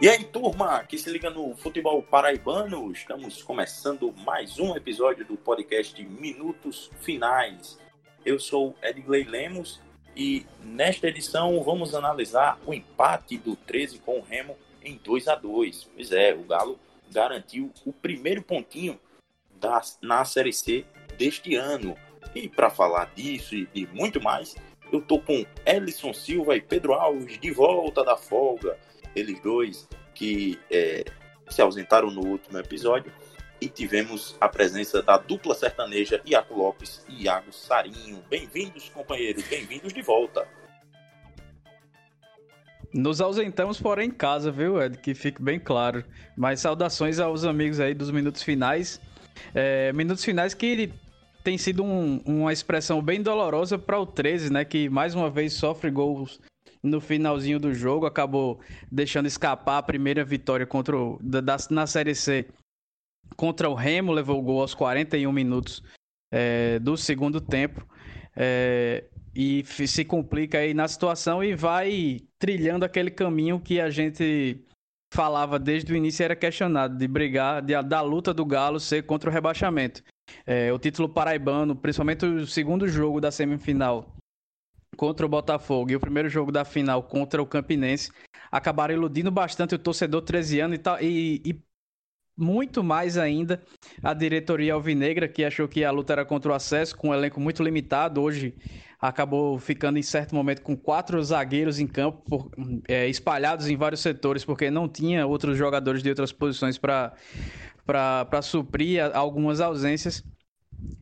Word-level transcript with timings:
E 0.00 0.08
aí, 0.08 0.22
turma, 0.22 0.84
que 0.84 0.96
se 0.96 1.10
liga 1.10 1.28
no 1.28 1.56
futebol 1.56 2.00
paraibano, 2.00 2.92
estamos 2.92 3.42
começando 3.42 4.14
mais 4.24 4.56
um 4.56 4.76
episódio 4.76 5.24
do 5.24 5.36
podcast 5.36 6.00
Minutos 6.04 6.88
Finais. 7.00 7.76
Eu 8.24 8.38
sou 8.38 8.76
Edgley 8.80 9.24
Lemos 9.24 9.80
e 10.14 10.46
nesta 10.62 11.08
edição 11.08 11.60
vamos 11.64 11.96
analisar 11.96 12.60
o 12.64 12.72
empate 12.72 13.38
do 13.38 13.56
13 13.56 13.98
com 13.98 14.20
o 14.20 14.22
Remo 14.22 14.56
em 14.84 14.96
2 15.02 15.26
a 15.26 15.34
2 15.34 15.90
Pois 15.92 16.12
é, 16.12 16.32
o 16.32 16.44
Galo 16.44 16.78
garantiu 17.10 17.72
o 17.84 17.92
primeiro 17.92 18.40
pontinho 18.40 19.00
da, 19.56 19.82
na 20.00 20.24
Série 20.24 20.52
C 20.52 20.86
deste 21.16 21.56
ano. 21.56 21.96
E 22.36 22.48
para 22.48 22.70
falar 22.70 23.12
disso 23.16 23.56
e 23.56 23.66
de 23.66 23.88
muito 23.88 24.22
mais, 24.22 24.54
eu 24.92 25.02
tô 25.02 25.18
com 25.18 25.44
Ellison 25.66 26.14
Silva 26.14 26.54
e 26.54 26.60
Pedro 26.60 26.92
Alves 26.92 27.36
de 27.40 27.50
volta 27.50 28.04
da 28.04 28.16
folga 28.16 28.78
eles 29.14 29.40
dois 29.40 29.88
que 30.18 30.58
é, 30.68 31.04
se 31.48 31.62
ausentaram 31.62 32.10
no 32.10 32.26
último 32.26 32.58
episódio. 32.58 33.12
E 33.60 33.68
tivemos 33.68 34.36
a 34.40 34.48
presença 34.48 35.02
da 35.02 35.16
dupla 35.16 35.54
sertaneja 35.54 36.20
Iaco 36.26 36.54
Lopes 36.54 37.04
e 37.08 37.24
Iago 37.24 37.52
Sarinho. 37.52 38.22
Bem-vindos, 38.28 38.88
companheiros, 38.88 39.44
bem-vindos 39.44 39.92
de 39.92 40.02
volta. 40.02 40.46
Nos 42.92 43.20
ausentamos, 43.20 43.80
porém, 43.80 44.08
em 44.08 44.12
casa, 44.12 44.50
viu, 44.50 44.80
Ed? 44.80 44.98
Que 44.98 45.14
fique 45.14 45.42
bem 45.42 45.58
claro. 45.58 46.04
Mas 46.36 46.60
saudações 46.60 47.18
aos 47.18 47.44
amigos 47.44 47.80
aí 47.80 47.94
dos 47.94 48.10
minutos 48.10 48.42
finais. 48.42 49.00
É, 49.54 49.92
minutos 49.92 50.24
finais 50.24 50.54
que 50.54 50.92
tem 51.42 51.58
sido 51.58 51.82
um, 51.82 52.20
uma 52.24 52.52
expressão 52.52 53.02
bem 53.02 53.22
dolorosa 53.22 53.76
para 53.76 53.98
o 53.98 54.06
13, 54.06 54.52
né? 54.52 54.64
Que 54.64 54.88
mais 54.88 55.14
uma 55.14 55.28
vez 55.28 55.52
sofre 55.52 55.90
gols 55.90 56.40
no 56.82 57.00
finalzinho 57.00 57.58
do 57.58 57.72
jogo, 57.74 58.06
acabou 58.06 58.60
deixando 58.90 59.26
escapar 59.26 59.78
a 59.78 59.82
primeira 59.82 60.24
vitória 60.24 60.66
contra 60.66 60.96
o, 60.96 61.18
da, 61.22 61.56
na 61.70 61.86
Série 61.86 62.14
C 62.14 62.46
contra 63.36 63.68
o 63.68 63.74
Remo, 63.74 64.12
levou 64.12 64.38
o 64.38 64.42
gol 64.42 64.60
aos 64.60 64.74
41 64.74 65.30
minutos 65.32 65.82
é, 66.32 66.78
do 66.78 66.96
segundo 66.96 67.40
tempo. 67.40 67.86
É, 68.36 69.04
e 69.34 69.64
se 69.64 70.04
complica 70.04 70.58
aí 70.58 70.74
na 70.74 70.88
situação 70.88 71.44
e 71.44 71.54
vai 71.54 72.20
trilhando 72.38 72.84
aquele 72.84 73.10
caminho 73.10 73.60
que 73.60 73.80
a 73.80 73.90
gente 73.90 74.64
falava 75.12 75.58
desde 75.58 75.92
o 75.92 75.96
início 75.96 76.24
era 76.24 76.36
questionado 76.36 76.96
de 76.96 77.08
brigar, 77.08 77.62
de, 77.62 77.80
da 77.82 78.00
luta 78.00 78.34
do 78.34 78.44
Galo 78.44 78.80
ser 78.80 79.04
contra 79.04 79.30
o 79.30 79.32
rebaixamento. 79.32 80.02
É, 80.44 80.72
o 80.72 80.78
título 80.78 81.08
paraibano, 81.08 81.74
principalmente 81.74 82.26
o 82.26 82.46
segundo 82.46 82.86
jogo 82.88 83.20
da 83.20 83.30
semifinal, 83.30 84.12
contra 84.96 85.24
o 85.24 85.28
Botafogo 85.28 85.90
e 85.90 85.96
o 85.96 86.00
primeiro 86.00 86.28
jogo 86.28 86.50
da 86.50 86.64
final 86.64 87.02
contra 87.02 87.42
o 87.42 87.46
Campinense 87.46 88.10
acabaram 88.50 88.94
iludindo 88.94 89.30
bastante 89.30 89.74
o 89.74 89.78
torcedor 89.78 90.22
13 90.22 90.60
anos 90.60 90.78
e, 91.00 91.06
e, 91.44 91.50
e 91.50 91.62
muito 92.38 92.84
mais 92.84 93.18
ainda 93.18 93.60
a 94.02 94.14
diretoria 94.14 94.74
alvinegra, 94.74 95.26
que 95.26 95.44
achou 95.44 95.66
que 95.66 95.84
a 95.84 95.90
luta 95.90 96.12
era 96.12 96.24
contra 96.24 96.52
o 96.52 96.54
acesso, 96.54 96.96
com 96.96 97.08
um 97.08 97.14
elenco 97.14 97.40
muito 97.40 97.62
limitado. 97.62 98.22
Hoje 98.22 98.54
acabou 99.00 99.58
ficando 99.58 99.98
em 99.98 100.02
certo 100.02 100.34
momento 100.34 100.62
com 100.62 100.76
quatro 100.76 101.22
zagueiros 101.22 101.80
em 101.80 101.86
campo, 101.86 102.22
por, 102.28 102.50
é, 102.86 103.08
espalhados 103.08 103.68
em 103.68 103.76
vários 103.76 104.00
setores, 104.00 104.44
porque 104.44 104.70
não 104.70 104.88
tinha 104.88 105.26
outros 105.26 105.58
jogadores 105.58 106.02
de 106.02 106.08
outras 106.10 106.32
posições 106.32 106.78
para 106.78 107.12
suprir 108.42 109.04
algumas 109.14 109.60
ausências. 109.60 110.22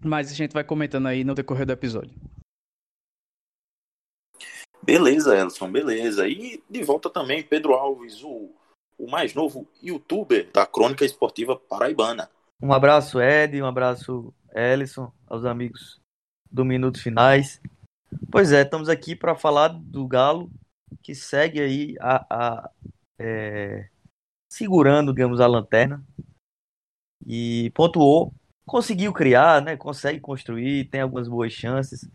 Mas 0.03 0.33
a 0.33 0.35
gente 0.35 0.53
vai 0.53 0.65
comentando 0.65 1.07
aí 1.07 1.23
no 1.23 1.35
decorrer 1.35 1.67
do 1.67 1.73
episódio. 1.73 2.15
Beleza, 4.87 5.37
Elson, 5.37 5.73
beleza. 5.73 6.29
E 6.29 6.63
de 6.71 6.85
volta 6.85 7.11
também 7.11 7.43
Pedro 7.43 7.75
Alves, 7.75 8.23
o, 8.23 8.53
o 8.97 9.11
mais 9.11 9.35
novo 9.35 9.67
youtuber 9.83 10.49
da 10.53 10.65
Crônica 10.65 11.05
Esportiva 11.05 11.57
Paraibana. 11.57 12.31
Um 12.63 12.73
abraço, 12.73 13.21
Ed, 13.21 13.61
um 13.61 13.67
abraço, 13.67 14.33
Ellison, 14.55 15.13
aos 15.27 15.45
amigos 15.45 16.01
do 16.49 16.65
Minutos 16.65 17.03
Finais. 17.03 17.61
Pois 18.31 18.53
é, 18.53 18.63
estamos 18.63 18.89
aqui 18.89 19.17
para 19.17 19.35
falar 19.35 19.69
do 19.69 20.07
Galo, 20.07 20.49
que 21.03 21.17
segue 21.17 21.61
aí 21.61 21.97
a, 21.99 22.27
a 22.31 22.71
é, 23.19 23.89
segurando, 24.49 25.13
digamos, 25.13 25.41
a 25.41 25.49
lanterna. 25.49 26.01
E 27.27 27.73
pontuou, 27.75 28.33
conseguiu 28.65 29.13
criar, 29.13 29.61
né? 29.61 29.77
Consegue 29.77 30.21
construir, 30.21 30.85
tem 30.85 31.01
algumas 31.01 31.27
boas 31.27 31.53
chances. 31.53 32.09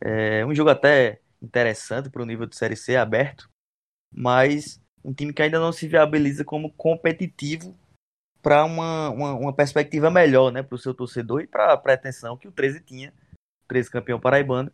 É 0.00 0.44
um 0.44 0.52
jogo 0.52 0.70
até 0.70 1.21
interessante 1.42 2.08
para 2.08 2.22
o 2.22 2.26
nível 2.26 2.46
de 2.46 2.56
Série 2.56 2.76
C 2.76 2.96
aberto, 2.96 3.50
mas 4.12 4.80
um 5.04 5.12
time 5.12 5.32
que 5.32 5.42
ainda 5.42 5.58
não 5.58 5.72
se 5.72 5.88
viabiliza 5.88 6.44
como 6.44 6.72
competitivo 6.72 7.76
para 8.40 8.64
uma, 8.64 9.10
uma, 9.10 9.34
uma, 9.34 9.52
perspectiva 9.52 10.10
melhor 10.10 10.52
né, 10.52 10.62
para 10.62 10.74
o 10.74 10.78
seu 10.78 10.94
torcedor 10.94 11.42
e 11.42 11.46
para 11.46 11.72
a 11.72 11.76
pretensão 11.76 12.36
que 12.36 12.48
o 12.48 12.52
13 12.52 12.80
tinha, 12.80 13.12
o 13.64 13.68
13 13.68 13.90
campeão 13.90 14.20
paraibano, 14.20 14.70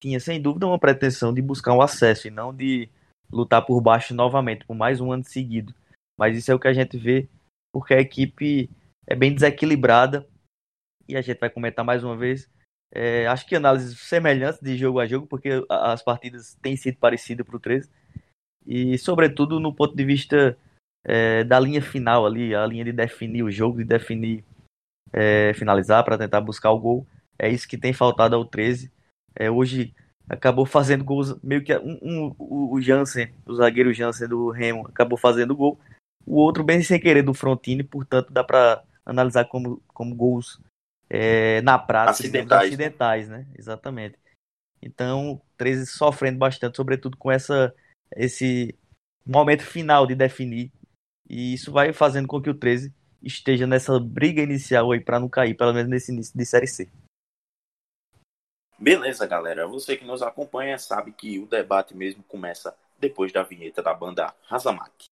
tinha 0.00 0.18
sem 0.18 0.40
dúvida 0.40 0.66
uma 0.66 0.78
pretensão 0.78 1.32
de 1.32 1.40
buscar 1.40 1.72
um 1.72 1.80
acesso 1.80 2.26
e 2.26 2.30
não 2.30 2.54
de 2.54 2.88
lutar 3.30 3.64
por 3.64 3.80
baixo 3.80 4.14
novamente, 4.14 4.64
por 4.66 4.74
mais 4.74 5.00
um 5.00 5.12
ano 5.12 5.24
seguido. 5.24 5.74
Mas 6.18 6.36
isso 6.36 6.50
é 6.50 6.54
o 6.54 6.58
que 6.58 6.68
a 6.68 6.72
gente 6.72 6.98
vê, 6.98 7.28
porque 7.72 7.94
a 7.94 8.00
equipe 8.00 8.68
é 9.06 9.14
bem 9.14 9.32
desequilibrada 9.32 10.28
e 11.08 11.16
a 11.16 11.22
gente 11.22 11.38
vai 11.38 11.48
comentar 11.48 11.84
mais 11.84 12.02
uma 12.02 12.16
vez 12.16 12.50
é, 12.94 13.26
acho 13.26 13.46
que 13.46 13.56
análises 13.56 13.98
semelhantes 14.00 14.60
de 14.60 14.76
jogo 14.76 15.00
a 15.00 15.06
jogo, 15.06 15.26
porque 15.26 15.64
as 15.68 16.02
partidas 16.02 16.54
têm 16.60 16.76
sido 16.76 16.98
parecidas 16.98 17.46
para 17.46 17.56
o 17.56 17.60
13. 17.60 17.88
E, 18.66 18.98
sobretudo, 18.98 19.58
no 19.58 19.74
ponto 19.74 19.96
de 19.96 20.04
vista 20.04 20.56
é, 21.02 21.42
da 21.42 21.58
linha 21.58 21.80
final 21.80 22.26
ali, 22.26 22.54
a 22.54 22.66
linha 22.66 22.84
de 22.84 22.92
definir 22.92 23.42
o 23.42 23.50
jogo, 23.50 23.78
de 23.78 23.84
definir, 23.84 24.44
é, 25.10 25.54
finalizar 25.54 26.04
para 26.04 26.18
tentar 26.18 26.42
buscar 26.42 26.70
o 26.70 26.78
gol. 26.78 27.06
É 27.38 27.48
isso 27.48 27.66
que 27.66 27.78
tem 27.78 27.94
faltado 27.94 28.36
ao 28.36 28.44
13. 28.44 28.92
É, 29.34 29.50
hoje 29.50 29.94
acabou 30.28 30.66
fazendo 30.66 31.02
gols, 31.02 31.34
meio 31.42 31.64
que 31.64 31.74
um, 31.78 31.98
um, 32.02 32.34
o 32.38 32.80
Jansen, 32.80 33.32
o 33.46 33.54
zagueiro 33.54 33.92
Jansen 33.92 34.28
do 34.28 34.50
Remo, 34.50 34.86
acabou 34.86 35.16
fazendo 35.16 35.56
gol. 35.56 35.78
O 36.26 36.36
outro 36.36 36.62
bem 36.62 36.82
sem 36.82 37.00
querer 37.00 37.22
do 37.22 37.34
Frontini, 37.34 37.82
portanto 37.82 38.30
dá 38.30 38.44
para 38.44 38.82
analisar 39.04 39.46
como, 39.46 39.82
como 39.88 40.14
gols 40.14 40.60
é, 41.14 41.60
na 41.60 41.78
prática 41.78 42.22
acidentais. 42.22 42.68
acidentais, 42.68 43.28
né? 43.28 43.46
Exatamente. 43.58 44.18
Então, 44.80 45.42
13 45.58 45.86
sofrendo 45.86 46.38
bastante, 46.38 46.76
sobretudo 46.76 47.18
com 47.18 47.30
essa 47.30 47.74
esse 48.16 48.74
momento 49.24 49.62
final 49.62 50.06
de 50.06 50.14
definir. 50.14 50.72
E 51.28 51.52
isso 51.52 51.70
vai 51.70 51.92
fazendo 51.92 52.26
com 52.26 52.40
que 52.40 52.48
o 52.48 52.54
13 52.54 52.94
esteja 53.22 53.66
nessa 53.66 54.00
briga 54.00 54.42
inicial 54.42 54.90
aí 54.90 55.00
para 55.00 55.20
não 55.20 55.28
cair, 55.28 55.54
pelo 55.54 55.74
menos 55.74 55.90
nesse 55.90 56.10
início 56.12 56.36
de 56.36 56.46
série 56.46 56.66
C. 56.66 56.90
Beleza, 58.78 59.26
galera. 59.26 59.66
Você 59.68 59.96
que 59.98 60.06
nos 60.06 60.22
acompanha 60.22 60.78
sabe 60.78 61.12
que 61.12 61.38
o 61.38 61.46
debate 61.46 61.94
mesmo 61.94 62.22
começa 62.22 62.74
depois 62.98 63.30
da 63.32 63.42
vinheta 63.42 63.82
da 63.82 63.92
banda 63.92 64.34
Razamac. 64.46 65.11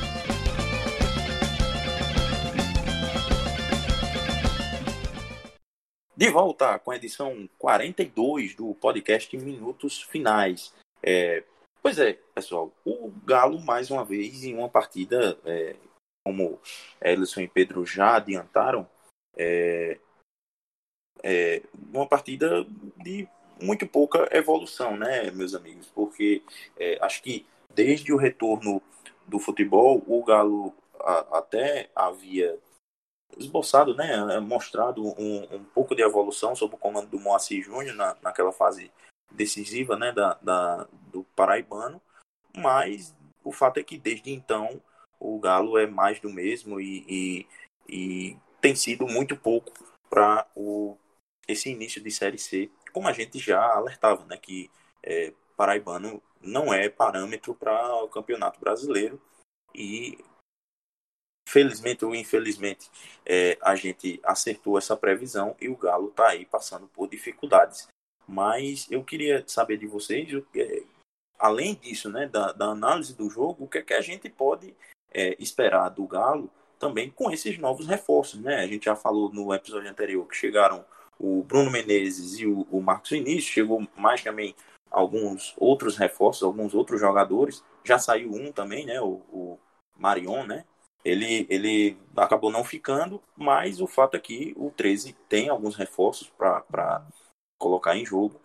De 6.21 6.29
volta 6.29 6.77
com 6.77 6.91
a 6.91 6.95
edição 6.95 7.49
42 7.57 8.53
do 8.53 8.75
podcast 8.75 9.35
Minutos 9.35 10.03
Finais. 10.03 10.71
É, 11.01 11.43
pois 11.81 11.97
é, 11.97 12.13
pessoal, 12.35 12.71
o 12.85 13.11
Galo, 13.25 13.59
mais 13.59 13.89
uma 13.89 14.05
vez, 14.05 14.43
em 14.43 14.53
uma 14.53 14.69
partida, 14.69 15.35
é, 15.43 15.75
como 16.23 16.59
Ellison 17.03 17.41
e 17.41 17.47
Pedro 17.47 17.87
já 17.87 18.17
adiantaram, 18.17 18.87
é, 19.35 19.97
é, 21.23 21.63
uma 21.91 22.05
partida 22.05 22.67
de 22.97 23.27
muito 23.59 23.87
pouca 23.87 24.29
evolução, 24.31 24.95
né, 24.95 25.31
meus 25.31 25.55
amigos? 25.55 25.87
Porque 25.87 26.43
é, 26.77 26.99
acho 27.01 27.23
que 27.23 27.47
desde 27.73 28.13
o 28.13 28.17
retorno 28.17 28.79
do 29.25 29.39
futebol, 29.39 30.03
o 30.05 30.23
Galo 30.23 30.71
a, 30.99 31.39
até 31.39 31.89
havia 31.95 32.59
esboçado, 33.37 33.95
né, 33.95 34.13
é, 34.35 34.39
mostrado 34.39 35.03
um, 35.03 35.55
um 35.55 35.63
pouco 35.65 35.95
de 35.95 36.01
evolução 36.01 36.55
sob 36.55 36.75
o 36.75 36.77
comando 36.77 37.07
do 37.07 37.19
Moacir 37.19 37.63
Júnior 37.63 37.95
na, 37.95 38.15
naquela 38.21 38.51
fase 38.51 38.91
decisiva, 39.31 39.95
né, 39.97 40.11
da, 40.11 40.37
da, 40.41 40.87
do 41.11 41.23
Paraibano, 41.35 42.01
mas 42.55 43.15
o 43.43 43.51
fato 43.51 43.79
é 43.79 43.83
que 43.83 43.97
desde 43.97 44.31
então 44.31 44.81
o 45.19 45.39
Galo 45.39 45.77
é 45.77 45.87
mais 45.87 46.19
do 46.19 46.29
mesmo 46.29 46.79
e, 46.79 47.05
e, 47.07 47.47
e 47.87 48.37
tem 48.59 48.75
sido 48.75 49.07
muito 49.07 49.35
pouco 49.37 49.71
para 50.09 50.45
esse 51.47 51.69
início 51.69 52.01
de 52.01 52.11
Série 52.11 52.37
C 52.37 52.69
como 52.91 53.07
a 53.07 53.13
gente 53.13 53.39
já 53.39 53.63
alertava, 53.73 54.25
né, 54.25 54.37
que 54.37 54.69
é, 55.03 55.33
paraibano 55.55 56.21
não 56.41 56.73
é 56.73 56.89
parâmetro 56.89 57.53
para 57.55 58.03
o 58.03 58.07
campeonato 58.07 58.59
brasileiro 58.59 59.21
e 59.73 60.17
felizmente 61.47 62.05
ou 62.05 62.15
infelizmente 62.15 62.89
é, 63.25 63.57
a 63.61 63.75
gente 63.75 64.19
acertou 64.23 64.77
essa 64.77 64.95
previsão 64.95 65.55
e 65.59 65.67
o 65.67 65.75
Galo 65.75 66.09
está 66.09 66.29
aí 66.29 66.45
passando 66.45 66.87
por 66.87 67.09
dificuldades. 67.09 67.87
Mas 68.27 68.87
eu 68.89 69.03
queria 69.03 69.43
saber 69.47 69.77
de 69.77 69.87
vocês, 69.87 70.29
é, 70.55 70.83
além 71.37 71.75
disso, 71.75 72.09
né, 72.09 72.27
da, 72.27 72.51
da, 72.51 72.67
análise 72.67 73.15
do 73.15 73.29
jogo, 73.29 73.65
o 73.65 73.67
que 73.67 73.79
é 73.79 73.81
que 73.81 73.93
a 73.93 74.01
gente 74.01 74.29
pode 74.29 74.73
é, 75.13 75.35
esperar 75.39 75.89
do 75.89 76.05
Galo 76.05 76.49
também 76.79 77.09
com 77.09 77.29
esses 77.29 77.57
novos 77.57 77.87
reforços, 77.87 78.39
né? 78.39 78.55
A 78.55 78.67
gente 78.67 78.85
já 78.85 78.95
falou 78.95 79.31
no 79.31 79.53
episódio 79.53 79.89
anterior 79.89 80.27
que 80.27 80.35
chegaram 80.35 80.83
o 81.19 81.43
Bruno 81.43 81.69
Menezes 81.69 82.39
e 82.39 82.47
o, 82.47 82.65
o 82.71 82.81
Marcos 82.81 83.11
Vinícius, 83.11 83.53
chegou 83.53 83.87
mais 83.95 84.23
também 84.23 84.55
alguns 84.89 85.53
outros 85.57 85.95
reforços, 85.95 86.41
alguns 86.41 86.73
outros 86.73 86.99
jogadores. 86.99 87.63
Já 87.83 87.99
saiu 87.99 88.31
um 88.33 88.51
também, 88.51 88.85
né? 88.85 88.99
O, 88.99 89.21
o 89.31 89.59
Marion, 89.95 90.45
né? 90.45 90.65
Ele, 91.03 91.47
ele 91.49 91.97
acabou 92.15 92.51
não 92.51 92.63
ficando, 92.63 93.21
mas 93.35 93.81
o 93.81 93.87
fato 93.87 94.15
é 94.15 94.19
que 94.19 94.53
o 94.55 94.69
13 94.71 95.13
tem 95.27 95.49
alguns 95.49 95.75
reforços 95.75 96.29
para 96.29 97.05
colocar 97.59 97.95
em 97.95 98.05
jogo. 98.05 98.39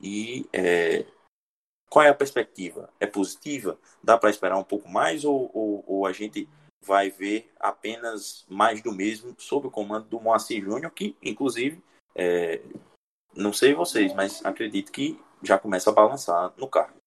E 0.00 0.46
é, 0.52 1.04
qual 1.90 2.04
é 2.04 2.08
a 2.08 2.14
perspectiva? 2.14 2.88
É 3.00 3.06
positiva? 3.06 3.78
Dá 4.02 4.16
para 4.16 4.30
esperar 4.30 4.56
um 4.56 4.64
pouco 4.64 4.88
mais 4.88 5.24
ou, 5.24 5.50
ou, 5.52 5.84
ou, 5.86 6.06
a 6.06 6.12
gente 6.12 6.48
vai 6.82 7.10
ver 7.10 7.50
apenas 7.58 8.46
mais 8.48 8.80
do 8.80 8.92
mesmo 8.92 9.34
sob 9.38 9.66
o 9.66 9.70
comando 9.70 10.06
do 10.06 10.20
Moacir 10.20 10.64
Júnior, 10.64 10.92
que 10.92 11.16
inclusive, 11.22 11.82
é, 12.14 12.62
não 13.34 13.52
sei 13.52 13.74
vocês, 13.74 14.14
mas 14.14 14.44
acredito 14.44 14.92
que 14.92 15.20
já 15.42 15.58
começa 15.58 15.90
a 15.90 15.92
balançar 15.92 16.52
no 16.56 16.68
carro. 16.68 16.99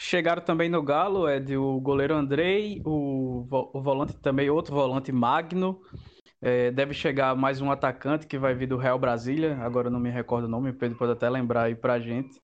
Chegaram 0.00 0.40
também 0.40 0.68
no 0.68 0.80
Galo, 0.80 1.26
é 1.26 1.40
de 1.40 1.56
o 1.56 1.80
goleiro 1.80 2.14
Andrei, 2.14 2.80
o, 2.84 3.44
o 3.50 3.82
volante 3.82 4.16
também, 4.18 4.48
outro 4.48 4.72
volante 4.72 5.10
Magno. 5.10 5.82
É, 6.40 6.70
deve 6.70 6.94
chegar 6.94 7.34
mais 7.34 7.60
um 7.60 7.68
atacante 7.68 8.24
que 8.24 8.38
vai 8.38 8.54
vir 8.54 8.68
do 8.68 8.76
Real 8.76 8.96
Brasília, 8.96 9.58
agora 9.58 9.90
não 9.90 9.98
me 9.98 10.08
recordo 10.08 10.44
o 10.44 10.48
nome, 10.48 10.70
o 10.70 10.74
Pedro 10.74 10.96
pode 10.96 11.10
até 11.10 11.28
lembrar 11.28 11.64
aí 11.64 11.74
pra 11.74 11.98
gente. 11.98 12.40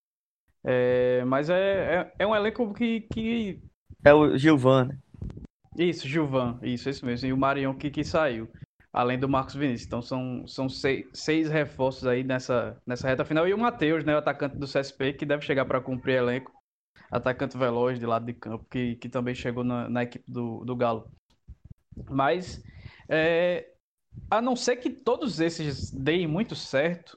É, 0.65 1.25
mas 1.27 1.49
é, 1.49 1.55
é, 1.95 2.13
é, 2.19 2.27
um 2.27 2.35
elenco 2.35 2.75
que, 2.75 3.03
que. 3.03 3.63
É 4.05 4.13
o 4.13 4.37
Gilvan, 4.37 4.87
né? 4.87 4.99
Isso, 5.79 6.09
Gilvan, 6.09 6.59
isso, 6.61 6.91
isso 6.91 7.07
mesmo. 7.07 7.29
E 7.29 7.33
o 7.33 7.39
Marion 7.39 7.73
que, 7.73 7.89
que 7.89 8.03
saiu 8.03 8.49
além 8.93 9.17
do 9.17 9.29
Marcos 9.29 9.55
Vinícius. 9.55 9.87
Então 9.87 10.03
são, 10.03 10.45
são 10.49 10.69
seis, 10.69 11.07
seis 11.13 11.49
reforços 11.49 12.05
aí 12.05 12.25
nessa, 12.25 12.77
nessa 12.85 13.07
reta 13.07 13.25
final. 13.25 13.47
E 13.47 13.55
o 13.55 13.59
Matheus, 13.59 14.05
né, 14.05 14.13
o 14.13 14.19
atacante 14.19 14.57
do 14.57 14.67
CSP, 14.67 15.13
que 15.13 15.25
deve 15.25 15.45
chegar 15.45 15.65
para 15.65 15.81
cumprir 15.81 16.17
elenco. 16.17 16.53
Atacante 17.15 17.57
veloz 17.57 17.99
de 17.99 18.07
lado 18.07 18.27
de 18.27 18.33
campo, 18.33 18.67
que, 18.69 18.97
que 18.97 19.09
também 19.09 19.35
chegou 19.35 19.63
na, 19.63 19.89
na 19.89 20.03
equipe 20.03 20.25
do, 20.27 20.65
do 20.65 20.75
Galo. 20.75 21.09
Mas, 22.11 22.61
é, 23.09 23.69
a 24.29 24.43
não 24.43 24.57
ser 24.57 24.77
que 24.77 24.91
todos 24.91 25.39
esses 25.39 25.93
deem 25.93 26.27
muito 26.27 26.57
certo, 26.57 27.17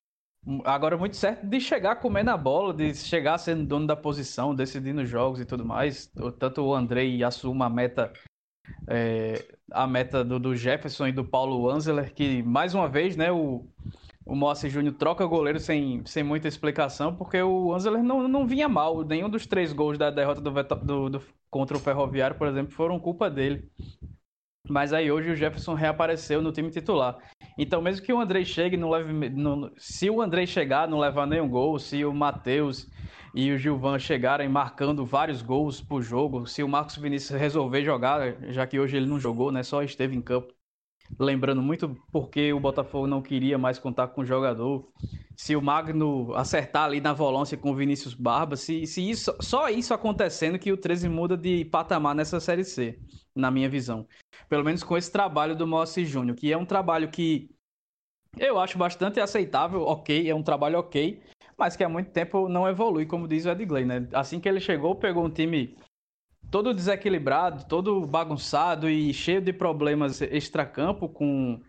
agora 0.63 0.95
muito 0.95 1.15
certo 1.15 1.47
de 1.47 1.59
chegar 1.59 1.95
comendo 1.95 2.29
a 2.29 2.37
bola, 2.37 2.73
de 2.75 2.93
chegar 2.93 3.39
sendo 3.39 3.65
dono 3.65 3.87
da 3.87 3.95
posição, 3.95 4.53
decidindo 4.53 5.03
jogos 5.03 5.41
e 5.41 5.45
tudo 5.45 5.65
mais. 5.65 6.11
Tanto 6.37 6.61
o 6.61 6.75
Andrei 6.75 7.23
assuma 7.23 7.65
a 7.65 7.69
meta 7.69 8.13
é, 8.87 9.43
a 9.71 9.87
meta 9.87 10.23
do, 10.23 10.39
do, 10.39 10.55
Jefferson 10.55 11.07
e 11.07 11.11
do 11.11 11.25
Paulo 11.25 11.61
Wanzeler, 11.61 12.13
que 12.13 12.43
mais 12.43 12.75
uma 12.75 12.87
vez, 12.87 13.15
né, 13.15 13.31
o, 13.31 13.65
o 14.27 14.35
Moacir 14.35 14.69
Júnior 14.69 14.93
troca 14.95 15.25
goleiro 15.25 15.59
sem, 15.59 16.05
sem 16.05 16.23
muita 16.23 16.47
explicação, 16.47 17.15
porque 17.15 17.41
o 17.41 17.67
Wanzeler 17.67 18.03
não, 18.03 18.27
não 18.27 18.45
vinha 18.45 18.67
mal. 18.67 19.03
Nenhum 19.03 19.29
dos 19.29 19.47
três 19.47 19.71
gols 19.71 19.97
da 19.97 20.11
derrota 20.11 20.41
do, 20.41 20.51
do, 20.51 21.09
do, 21.09 21.23
contra 21.49 21.77
o 21.77 21.79
Ferroviário, 21.79 22.37
por 22.37 22.47
exemplo, 22.47 22.73
foram 22.73 22.99
culpa 22.99 23.29
dele. 23.29 23.69
Mas 24.69 24.91
aí 24.91 25.09
hoje 25.09 25.31
o 25.31 25.35
Jefferson 25.35 25.73
reapareceu 25.73 26.41
no 26.41 26.51
time 26.51 26.69
titular. 26.69 27.17
Então, 27.57 27.81
mesmo 27.81 28.05
que 28.05 28.11
o 28.11 28.19
Andrei 28.19 28.43
chegue, 28.43 28.75
não 28.75 28.89
leve, 28.89 29.29
não, 29.29 29.71
se 29.77 30.09
o 30.09 30.21
Andrei 30.21 30.45
chegar, 30.45 30.89
não 30.89 30.99
levar 30.99 31.25
nenhum 31.25 31.49
gol, 31.49 31.79
se 31.79 32.03
o 32.03 32.13
Matheus 32.13 32.85
e 33.33 33.51
o 33.51 33.57
Gilvan 33.57 33.97
chegarem 33.97 34.49
marcando 34.49 35.05
vários 35.05 35.41
gols 35.41 35.79
por 35.79 36.01
jogo, 36.01 36.45
se 36.45 36.63
o 36.63 36.67
Marcos 36.67 36.97
Vinícius 36.97 37.39
resolver 37.39 37.83
jogar, 37.83 38.35
já 38.51 38.67
que 38.67 38.79
hoje 38.79 38.97
ele 38.97 39.05
não 39.05 39.19
jogou, 39.19 39.51
né, 39.51 39.63
só 39.63 39.81
esteve 39.83 40.15
em 40.15 40.21
campo, 40.21 40.53
lembrando 41.19 41.61
muito 41.61 41.95
porque 42.11 42.53
o 42.53 42.59
Botafogo 42.59 43.07
não 43.07 43.21
queria 43.21 43.57
mais 43.57 43.79
contar 43.79 44.07
com 44.09 44.21
o 44.21 44.25
jogador, 44.25 44.87
se 45.35 45.55
o 45.55 45.61
Magno 45.61 46.33
acertar 46.35 46.85
ali 46.85 46.99
na 46.99 47.13
volância 47.13 47.55
com 47.55 47.71
o 47.71 47.75
Vinícius 47.75 48.15
Barba, 48.15 48.55
se, 48.55 48.87
se 48.87 49.07
isso, 49.07 49.35
só 49.39 49.69
isso 49.69 49.93
acontecendo 49.93 50.57
que 50.57 50.71
o 50.71 50.77
13 50.77 51.07
muda 51.07 51.37
de 51.37 51.63
patamar 51.65 52.15
nessa 52.15 52.39
Série 52.39 52.63
C, 52.63 52.99
na 53.35 53.51
minha 53.51 53.69
visão. 53.69 54.07
Pelo 54.49 54.63
menos 54.63 54.83
com 54.83 54.97
esse 54.97 55.11
trabalho 55.11 55.55
do 55.55 55.67
Moacir 55.67 56.05
Júnior, 56.05 56.35
que 56.35 56.51
é 56.51 56.57
um 56.57 56.65
trabalho 56.65 57.09
que 57.09 57.49
eu 58.37 58.59
acho 58.59 58.77
bastante 58.77 59.19
aceitável, 59.19 59.83
ok, 59.83 60.29
é 60.29 60.33
um 60.33 60.43
trabalho 60.43 60.79
ok, 60.79 61.21
mas 61.57 61.75
que 61.75 61.83
há 61.83 61.89
muito 61.89 62.11
tempo 62.11 62.49
não 62.49 62.67
evolui, 62.67 63.05
como 63.05 63.27
diz 63.27 63.45
o 63.45 63.49
Edgley, 63.49 63.85
né? 63.85 64.07
Assim 64.13 64.39
que 64.39 64.49
ele 64.49 64.59
chegou, 64.59 64.95
pegou 64.95 65.23
um 65.23 65.29
time 65.29 65.77
todo 66.51 66.73
desequilibrado, 66.73 67.65
todo 67.65 68.05
bagunçado 68.05 68.89
e 68.89 69.13
cheio 69.13 69.41
de 69.41 69.53
problemas 69.53 70.21
extracampo 70.21 71.09
com 71.09 71.61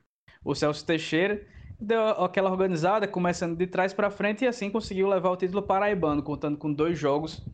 o 0.45 0.55
Celso 0.55 0.85
Teixeira, 0.85 1.45
deu 1.81 2.01
aquela 2.03 2.51
organizada, 2.51 3.07
começando 3.07 3.57
de 3.57 3.67
trás 3.67 3.93
para 3.93 4.11
frente 4.11 4.45
e 4.45 4.49
assim 4.49 4.71
conseguiu 4.71 5.09
levar 5.09 5.31
o 5.31 5.37
título 5.37 5.63
paraibano, 5.63 6.23
contando 6.23 6.57
com 6.57 6.73
dois 6.73 6.99
jogos 6.99 7.45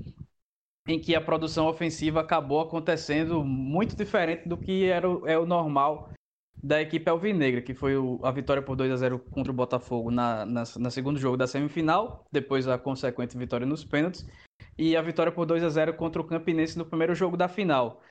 em 0.86 0.98
que 0.98 1.14
a 1.14 1.20
produção 1.20 1.66
ofensiva 1.66 2.20
acabou 2.20 2.60
acontecendo 2.60 3.42
muito 3.42 3.96
diferente 3.96 4.48
do 4.48 4.56
que 4.56 4.84
era 4.84 5.08
o, 5.08 5.26
é 5.26 5.38
o 5.38 5.46
normal 5.46 6.10
da 6.62 6.80
equipe 6.80 7.08
alvinegra, 7.10 7.60
que 7.60 7.74
foi 7.74 7.96
o, 7.96 8.20
a 8.22 8.30
vitória 8.30 8.62
por 8.62 8.76
2 8.76 8.92
a 8.92 8.96
0 8.96 9.18
contra 9.18 9.50
o 9.50 9.54
Botafogo 9.54 10.10
na, 10.10 10.46
na, 10.46 10.62
na, 10.78 10.90
segundo 10.90 11.18
jogo 11.18 11.36
da 11.36 11.46
semifinal, 11.46 12.24
depois 12.32 12.68
a 12.68 12.78
consequente 12.78 13.36
vitória 13.36 13.66
nos 13.66 13.84
pênaltis, 13.84 14.26
e 14.76 14.96
a 14.96 15.02
vitória 15.02 15.32
por 15.32 15.46
2 15.46 15.62
a 15.62 15.68
0 15.68 15.94
contra 15.94 16.20
o 16.20 16.26
Campinense 16.26 16.78
no 16.78 16.84
primeiro 16.84 17.14
jogo 17.14 17.36
da 17.36 17.48
final, 17.48 18.02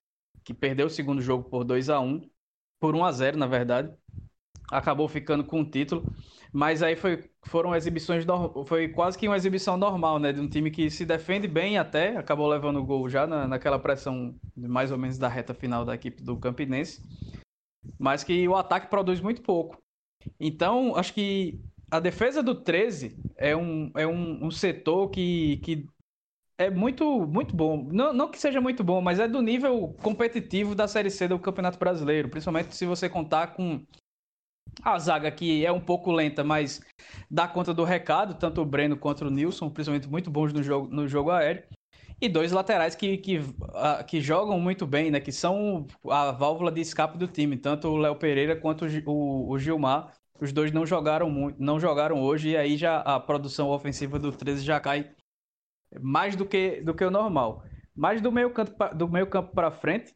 que 0.44 0.54
perdeu 0.54 0.88
o 0.88 0.90
segundo 0.90 1.22
jogo 1.22 1.50
por 1.50 1.64
2 1.64 1.90
a 1.90 2.00
1 2.00 2.22
por 2.80 2.96
1 2.96 3.06
a 3.06 3.12
0 3.12 3.38
na 3.38 3.48
verdade, 3.48 3.94
acabou 4.72 5.08
ficando 5.08 5.44
com 5.44 5.62
o 5.62 5.66
título, 5.66 6.04
mas 6.52 6.84
aí 6.84 6.96
foi, 6.96 7.30
foram 7.44 7.76
exibições, 7.76 8.26
foi 8.66 8.90
quase 8.90 9.18
que 9.18 9.28
uma 9.28 9.38
exibição 9.38 9.78
normal, 9.78 10.20
né, 10.20 10.34
de 10.34 10.40
um 10.40 10.50
time 10.50 10.70
que 10.70 10.90
se 10.90 11.06
defende 11.06 11.48
bem 11.48 11.78
até, 11.78 12.18
acabou 12.18 12.48
levando 12.48 12.80
o 12.80 12.86
gol 12.86 13.08
já 13.10 13.26
na, 13.26 13.48
naquela 13.48 13.80
pressão 13.80 14.36
mais 14.56 14.92
ou 14.92 14.98
menos 14.98 15.18
da 15.18 15.28
reta 15.28 15.54
final 15.54 15.86
da 15.86 15.96
equipe 15.96 16.22
do 16.22 16.38
Campinense, 16.38 17.02
mas 17.98 18.24
que 18.24 18.48
o 18.48 18.56
ataque 18.56 18.88
produz 18.88 19.22
muito 19.22 19.42
pouco. 19.42 19.78
Então, 20.40 20.96
acho 20.96 21.14
que 21.14 21.60
a 21.92 22.00
defesa 22.00 22.42
do 22.42 22.56
13 22.56 23.18
é 23.38 23.56
um, 23.56 23.92
é 23.96 24.08
um, 24.08 24.46
um 24.46 24.52
setor 24.52 25.10
que, 25.10 25.58
que 25.58 25.88
é 26.58 26.70
muito, 26.70 27.26
muito 27.26 27.56
bom. 27.56 27.90
Não, 27.92 28.14
não 28.14 28.30
que 28.30 28.40
seja 28.40 28.62
muito 28.62 28.84
bom, 28.84 29.02
mas 29.02 29.20
é 29.20 29.28
do 29.28 29.42
nível 29.42 29.96
competitivo 30.02 30.76
da 30.76 30.88
Série 30.88 31.10
C 31.10 31.28
do 31.28 31.40
Campeonato 31.40 31.80
Brasileiro. 31.80 32.30
Principalmente 32.30 32.76
se 32.76 32.86
você 32.86 33.10
contar 33.10 33.48
com 33.54 33.84
a 34.82 34.98
zaga 34.98 35.32
que 35.32 35.66
é 35.66 35.72
um 35.72 35.82
pouco 35.82 36.12
lenta, 36.12 36.44
mas 36.44 36.82
dá 37.30 37.48
conta 37.48 37.74
do 37.74 37.84
recado, 37.84 38.36
tanto 38.36 38.62
o 38.62 38.66
Breno 38.66 38.98
quanto 38.98 39.26
o 39.26 39.30
Nilson, 39.30 39.70
principalmente 39.70 40.10
muito 40.10 40.32
bons 40.32 40.54
no 40.54 40.64
jogo, 40.64 40.88
no 40.94 41.08
jogo 41.08 41.32
aéreo 41.32 41.64
e 42.22 42.30
dois 42.30 42.52
laterais 42.52 42.96
que, 42.96 43.18
que, 43.18 43.38
uh, 43.40 44.04
que 44.08 44.22
jogam 44.22 44.60
muito 44.60 44.88
bem, 44.88 45.12
né? 45.12 45.20
Que 45.20 45.32
são 45.32 45.86
a 46.10 46.32
válvula 46.32 46.72
de 46.72 46.80
escape 46.80 47.18
do 47.18 47.28
time, 47.28 47.58
tanto 47.58 47.90
o 47.90 47.98
Léo 47.98 48.16
Pereira 48.16 48.56
quanto 48.56 48.86
o, 49.06 49.50
o, 49.50 49.60
Gilmar. 49.60 50.14
Os 50.40 50.54
dois 50.54 50.72
não 50.72 50.86
jogaram 50.86 51.30
muito, 51.30 51.62
não 51.62 51.80
jogaram 51.80 52.22
hoje 52.22 52.50
e 52.50 52.58
aí 52.58 52.78
já 52.78 53.00
a 53.02 53.20
produção 53.20 53.70
ofensiva 53.70 54.18
do 54.18 54.32
13 54.32 54.64
já 54.64 54.80
cai 54.80 55.12
mais 56.02 56.36
do 56.36 56.46
que, 56.46 56.82
do 56.82 56.94
que 56.94 57.04
o 57.04 57.12
normal. 57.12 57.64
Mas 57.96 58.22
do 58.22 58.32
meio 58.32 58.52
campo 58.52 58.74
do 58.96 59.08
meio 59.08 59.28
campo 59.28 59.54
para 59.54 59.72
frente, 59.72 60.14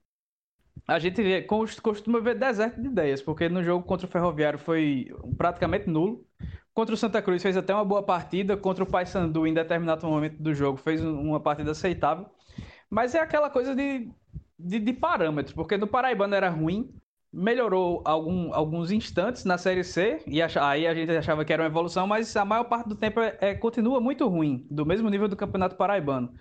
a 0.87 0.99
gente 0.99 1.21
vê, 1.21 1.41
costuma 1.41 2.19
ver 2.19 2.35
deserto 2.35 2.81
de 2.81 2.87
ideias, 2.87 3.21
porque 3.21 3.49
no 3.49 3.63
jogo 3.63 3.85
contra 3.85 4.07
o 4.07 4.09
Ferroviário 4.09 4.59
foi 4.59 5.07
praticamente 5.37 5.89
nulo. 5.89 6.25
Contra 6.73 6.93
o 6.93 6.97
Santa 6.97 7.21
Cruz 7.21 7.41
fez 7.41 7.57
até 7.57 7.73
uma 7.73 7.83
boa 7.83 8.03
partida. 8.03 8.55
Contra 8.55 8.83
o 8.83 8.87
Paysandu, 8.87 9.47
em 9.47 9.53
determinado 9.53 10.07
momento 10.07 10.41
do 10.41 10.53
jogo, 10.53 10.77
fez 10.77 11.03
uma 11.03 11.39
partida 11.39 11.71
aceitável. 11.71 12.29
Mas 12.89 13.15
é 13.15 13.19
aquela 13.19 13.49
coisa 13.49 13.75
de, 13.75 14.09
de, 14.57 14.79
de 14.79 14.93
parâmetros, 14.93 15.53
porque 15.53 15.77
no 15.77 15.87
Paraibano 15.87 16.35
era 16.35 16.49
ruim, 16.49 16.93
melhorou 17.37 18.01
algum, 18.03 18.51
alguns 18.51 18.89
instantes 18.89 19.45
na 19.45 19.59
Série 19.59 19.83
C, 19.83 20.19
e 20.25 20.41
aí 20.41 20.87
a 20.87 20.93
gente 20.95 21.11
achava 21.11 21.45
que 21.45 21.53
era 21.53 21.61
uma 21.61 21.69
evolução, 21.69 22.07
mas 22.07 22.35
a 22.35 22.43
maior 22.43 22.63
parte 22.63 22.89
do 22.89 22.95
tempo 22.95 23.19
é, 23.19 23.37
é, 23.39 23.53
continua 23.53 24.01
muito 24.01 24.27
ruim, 24.27 24.65
do 24.71 24.83
mesmo 24.83 25.07
nível 25.07 25.27
do 25.27 25.35
Campeonato 25.35 25.75
Paraibano. 25.75 26.33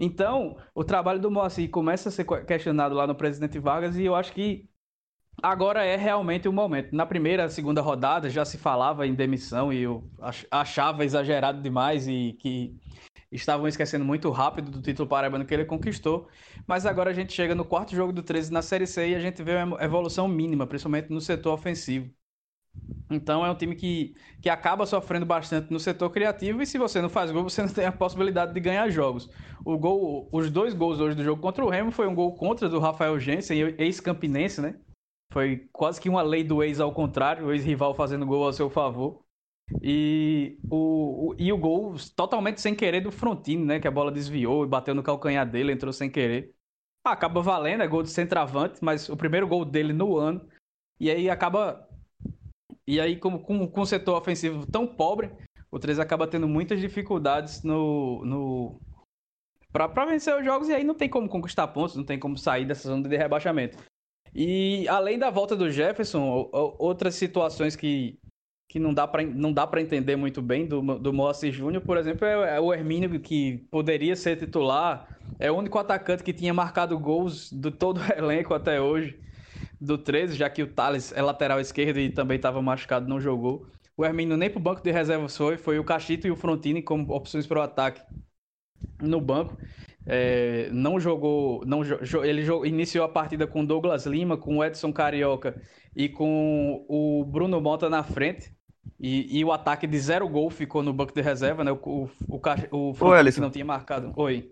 Então, 0.00 0.56
o 0.74 0.82
trabalho 0.82 1.20
do 1.20 1.30
Moacir 1.30 1.68
começa 1.70 2.08
a 2.08 2.12
ser 2.12 2.24
questionado 2.46 2.94
lá 2.94 3.06
no 3.06 3.14
Presidente 3.14 3.58
Vargas, 3.58 3.96
e 3.96 4.04
eu 4.06 4.14
acho 4.14 4.32
que 4.32 4.66
agora 5.44 5.84
é 5.84 5.94
realmente 5.94 6.48
o 6.48 6.52
momento. 6.52 6.96
Na 6.96 7.04
primeira, 7.04 7.50
segunda 7.50 7.82
rodada 7.82 8.30
já 8.30 8.46
se 8.46 8.56
falava 8.56 9.06
em 9.06 9.14
demissão 9.14 9.70
e 9.70 9.82
eu 9.82 10.02
achava 10.50 11.04
exagerado 11.04 11.60
demais 11.60 12.08
e 12.08 12.34
que 12.40 12.74
estavam 13.30 13.68
esquecendo 13.68 14.06
muito 14.06 14.30
rápido 14.30 14.70
do 14.70 14.80
título 14.80 15.06
paraibano 15.06 15.44
que 15.44 15.52
ele 15.52 15.66
conquistou. 15.66 16.28
Mas 16.66 16.86
agora 16.86 17.10
a 17.10 17.12
gente 17.12 17.34
chega 17.34 17.54
no 17.54 17.64
quarto 17.64 17.94
jogo 17.94 18.10
do 18.10 18.22
13 18.22 18.50
na 18.50 18.62
Série 18.62 18.86
C 18.86 19.10
e 19.10 19.14
a 19.14 19.20
gente 19.20 19.42
vê 19.42 19.62
uma 19.62 19.82
evolução 19.84 20.26
mínima, 20.26 20.66
principalmente 20.66 21.10
no 21.10 21.20
setor 21.20 21.52
ofensivo. 21.52 22.10
Então 23.10 23.44
é 23.44 23.50
um 23.50 23.54
time 23.54 23.76
que, 23.76 24.16
que 24.40 24.48
acaba 24.48 24.86
sofrendo 24.86 25.26
bastante 25.26 25.70
no 25.70 25.78
setor 25.78 26.08
criativo 26.08 26.62
e 26.62 26.66
se 26.66 26.78
você 26.78 27.02
não 27.02 27.10
faz 27.10 27.30
gol, 27.30 27.42
você 27.42 27.60
não 27.60 27.68
tem 27.68 27.84
a 27.84 27.92
possibilidade 27.92 28.54
de 28.54 28.60
ganhar 28.60 28.88
jogos. 28.88 29.28
O 29.62 29.76
gol, 29.76 30.26
os 30.32 30.50
dois 30.50 30.72
gols 30.72 31.00
hoje 31.00 31.14
do 31.14 31.22
jogo 31.22 31.42
contra 31.42 31.62
o 31.62 31.68
Remo 31.68 31.90
foi 31.90 32.08
um 32.08 32.14
gol 32.14 32.34
contra 32.34 32.66
do 32.66 32.78
Rafael 32.78 33.20
Jensen, 33.20 33.74
ex-campinense, 33.78 34.62
né? 34.62 34.74
Foi 35.32 35.68
quase 35.72 36.00
que 36.00 36.08
uma 36.08 36.22
lei 36.22 36.44
do 36.44 36.62
ex 36.62 36.80
ao 36.80 36.92
contrário, 36.92 37.46
o 37.46 37.52
ex-rival 37.52 37.94
fazendo 37.94 38.26
gol 38.26 38.44
ao 38.44 38.52
seu 38.52 38.70
favor. 38.70 39.24
E 39.82 40.58
o, 40.70 41.30
o, 41.30 41.34
e 41.38 41.52
o 41.52 41.58
gol 41.58 41.94
totalmente 42.14 42.60
sem 42.60 42.74
querer 42.74 43.00
do 43.00 43.10
Frontino, 43.10 43.64
né? 43.64 43.80
Que 43.80 43.88
a 43.88 43.90
bola 43.90 44.12
desviou 44.12 44.64
e 44.64 44.68
bateu 44.68 44.94
no 44.94 45.02
calcanhar 45.02 45.48
dele, 45.48 45.72
entrou 45.72 45.92
sem 45.92 46.10
querer. 46.10 46.54
Ah, 47.04 47.12
acaba 47.12 47.40
valendo, 47.40 47.82
é 47.82 47.86
gol 47.86 48.02
de 48.02 48.10
centroavante, 48.10 48.78
mas 48.82 49.08
o 49.08 49.16
primeiro 49.16 49.48
gol 49.48 49.64
dele 49.64 49.92
no 49.92 50.16
ano. 50.16 50.46
E 51.00 51.10
aí 51.10 51.28
acaba 51.28 51.88
e 52.86 53.00
aí, 53.00 53.16
com, 53.16 53.38
com, 53.38 53.66
com 53.66 53.80
o 53.80 53.86
setor 53.86 54.16
ofensivo 54.16 54.66
tão 54.66 54.86
pobre, 54.86 55.30
o 55.70 55.78
13 55.78 56.00
acaba 56.00 56.26
tendo 56.26 56.46
muitas 56.46 56.80
dificuldades 56.80 57.62
no, 57.62 58.24
no 58.24 58.80
para 59.72 60.04
vencer 60.04 60.36
os 60.38 60.44
jogos 60.44 60.68
e 60.68 60.74
aí 60.74 60.84
não 60.84 60.94
tem 60.94 61.08
como 61.08 61.28
conquistar 61.28 61.66
pontos, 61.68 61.96
não 61.96 62.04
tem 62.04 62.18
como 62.18 62.38
sair 62.38 62.64
dessa 62.64 62.88
zona 62.88 63.08
de 63.08 63.16
rebaixamento. 63.16 63.78
E 64.34 64.88
além 64.88 65.18
da 65.18 65.30
volta 65.30 65.54
do 65.54 65.70
Jefferson, 65.70 66.48
outras 66.52 67.14
situações 67.14 67.76
que, 67.76 68.18
que 68.68 68.80
não 68.80 68.92
dá 68.92 69.06
para 69.06 69.80
entender 69.80 70.16
muito 70.16 70.42
bem 70.42 70.66
do, 70.66 70.82
do 70.98 71.12
Moacir 71.12 71.52
Júnior, 71.52 71.82
por 71.82 71.96
exemplo, 71.96 72.26
é, 72.26 72.56
é, 72.56 72.60
o 72.60 72.72
Hermínio 72.74 73.20
que 73.20 73.58
poderia 73.70 74.16
ser 74.16 74.36
titular, 74.36 75.08
é 75.38 75.50
o 75.50 75.56
único 75.56 75.78
atacante 75.78 76.24
que 76.24 76.32
tinha 76.32 76.52
marcado 76.52 76.98
gols 76.98 77.52
do 77.52 77.70
todo 77.70 78.00
o 78.00 78.12
elenco 78.18 78.54
até 78.54 78.80
hoje 78.80 79.20
do 79.80 79.98
13, 79.98 80.34
já 80.34 80.50
que 80.50 80.62
o 80.62 80.66
Thales 80.66 81.12
é 81.12 81.22
lateral 81.22 81.60
esquerdo 81.60 81.98
e 81.98 82.10
também 82.10 82.36
estava 82.36 82.60
machucado, 82.60 83.08
não 83.08 83.20
jogou. 83.20 83.66
O 83.96 84.04
Hermínio 84.04 84.36
nem 84.36 84.50
para 84.50 84.58
o 84.58 84.62
banco 84.62 84.82
de 84.82 84.90
reservas 84.90 85.36
foi, 85.36 85.56
foi 85.56 85.78
o 85.78 85.84
Cachito 85.84 86.26
e 86.26 86.30
o 86.30 86.36
Frontini 86.36 86.82
como 86.82 87.12
opções 87.14 87.46
para 87.46 87.60
o 87.60 87.62
ataque 87.62 88.02
no 89.00 89.20
banco. 89.20 89.56
É, 90.06 90.68
não 90.70 91.00
jogou, 91.00 91.64
não 91.64 91.82
ele 92.22 92.44
jogou, 92.44 92.66
iniciou 92.66 93.04
a 93.04 93.08
partida 93.08 93.46
com 93.46 93.64
Douglas 93.64 94.04
Lima, 94.04 94.36
com 94.36 94.58
o 94.58 94.64
Edson 94.64 94.92
Carioca 94.92 95.60
e 95.96 96.08
com 96.08 96.84
o 96.88 97.24
Bruno 97.24 97.60
Mota 97.60 97.88
na 97.88 98.02
frente. 98.02 98.52
E, 99.00 99.38
e 99.38 99.44
o 99.44 99.52
ataque 99.52 99.86
de 99.86 99.98
zero 99.98 100.28
gol 100.28 100.50
ficou 100.50 100.82
no 100.82 100.92
banco 100.92 101.14
de 101.14 101.20
reserva, 101.20 101.64
né? 101.64 101.72
O, 101.72 101.76
o, 101.76 102.10
o, 102.28 102.90
o 102.90 102.94
Frontini 102.94 103.40
não 103.40 103.50
tinha 103.50 103.64
marcado. 103.64 104.12
Oi. 104.16 104.50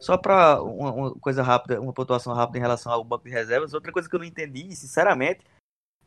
Só 0.00 0.16
para 0.16 0.60
uma, 0.62 0.92
uma, 0.92 1.14
coisa 1.14 1.42
rápida, 1.42 1.80
uma 1.80 1.92
pontuação 1.92 2.34
rápida 2.34 2.58
em 2.58 2.60
relação 2.60 2.90
ao 2.90 3.04
banco 3.04 3.24
de 3.24 3.30
reservas, 3.30 3.74
outra 3.74 3.92
coisa 3.92 4.08
que 4.08 4.14
eu 4.14 4.18
não 4.18 4.26
entendi, 4.26 4.74
sinceramente, 4.74 5.44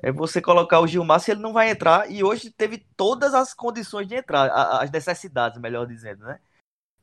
é 0.01 0.11
você 0.11 0.41
colocar 0.41 0.81
o 0.81 0.87
Gilmar 0.87 1.19
se 1.21 1.31
ele 1.31 1.39
não 1.39 1.53
vai 1.53 1.69
entrar, 1.69 2.11
e 2.11 2.21
hoje 2.23 2.51
teve 2.51 2.85
todas 2.97 3.33
as 3.33 3.53
condições 3.53 4.07
de 4.07 4.15
entrar, 4.15 4.51
as 4.81 4.91
necessidades, 4.91 5.59
melhor 5.61 5.87
dizendo, 5.87 6.25
né? 6.25 6.39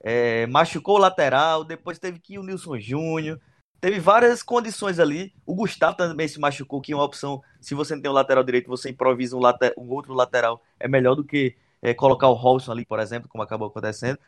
É, 0.02 0.46
machucou 0.48 0.96
o 0.96 1.00
lateral, 1.00 1.64
depois 1.64 1.98
teve 1.98 2.18
que 2.18 2.34
ir 2.34 2.38
o 2.38 2.42
Nilson 2.42 2.78
Júnior, 2.78 3.40
teve 3.80 4.00
várias 4.00 4.42
condições 4.42 4.98
ali. 4.98 5.32
O 5.46 5.54
Gustavo 5.54 5.96
também 5.96 6.26
se 6.26 6.40
machucou, 6.40 6.80
que 6.80 6.92
é 6.92 6.96
uma 6.96 7.04
opção, 7.04 7.42
se 7.60 7.74
você 7.74 7.94
não 7.94 8.02
tem 8.02 8.10
um 8.10 8.14
lateral 8.14 8.42
direito, 8.42 8.68
você 8.68 8.90
improvisa 8.90 9.36
um, 9.36 9.40
later, 9.40 9.72
um 9.78 9.88
outro 9.90 10.12
lateral, 10.12 10.62
é 10.78 10.88
melhor 10.88 11.14
do 11.14 11.24
que 11.24 11.56
é, 11.80 11.94
colocar 11.94 12.28
o 12.28 12.34
Rolson 12.34 12.72
ali, 12.72 12.84
por 12.84 12.98
exemplo, 12.98 13.28
como 13.28 13.42
acabou 13.42 13.68
acontecendo 13.68 14.18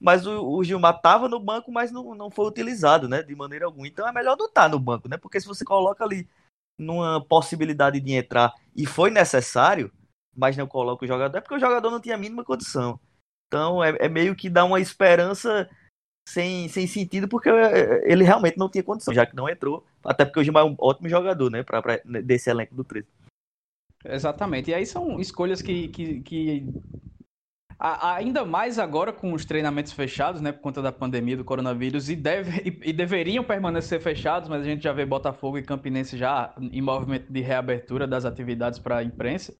mas 0.00 0.26
o, 0.26 0.48
o 0.48 0.64
Gilmar 0.64 0.96
estava 0.96 1.28
no 1.28 1.38
banco, 1.38 1.70
mas 1.70 1.92
não, 1.92 2.14
não 2.14 2.30
foi 2.30 2.46
utilizado, 2.46 3.06
né? 3.06 3.22
De 3.22 3.36
maneira 3.36 3.66
alguma. 3.66 3.86
Então 3.86 4.08
é 4.08 4.12
melhor 4.12 4.36
não 4.36 4.46
estar 4.46 4.62
tá 4.62 4.68
no 4.68 4.78
banco, 4.80 5.08
né? 5.08 5.18
Porque 5.18 5.38
se 5.38 5.46
você 5.46 5.62
coloca 5.62 6.02
ali 6.02 6.26
numa 6.78 7.22
possibilidade 7.22 8.00
de 8.00 8.14
entrar 8.14 8.54
e 8.74 8.86
foi 8.86 9.10
necessário, 9.10 9.92
mas 10.34 10.56
não 10.56 10.66
coloca 10.66 11.04
o 11.04 11.08
jogador, 11.08 11.36
é 11.36 11.40
porque 11.42 11.54
o 11.54 11.60
jogador 11.60 11.90
não 11.90 12.00
tinha 12.00 12.14
a 12.14 12.18
mínima 12.18 12.42
condição. 12.42 12.98
Então 13.50 13.82
é, 13.82 13.96
é 13.98 14.08
meio 14.08 14.36
que 14.36 14.48
dá 14.48 14.64
uma 14.64 14.80
esperança 14.80 15.68
sem, 16.28 16.68
sem 16.68 16.86
sentido, 16.86 17.26
porque 17.26 17.48
é, 17.48 18.10
ele 18.10 18.22
realmente 18.22 18.56
não 18.56 18.68
tinha 18.68 18.84
condição, 18.84 19.12
já 19.12 19.26
que 19.26 19.34
não 19.34 19.48
entrou. 19.48 19.84
Até 20.04 20.24
porque 20.24 20.38
o 20.38 20.44
Gilmar 20.44 20.64
é 20.64 20.68
um 20.68 20.76
ótimo 20.78 21.08
jogador, 21.08 21.50
né? 21.50 21.64
Pra, 21.64 21.82
pra 21.82 21.98
desse 22.04 22.48
elenco 22.48 22.76
do 22.76 22.84
13. 22.84 23.08
Exatamente. 24.04 24.70
E 24.70 24.74
aí 24.74 24.86
são 24.86 25.20
escolhas 25.20 25.60
que, 25.60 25.88
que, 25.88 26.20
que 26.20 26.66
ainda 27.76 28.44
mais 28.44 28.78
agora 28.78 29.12
com 29.12 29.32
os 29.32 29.44
treinamentos 29.44 29.92
fechados, 29.92 30.40
né, 30.40 30.52
por 30.52 30.60
conta 30.60 30.80
da 30.80 30.92
pandemia 30.92 31.36
do 31.36 31.44
coronavírus, 31.44 32.08
e, 32.08 32.14
deve, 32.14 32.60
e, 32.60 32.90
e, 32.90 32.92
deveriam 32.92 33.42
permanecer 33.42 34.00
fechados, 34.00 34.48
mas 34.48 34.62
a 34.62 34.64
gente 34.64 34.84
já 34.84 34.92
vê 34.92 35.04
Botafogo 35.04 35.58
e 35.58 35.62
Campinense 35.62 36.16
já 36.16 36.54
em 36.58 36.80
movimento 36.80 37.32
de 37.32 37.40
reabertura 37.40 38.06
das 38.06 38.24
atividades 38.24 38.78
para 38.78 38.98
a 38.98 39.04
imprensa. 39.04 39.54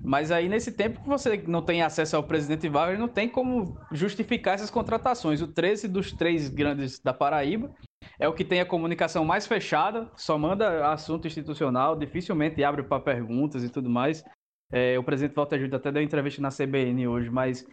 Mas 0.00 0.30
aí, 0.30 0.48
nesse 0.48 0.72
tempo 0.72 1.00
que 1.02 1.08
você 1.08 1.36
não 1.46 1.60
tem 1.60 1.82
acesso 1.82 2.16
ao 2.16 2.22
presidente 2.22 2.68
Wagner, 2.68 2.98
não 2.98 3.08
tem 3.08 3.28
como 3.28 3.78
justificar 3.92 4.54
essas 4.54 4.70
contratações. 4.70 5.42
O 5.42 5.48
13 5.48 5.88
dos 5.88 6.12
três 6.12 6.48
grandes 6.48 7.00
da 7.00 7.12
Paraíba 7.12 7.70
é 8.18 8.28
o 8.28 8.32
que 8.32 8.44
tem 8.44 8.60
a 8.60 8.66
comunicação 8.66 9.24
mais 9.24 9.46
fechada, 9.46 10.10
só 10.16 10.38
manda 10.38 10.90
assunto 10.90 11.26
institucional, 11.26 11.96
dificilmente 11.96 12.62
abre 12.62 12.82
para 12.82 13.02
perguntas 13.02 13.64
e 13.64 13.68
tudo 13.68 13.90
mais. 13.90 14.24
É, 14.70 14.98
o 14.98 15.02
presidente 15.02 15.34
Walter 15.34 15.58
Júlio 15.58 15.76
até 15.76 15.90
deu 15.90 16.02
entrevista 16.02 16.42
na 16.42 16.50
CBN 16.50 17.08
hoje, 17.08 17.30
mas 17.30 17.66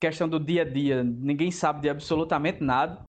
questão 0.00 0.28
do 0.28 0.38
dia 0.38 0.62
a 0.62 0.64
dia, 0.64 1.02
ninguém 1.02 1.50
sabe 1.50 1.80
de 1.80 1.88
absolutamente 1.88 2.62
nada. 2.62 3.02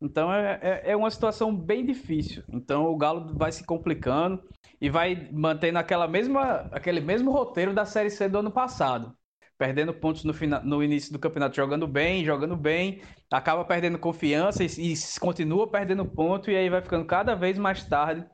Então 0.00 0.32
é, 0.32 0.58
é, 0.62 0.92
é 0.92 0.96
uma 0.96 1.10
situação 1.10 1.54
bem 1.54 1.84
difícil. 1.84 2.44
Então 2.48 2.86
o 2.86 2.96
Galo 2.96 3.34
vai 3.36 3.50
se 3.50 3.64
complicando 3.64 4.42
e 4.80 4.88
vai 4.88 5.28
mantendo 5.32 5.78
aquela 5.78 6.06
mesma, 6.06 6.68
aquele 6.72 7.00
mesmo 7.00 7.30
roteiro 7.30 7.74
da 7.74 7.84
Série 7.84 8.10
C 8.10 8.28
do 8.28 8.38
ano 8.38 8.50
passado. 8.50 9.16
Perdendo 9.56 9.92
pontos 9.92 10.22
no, 10.22 10.32
final, 10.32 10.62
no 10.64 10.84
início 10.84 11.12
do 11.12 11.18
campeonato, 11.18 11.56
jogando 11.56 11.86
bem, 11.88 12.24
jogando 12.24 12.56
bem, 12.56 13.02
acaba 13.30 13.64
perdendo 13.64 13.98
confiança 13.98 14.62
e, 14.62 14.66
e 14.66 14.94
continua 15.18 15.68
perdendo 15.68 16.04
ponto, 16.06 16.48
e 16.48 16.56
aí 16.56 16.70
vai 16.70 16.80
ficando 16.80 17.04
cada 17.04 17.34
vez 17.34 17.58
mais 17.58 17.84
tarde 17.84 18.24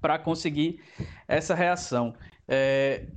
para 0.00 0.18
conseguir 0.18 0.82
essa 1.28 1.54
reação. 1.54 2.14
É, 2.48 3.08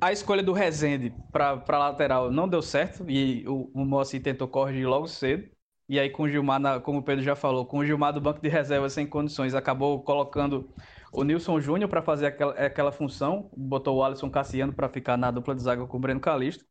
a 0.00 0.12
escolha 0.12 0.42
do 0.42 0.52
Rezende 0.52 1.14
para 1.32 1.78
lateral 1.78 2.30
não 2.30 2.48
deu 2.48 2.62
certo 2.62 3.08
e 3.10 3.46
o, 3.46 3.70
o 3.74 3.84
Moacir 3.84 4.22
tentou 4.22 4.48
corrigir 4.48 4.86
logo 4.88 5.06
cedo. 5.06 5.48
E 5.88 5.98
aí 5.98 6.10
com 6.10 6.24
o 6.24 6.28
Gilmar, 6.28 6.60
na, 6.60 6.78
como 6.78 6.98
o 6.98 7.02
Pedro 7.02 7.24
já 7.24 7.34
falou, 7.34 7.64
com 7.64 7.78
o 7.78 7.84
Gilmar 7.86 8.12
do 8.12 8.20
banco 8.20 8.42
de 8.42 8.48
reserva 8.48 8.90
sem 8.90 9.06
condições, 9.06 9.54
acabou 9.54 10.02
colocando 10.02 10.68
o 11.10 11.24
Nilson 11.24 11.58
Júnior 11.60 11.88
para 11.88 12.02
fazer 12.02 12.26
aquela, 12.26 12.52
aquela 12.52 12.92
função, 12.92 13.50
botou 13.56 13.96
o 13.96 14.04
Alisson 14.04 14.30
Cassiano 14.30 14.72
para 14.72 14.88
ficar 14.88 15.16
na 15.16 15.30
dupla 15.30 15.54
de 15.54 15.62
zaga 15.62 15.86
com 15.86 15.96
o 15.96 16.00
Breno 16.00 16.20
Calixto. 16.20 16.64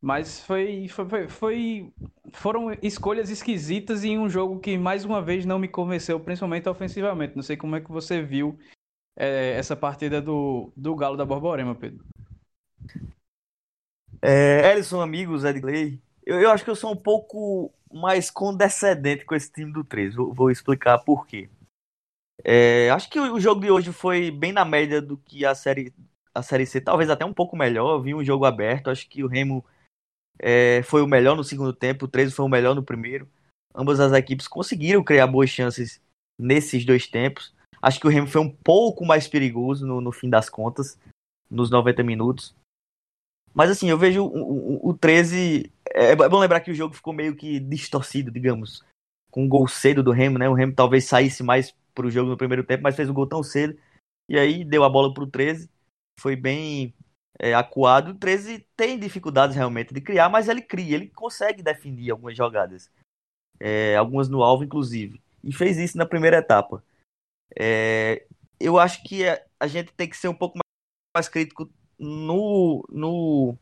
Mas 0.00 0.40
foi, 0.44 0.86
foi, 0.88 1.28
foi, 1.28 1.92
foram 2.32 2.72
escolhas 2.80 3.30
esquisitas 3.30 4.04
em 4.04 4.16
um 4.18 4.28
jogo 4.28 4.60
que 4.60 4.78
mais 4.78 5.04
uma 5.04 5.20
vez 5.20 5.44
não 5.44 5.58
me 5.58 5.66
convenceu, 5.66 6.20
principalmente 6.20 6.68
ofensivamente. 6.68 7.34
Não 7.34 7.42
sei 7.42 7.56
como 7.56 7.74
é 7.74 7.80
que 7.80 7.90
você 7.90 8.22
viu 8.22 8.56
é, 9.16 9.52
essa 9.56 9.74
partida 9.74 10.22
do, 10.22 10.72
do 10.76 10.94
Galo 10.94 11.16
da 11.16 11.24
Borborema, 11.24 11.74
Pedro. 11.74 12.04
É, 14.22 14.70
Ellison, 14.70 15.00
amigos, 15.00 15.44
Edgley, 15.44 16.00
eu, 16.24 16.40
eu 16.40 16.50
acho 16.50 16.62
que 16.62 16.70
eu 16.70 16.76
sou 16.76 16.92
um 16.92 16.96
pouco 16.96 17.72
mais 17.92 18.30
condescendente 18.30 19.24
com 19.24 19.34
esse 19.34 19.50
time 19.52 19.72
do 19.72 19.84
3. 19.84 20.14
Vou, 20.14 20.32
vou 20.32 20.50
explicar 20.50 20.98
por 20.98 21.26
quê. 21.26 21.48
É, 22.44 22.90
acho 22.90 23.08
que 23.08 23.18
o 23.18 23.40
jogo 23.40 23.60
de 23.60 23.70
hoje 23.70 23.92
foi 23.92 24.30
bem 24.30 24.52
na 24.52 24.64
média 24.64 25.00
do 25.00 25.16
que 25.16 25.44
a 25.44 25.54
série, 25.54 25.92
a 26.34 26.42
série 26.42 26.66
C, 26.66 26.80
talvez 26.80 27.10
até 27.10 27.24
um 27.24 27.32
pouco 27.32 27.56
melhor. 27.56 27.94
Eu 27.94 28.02
vi 28.02 28.14
um 28.14 28.24
jogo 28.24 28.44
aberto. 28.44 28.90
Acho 28.90 29.08
que 29.08 29.24
o 29.24 29.28
Remo 29.28 29.64
é, 30.38 30.82
foi 30.82 31.02
o 31.02 31.06
melhor 31.06 31.36
no 31.36 31.44
segundo 31.44 31.72
tempo, 31.72 32.04
o 32.04 32.08
13 32.08 32.32
foi 32.32 32.44
o 32.44 32.48
melhor 32.48 32.74
no 32.74 32.82
primeiro. 32.82 33.28
Ambas 33.74 34.00
as 34.00 34.12
equipes 34.12 34.48
conseguiram 34.48 35.04
criar 35.04 35.26
boas 35.26 35.50
chances 35.50 36.00
nesses 36.38 36.84
dois 36.84 37.06
tempos. 37.06 37.54
Acho 37.80 38.00
que 38.00 38.06
o 38.06 38.10
Remo 38.10 38.26
foi 38.26 38.40
um 38.40 38.50
pouco 38.50 39.04
mais 39.04 39.28
perigoso 39.28 39.86
no, 39.86 40.00
no 40.00 40.12
fim 40.12 40.28
das 40.30 40.48
contas, 40.48 40.98
nos 41.50 41.70
90 41.70 42.02
minutos. 42.02 42.54
Mas 43.54 43.70
assim, 43.70 43.88
eu 43.88 43.98
vejo 43.98 44.24
o, 44.24 44.86
o, 44.86 44.90
o 44.90 44.94
13. 44.94 45.70
É, 45.96 46.10
é 46.10 46.28
bom 46.28 46.38
lembrar 46.38 46.60
que 46.60 46.70
o 46.70 46.74
jogo 46.74 46.94
ficou 46.94 47.14
meio 47.14 47.34
que 47.34 47.58
distorcido, 47.58 48.30
digamos. 48.30 48.84
Com 49.30 49.44
um 49.44 49.48
gol 49.48 49.66
cedo 49.66 50.02
do 50.02 50.12
Remo, 50.12 50.38
né? 50.38 50.46
O 50.46 50.52
Remo 50.52 50.74
talvez 50.74 51.06
saísse 51.06 51.42
mais 51.42 51.74
pro 51.94 52.10
jogo 52.10 52.28
no 52.28 52.36
primeiro 52.36 52.62
tempo, 52.62 52.82
mas 52.82 52.94
fez 52.94 53.08
o 53.08 53.14
gol 53.14 53.26
tão 53.26 53.42
cedo. 53.42 53.78
E 54.28 54.38
aí 54.38 54.62
deu 54.62 54.84
a 54.84 54.90
bola 54.90 55.14
pro 55.14 55.26
13. 55.26 55.70
Foi 56.20 56.36
bem 56.36 56.94
é, 57.38 57.54
acuado. 57.54 58.10
O 58.10 58.14
13 58.14 58.66
tem 58.76 58.98
dificuldades 58.98 59.56
realmente 59.56 59.94
de 59.94 60.02
criar, 60.02 60.28
mas 60.28 60.48
ele 60.48 60.60
cria, 60.60 60.96
ele 60.96 61.08
consegue 61.08 61.62
definir 61.62 62.10
algumas 62.10 62.36
jogadas. 62.36 62.90
É, 63.58 63.96
algumas 63.96 64.28
no 64.28 64.42
alvo, 64.42 64.64
inclusive. 64.64 65.22
E 65.42 65.50
fez 65.50 65.78
isso 65.78 65.96
na 65.96 66.04
primeira 66.04 66.36
etapa. 66.38 66.84
É, 67.58 68.26
eu 68.60 68.78
acho 68.78 69.02
que 69.02 69.24
a 69.58 69.66
gente 69.66 69.92
tem 69.94 70.08
que 70.08 70.16
ser 70.16 70.28
um 70.28 70.34
pouco 70.34 70.58
mais 71.16 71.28
crítico 71.28 71.70
no, 71.98 72.86
no, 72.90 73.56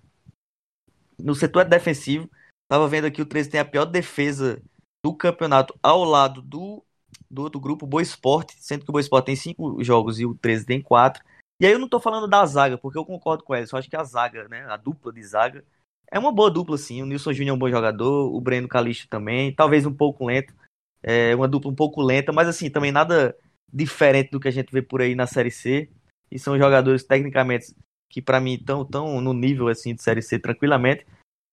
no 1.19 1.35
setor 1.35 1.65
defensivo. 1.65 2.29
Tava 2.69 2.89
vendo 2.89 3.07
aqui 3.07 3.21
o 3.21 3.27
13 3.27 3.51
tem 3.51 3.61
a 3.61 3.65
pior 3.65 3.85
defesa 3.85 4.63
do 5.05 5.15
campeonato 5.15 5.79
ao 5.83 6.03
lado 6.05 6.41
do, 6.41 6.83
do 7.31 7.43
outro 7.43 7.61
grupo, 7.61 7.87
Boa 7.87 8.03
Esporte, 8.03 8.55
sendo 8.59 8.85
que 8.85 8.91
o 8.91 8.93
Boa 8.93 9.01
Esporte 9.01 9.27
tem 9.27 9.37
cinco 9.37 9.83
jogos 9.85 10.19
e 10.19 10.27
o 10.27 10.35
13 10.35 10.65
tem 10.65 10.81
quatro. 10.81 11.23
E 11.61 11.67
aí 11.67 11.73
eu 11.73 11.79
não 11.79 11.89
tô 11.89 12.01
falando 12.01 12.27
da 12.27 12.45
zaga, 12.47 12.79
porque 12.79 12.99
eu 12.99 13.05
concordo 13.05 13.45
com 13.45 13.55
ela, 13.55 13.67
só 13.67 13.77
acho 13.77 13.89
que 13.89 13.97
a 13.97 14.03
zaga, 14.03 14.49
né, 14.49 14.65
a 14.69 14.77
dupla 14.77 15.13
de 15.13 15.23
zaga, 15.23 15.65
é 16.11 16.19
uma 16.19 16.33
boa 16.33 16.51
dupla, 16.51 16.77
sim. 16.77 17.03
O 17.03 17.07
Nilson 17.07 17.33
Júnior 17.33 17.55
é 17.55 17.57
um 17.57 17.59
bom 17.59 17.71
jogador, 17.71 18.35
o 18.35 18.41
Breno 18.41 18.69
Calixto 18.69 19.09
também, 19.09 19.55
talvez 19.55 19.87
um 19.87 19.95
pouco 19.95 20.27
lento, 20.27 20.55
é 21.03 21.35
uma 21.35 21.47
dupla 21.47 21.71
um 21.71 21.75
pouco 21.75 22.01
lenta, 22.03 22.33
mas 22.33 22.49
assim, 22.49 22.71
também 22.71 22.91
nada 22.91 23.37
diferente 23.73 24.31
do 24.31 24.41
que 24.41 24.49
a 24.49 24.51
gente 24.51 24.73
vê 24.73 24.81
por 24.81 25.03
aí 25.03 25.15
na 25.15 25.27
Série 25.27 25.51
C. 25.51 25.91
E 26.31 26.39
são 26.39 26.59
jogadores 26.59 27.05
tecnicamente 27.05 27.75
que 28.09 28.23
para 28.23 28.41
mim 28.41 28.55
estão 28.55 28.85
tão 28.85 29.21
no 29.21 29.33
nível 29.33 29.69
assim 29.69 29.95
de 29.95 30.03
Série 30.03 30.23
C 30.23 30.39
tranquilamente. 30.39 31.07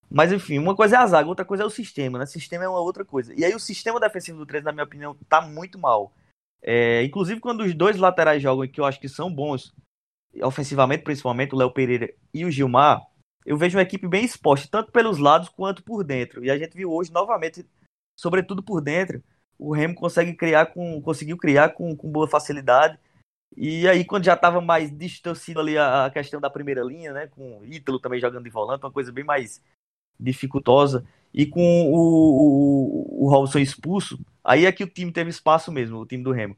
Mas 0.10 0.32
enfim, 0.32 0.60
uma 0.60 0.76
coisa 0.76 0.98
é 0.98 1.00
a 1.00 1.08
zaga, 1.08 1.30
outra 1.30 1.46
coisa 1.46 1.64
é 1.64 1.66
o 1.66 1.70
sistema, 1.70 2.18
né? 2.18 2.26
O 2.26 2.28
sistema 2.28 2.66
é 2.66 2.68
uma 2.68 2.82
outra 2.82 3.06
coisa. 3.06 3.34
E 3.34 3.46
aí 3.46 3.56
o 3.56 3.60
sistema 3.60 4.00
defensivo 4.00 4.38
do 4.38 4.46
13, 4.46 4.66
na 4.66 4.72
minha 4.72 4.84
opinião, 4.84 5.16
tá 5.30 5.42
muito 5.42 5.80
mal. 5.80 6.14
É, 6.62 7.04
inclusive 7.04 7.40
quando 7.40 7.62
os 7.62 7.74
dois 7.74 7.98
laterais 7.98 8.42
jogam, 8.42 8.68
que 8.68 8.80
eu 8.80 8.86
acho 8.86 9.00
que 9.00 9.08
são 9.08 9.34
bons, 9.34 9.74
ofensivamente 10.44 11.04
principalmente, 11.04 11.56
o 11.56 11.58
Léo 11.58 11.72
Pereira 11.72 12.14
e 12.34 12.46
o 12.46 12.52
Gilmar, 12.52 13.02
eu 13.46 13.58
vejo 13.58 13.78
uma 13.78 13.84
equipe 13.84 14.08
bem 14.08 14.24
exposta, 14.24 14.68
tanto 14.70 14.92
pelos 14.92 15.18
lados 15.18 15.50
quanto 15.50 15.84
por 15.84 16.04
dentro. 16.04 16.44
E 16.44 16.52
a 16.52 16.58
gente 16.58 16.76
viu 16.76 16.92
hoje, 16.92 17.12
novamente, 17.12 17.66
sobretudo 18.16 18.62
por 18.62 18.82
dentro, 18.82 19.24
o 19.58 19.74
Remo 19.74 19.96
consegue 19.96 20.34
criar 20.34 20.68
com, 20.68 21.02
conseguiu 21.02 21.38
criar 21.38 21.70
com, 21.70 21.96
com 21.96 22.12
boa 22.12 22.28
facilidade. 22.28 23.00
E 23.56 23.88
aí, 23.88 24.06
quando 24.06 24.26
já 24.26 24.34
estava 24.34 24.62
mais 24.62 24.96
distorcido 24.96 25.60
ali 25.60 25.78
a, 25.78 26.06
a, 26.06 26.10
questão 26.10 26.40
da 26.40 26.50
primeira 26.50 26.84
linha, 26.84 27.12
né? 27.12 27.28
Com 27.28 27.60
o 27.60 27.66
Ítalo 27.66 28.00
também 28.00 28.20
jogando 28.20 28.44
de 28.44 28.50
volante, 28.50 28.84
uma 28.84 28.92
coisa 28.92 29.12
bem 29.12 29.24
mais 29.24 29.62
dificultosa. 30.20 31.06
E 31.34 31.46
com 31.46 31.62
o, 31.92 31.96
o, 31.96 33.26
o 33.26 33.30
Robson 33.30 33.60
expulso, 33.60 34.20
aí 34.44 34.66
é 34.66 34.72
que 34.72 34.84
o 34.84 34.90
time 34.90 35.12
teve 35.12 35.30
espaço 35.30 35.72
mesmo, 35.72 36.00
o 36.00 36.06
time 36.06 36.24
do 36.24 36.32
Remo. 36.32 36.58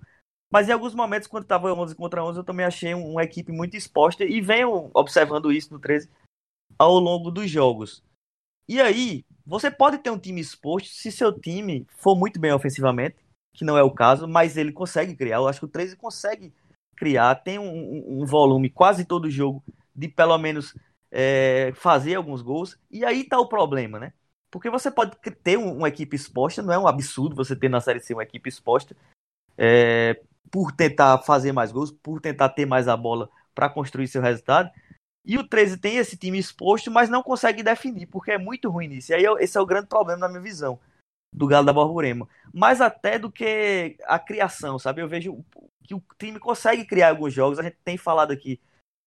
Mas 0.52 0.70
em 0.70 0.72
alguns 0.72 0.94
momentos, 0.94 1.28
quando 1.28 1.44
estava 1.44 1.74
11 1.74 1.96
contra 1.96 2.24
11, 2.24 2.40
eu 2.40 2.44
também 2.44 2.66
achei 2.66 2.94
uma 2.94 3.24
equipe 3.24 3.52
muito 3.52 3.76
exposta 3.76 4.24
e 4.24 4.40
venho 4.40 4.92
observando 4.94 5.52
isso 5.52 5.74
no 5.74 5.80
13 5.80 6.10
ao 6.78 7.00
longo 7.00 7.32
dos 7.32 7.50
jogos. 7.50 8.04
E 8.68 8.80
aí, 8.80 9.26
você 9.46 9.70
pode 9.70 9.98
ter 9.98 10.10
um 10.10 10.18
time 10.18 10.40
exposto 10.40 10.90
se 10.90 11.12
seu 11.12 11.38
time 11.38 11.88
for 11.98 12.16
muito 12.16 12.40
bem 12.40 12.52
ofensivamente, 12.52 13.16
que 13.54 13.66
não 13.66 13.78
é 13.78 13.84
o 13.84 13.92
caso, 13.92 14.28
mas 14.28 14.56
ele 14.56 14.72
consegue 14.72 15.16
criar. 15.16 15.38
Eu 15.38 15.48
acho 15.48 15.60
que 15.60 15.66
o 15.66 15.70
13 15.70 15.96
consegue 15.96 16.54
criar, 16.96 17.36
tem 17.36 17.60
um, 17.60 18.22
um 18.22 18.26
volume 18.26 18.70
quase 18.70 19.06
todo 19.06 19.30
jogo 19.30 19.64
de 19.96 20.08
pelo 20.08 20.38
menos 20.38 20.76
é, 21.12 21.72
fazer 21.76 22.16
alguns 22.16 22.42
gols. 22.42 22.78
E 22.90 23.06
aí 23.06 23.24
tá 23.24 23.40
o 23.40 23.48
problema, 23.48 24.00
né? 24.00 24.14
Porque 24.50 24.70
você 24.70 24.92
pode 24.92 25.16
ter 25.44 25.58
um, 25.58 25.78
uma 25.78 25.90
equipe 25.90 26.16
exposta, 26.16 26.62
não 26.62 26.74
é 26.74 26.78
um 26.78 26.88
absurdo 26.88 27.36
você 27.36 27.56
ter 27.56 27.70
na 27.70 27.82
Série 27.82 28.00
C 28.00 28.14
uma 28.14 28.24
equipe 28.24 28.50
exposta, 28.50 28.96
é, 29.58 30.22
por 30.52 30.72
tentar 30.72 31.20
fazer 31.20 31.52
mais 31.52 31.72
gols, 31.72 31.92
por 31.92 32.22
tentar 32.22 32.50
ter 32.50 32.66
mais 32.66 32.88
a 32.88 32.96
bola 32.96 33.30
para 33.56 33.70
construir 33.70 34.08
seu 34.08 34.22
resultado. 34.22 34.70
E 35.26 35.38
o 35.38 35.48
13 35.48 35.78
tem 35.78 35.98
esse 35.98 36.18
time 36.18 36.38
exposto, 36.38 36.92
mas 36.92 37.10
não 37.10 37.24
consegue 37.24 37.64
definir, 37.64 38.08
porque 38.08 38.32
é 38.32 38.38
muito 38.38 38.70
ruim 38.70 38.88
nisso. 38.88 39.12
E 39.12 39.16
aí 39.16 39.24
esse 39.40 39.58
é 39.58 39.62
o 39.62 39.66
grande 39.66 39.88
problema 39.88 40.20
na 40.20 40.30
minha 40.30 40.42
visão 40.42 40.80
do 41.32 41.48
Galo 41.48 41.66
da 41.66 41.74
Borborema. 41.74 42.28
Mais 42.54 42.82
até 42.82 43.18
do 43.18 43.32
que 43.32 43.98
a 44.06 44.20
criação, 44.20 44.78
sabe? 44.78 45.02
Eu 45.02 45.08
vejo 45.08 45.44
que 45.84 45.94
o 45.94 46.04
time 46.18 46.40
consegue 46.40 46.86
criar 46.86 47.10
alguns 47.10 47.34
jogos. 47.34 47.60
A 47.60 47.64
gente 47.64 47.78
tem 47.84 47.98
falado 47.98 48.32
aqui 48.32 48.60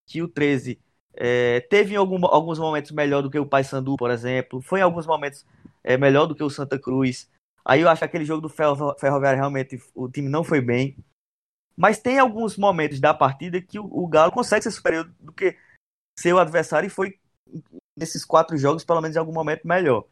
que 0.06 0.22
o 0.22 0.28
13 0.28 0.80
é, 1.14 1.60
teve 1.60 1.94
em 1.94 1.96
algum, 1.96 2.24
alguns 2.26 2.58
momentos 2.58 2.90
melhor 2.90 3.22
do 3.22 3.30
que 3.30 3.38
o 3.38 3.46
Paysandu, 3.46 3.96
por 3.96 4.10
exemplo. 4.10 4.60
Foi 4.60 4.80
em 4.80 4.82
alguns 4.82 5.06
momentos 5.06 5.44
é, 5.82 5.96
melhor 5.96 6.26
do 6.26 6.34
que 6.34 6.42
o 6.42 6.50
Santa 6.50 6.78
Cruz. 6.78 7.30
Aí 7.64 7.80
eu 7.80 7.88
acho 7.88 8.00
que 8.00 8.04
aquele 8.04 8.24
jogo 8.24 8.42
do 8.42 8.48
Ferroviário 8.48 9.38
realmente 9.38 9.80
o 9.94 10.08
time 10.08 10.28
não 10.28 10.44
foi 10.44 10.60
bem. 10.60 10.96
Mas 11.76 11.98
tem 11.98 12.18
alguns 12.18 12.56
momentos 12.56 13.00
da 13.00 13.12
partida 13.12 13.60
que 13.60 13.78
o, 13.78 13.84
o 13.84 14.06
Galo 14.06 14.32
consegue 14.32 14.62
ser 14.62 14.70
superior 14.70 15.12
do 15.20 15.32
que 15.32 15.56
seu 16.18 16.38
adversário 16.38 16.86
e 16.86 16.90
foi 16.90 17.18
nesses 17.96 18.24
quatro 18.24 18.56
jogos, 18.56 18.84
pelo 18.84 19.00
menos 19.00 19.16
em 19.16 19.18
algum 19.18 19.32
momento, 19.32 19.66
melhor. 19.66 20.06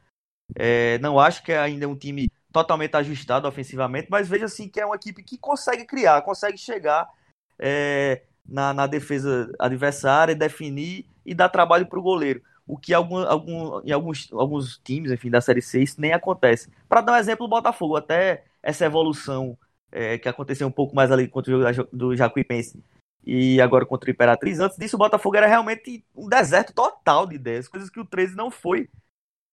É, 0.54 0.98
não 0.98 1.18
acho 1.18 1.42
que 1.42 1.52
é 1.52 1.58
ainda 1.58 1.88
um 1.88 1.96
time 1.96 2.30
totalmente 2.54 2.96
ajustado 2.96 3.48
ofensivamente, 3.48 4.06
mas 4.08 4.28
veja 4.28 4.44
assim 4.44 4.68
que 4.68 4.80
é 4.80 4.86
uma 4.86 4.94
equipe 4.94 5.24
que 5.24 5.36
consegue 5.36 5.84
criar, 5.84 6.22
consegue 6.22 6.56
chegar 6.56 7.10
é, 7.58 8.22
na, 8.48 8.72
na, 8.72 8.86
defesa 8.86 9.52
adversária, 9.58 10.36
definir 10.36 11.04
e 11.26 11.34
dar 11.34 11.48
trabalho 11.48 11.84
para 11.86 11.98
o 11.98 12.02
goleiro. 12.02 12.40
O 12.64 12.78
que 12.78 12.94
algum, 12.94 13.18
algum, 13.18 13.80
em 13.84 13.90
alguns, 13.90 14.32
alguns 14.32 14.78
times, 14.78 15.10
enfim, 15.10 15.30
da 15.30 15.40
Série 15.40 15.60
C, 15.60 15.84
nem 15.98 16.12
acontece. 16.12 16.70
Para 16.88 17.00
dar 17.00 17.14
um 17.14 17.16
exemplo, 17.16 17.44
o 17.44 17.48
Botafogo, 17.48 17.96
até 17.96 18.44
essa 18.62 18.84
evolução 18.84 19.58
é, 19.90 20.16
que 20.16 20.28
aconteceu 20.28 20.68
um 20.68 20.72
pouco 20.72 20.94
mais 20.94 21.10
ali 21.10 21.26
contra 21.26 21.56
o 21.56 21.72
jogo 21.72 21.88
do 21.92 22.16
Jacuipense 22.16 22.84
e 23.26 23.60
agora 23.60 23.84
contra 23.84 24.08
o 24.08 24.12
Imperatriz. 24.12 24.60
Antes 24.60 24.78
disso, 24.78 24.94
o 24.94 24.98
Botafogo 24.98 25.36
era 25.36 25.48
realmente 25.48 26.04
um 26.14 26.28
deserto 26.28 26.72
total 26.72 27.26
de 27.26 27.34
ideias, 27.34 27.66
coisas 27.66 27.90
que 27.90 27.98
o 27.98 28.04
13 28.04 28.36
não 28.36 28.48
foi 28.48 28.88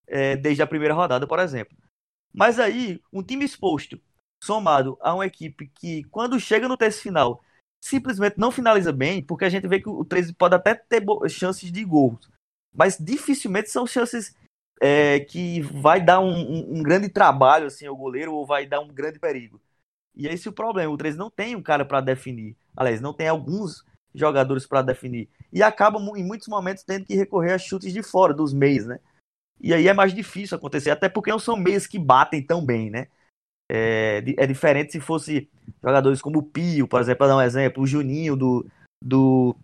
é, 0.05 0.35
desde 0.35 0.61
a 0.61 0.67
primeira 0.67 0.93
rodada, 0.93 1.25
por 1.25 1.39
exemplo. 1.39 1.75
Mas 2.33 2.59
aí, 2.59 3.01
um 3.11 3.21
time 3.21 3.45
exposto, 3.45 3.99
somado 4.43 4.97
a 5.01 5.13
uma 5.13 5.25
equipe 5.25 5.67
que, 5.75 6.03
quando 6.05 6.39
chega 6.39 6.67
no 6.67 6.77
terço 6.77 7.01
final, 7.01 7.43
simplesmente 7.83 8.37
não 8.37 8.51
finaliza 8.51 8.91
bem, 8.91 9.21
porque 9.21 9.45
a 9.45 9.49
gente 9.49 9.67
vê 9.67 9.79
que 9.79 9.89
o 9.89 10.05
13 10.05 10.33
pode 10.33 10.55
até 10.55 10.75
ter 10.75 11.03
chances 11.29 11.71
de 11.71 11.83
gols, 11.83 12.29
mas 12.73 12.97
dificilmente 12.97 13.69
são 13.69 13.85
chances 13.85 14.35
é, 14.81 15.19
que 15.19 15.61
vai 15.61 16.03
dar 16.03 16.19
um, 16.19 16.31
um, 16.31 16.79
um, 16.79 16.83
grande 16.83 17.09
trabalho 17.09 17.67
assim 17.67 17.85
ao 17.85 17.95
goleiro 17.95 18.33
ou 18.33 18.45
vai 18.45 18.65
dar 18.65 18.79
um 18.79 18.87
grande 18.87 19.19
perigo. 19.19 19.61
E 20.15 20.27
esse 20.27 20.47
é 20.47 20.51
o 20.51 20.53
problema. 20.53 20.91
O 20.91 20.97
13 20.97 21.17
não 21.17 21.29
tem 21.29 21.55
um 21.55 21.61
cara 21.61 21.85
para 21.85 22.01
definir. 22.01 22.55
Aliás, 22.75 22.99
não 22.99 23.13
tem 23.13 23.27
alguns 23.27 23.85
jogadores 24.13 24.65
para 24.65 24.81
definir. 24.81 25.29
E 25.53 25.61
acaba 25.61 25.99
em 26.17 26.23
muitos 26.23 26.47
momentos 26.47 26.83
tendo 26.83 27.05
que 27.05 27.15
recorrer 27.15 27.53
a 27.53 27.57
chutes 27.57 27.93
de 27.93 28.01
fora, 28.01 28.33
dos 28.33 28.53
meios, 28.53 28.85
né? 28.85 28.99
E 29.61 29.73
aí 29.73 29.87
é 29.87 29.93
mais 29.93 30.13
difícil 30.13 30.57
acontecer, 30.57 30.89
até 30.89 31.07
porque 31.07 31.29
não 31.29 31.39
são 31.39 31.55
meios 31.55 31.85
que 31.85 31.99
batem 31.99 32.41
tão 32.41 32.65
bem, 32.65 32.89
né? 32.89 33.07
É, 33.71 34.23
é 34.37 34.47
diferente 34.47 34.91
se 34.91 34.99
fosse 34.99 35.49
jogadores 35.81 36.21
como 36.21 36.39
o 36.39 36.43
Pio, 36.43 36.87
por 36.87 36.99
exemplo, 36.99 37.19
para 37.19 37.27
dar 37.27 37.37
um 37.37 37.41
exemplo, 37.41 37.83
o 37.83 37.87
Juninho 37.87 38.35
do, 38.35 38.65
do, 39.01 39.55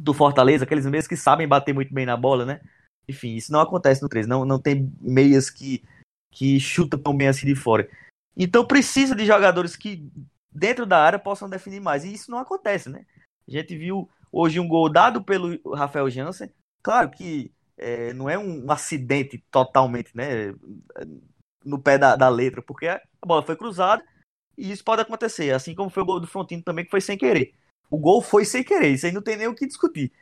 do 0.00 0.14
Fortaleza, 0.14 0.64
aqueles 0.64 0.86
meios 0.86 1.06
que 1.06 1.16
sabem 1.16 1.46
bater 1.46 1.72
muito 1.72 1.92
bem 1.92 2.06
na 2.06 2.16
bola, 2.16 2.44
né? 2.44 2.60
Enfim, 3.08 3.34
isso 3.34 3.52
não 3.52 3.60
acontece 3.60 4.02
no 4.02 4.08
13. 4.08 4.28
Não, 4.28 4.44
não 4.44 4.58
tem 4.60 4.92
meias 5.00 5.48
que, 5.48 5.84
que 6.32 6.58
chutam 6.58 6.98
tão 6.98 7.16
bem 7.16 7.28
assim 7.28 7.46
de 7.46 7.54
fora. 7.54 7.88
Então 8.36 8.66
precisa 8.66 9.14
de 9.14 9.24
jogadores 9.24 9.76
que 9.76 10.10
dentro 10.50 10.84
da 10.84 10.98
área 10.98 11.18
possam 11.18 11.48
definir 11.48 11.80
mais. 11.80 12.04
E 12.04 12.12
isso 12.12 12.30
não 12.30 12.38
acontece, 12.38 12.88
né? 12.88 13.06
A 13.46 13.50
gente 13.50 13.76
viu 13.76 14.10
hoje 14.32 14.58
um 14.58 14.66
gol 14.66 14.88
dado 14.90 15.22
pelo 15.22 15.72
Rafael 15.72 16.10
Jansen. 16.10 16.50
Claro 16.82 17.10
que 17.10 17.52
é, 17.76 18.12
não 18.12 18.28
é 18.28 18.38
um 18.38 18.70
acidente 18.70 19.38
totalmente, 19.50 20.16
né? 20.16 20.54
No 21.64 21.80
pé 21.80 21.98
da, 21.98 22.16
da 22.16 22.28
letra, 22.28 22.62
porque 22.62 22.86
a 22.86 23.00
bola 23.24 23.42
foi 23.42 23.56
cruzada 23.56 24.04
e 24.56 24.70
isso 24.70 24.84
pode 24.84 25.02
acontecer. 25.02 25.52
Assim 25.52 25.74
como 25.74 25.90
foi 25.90 26.02
o 26.02 26.06
gol 26.06 26.20
do 26.20 26.26
Frontino 26.26 26.62
também, 26.62 26.84
que 26.84 26.90
foi 26.90 27.00
sem 27.00 27.18
querer. 27.18 27.54
O 27.90 27.98
gol 27.98 28.20
foi 28.22 28.44
sem 28.44 28.64
querer, 28.64 28.88
isso 28.88 29.06
aí 29.06 29.12
não 29.12 29.22
tem 29.22 29.36
nem 29.36 29.48
o 29.48 29.54
que 29.54 29.66
discutir. 29.66 30.12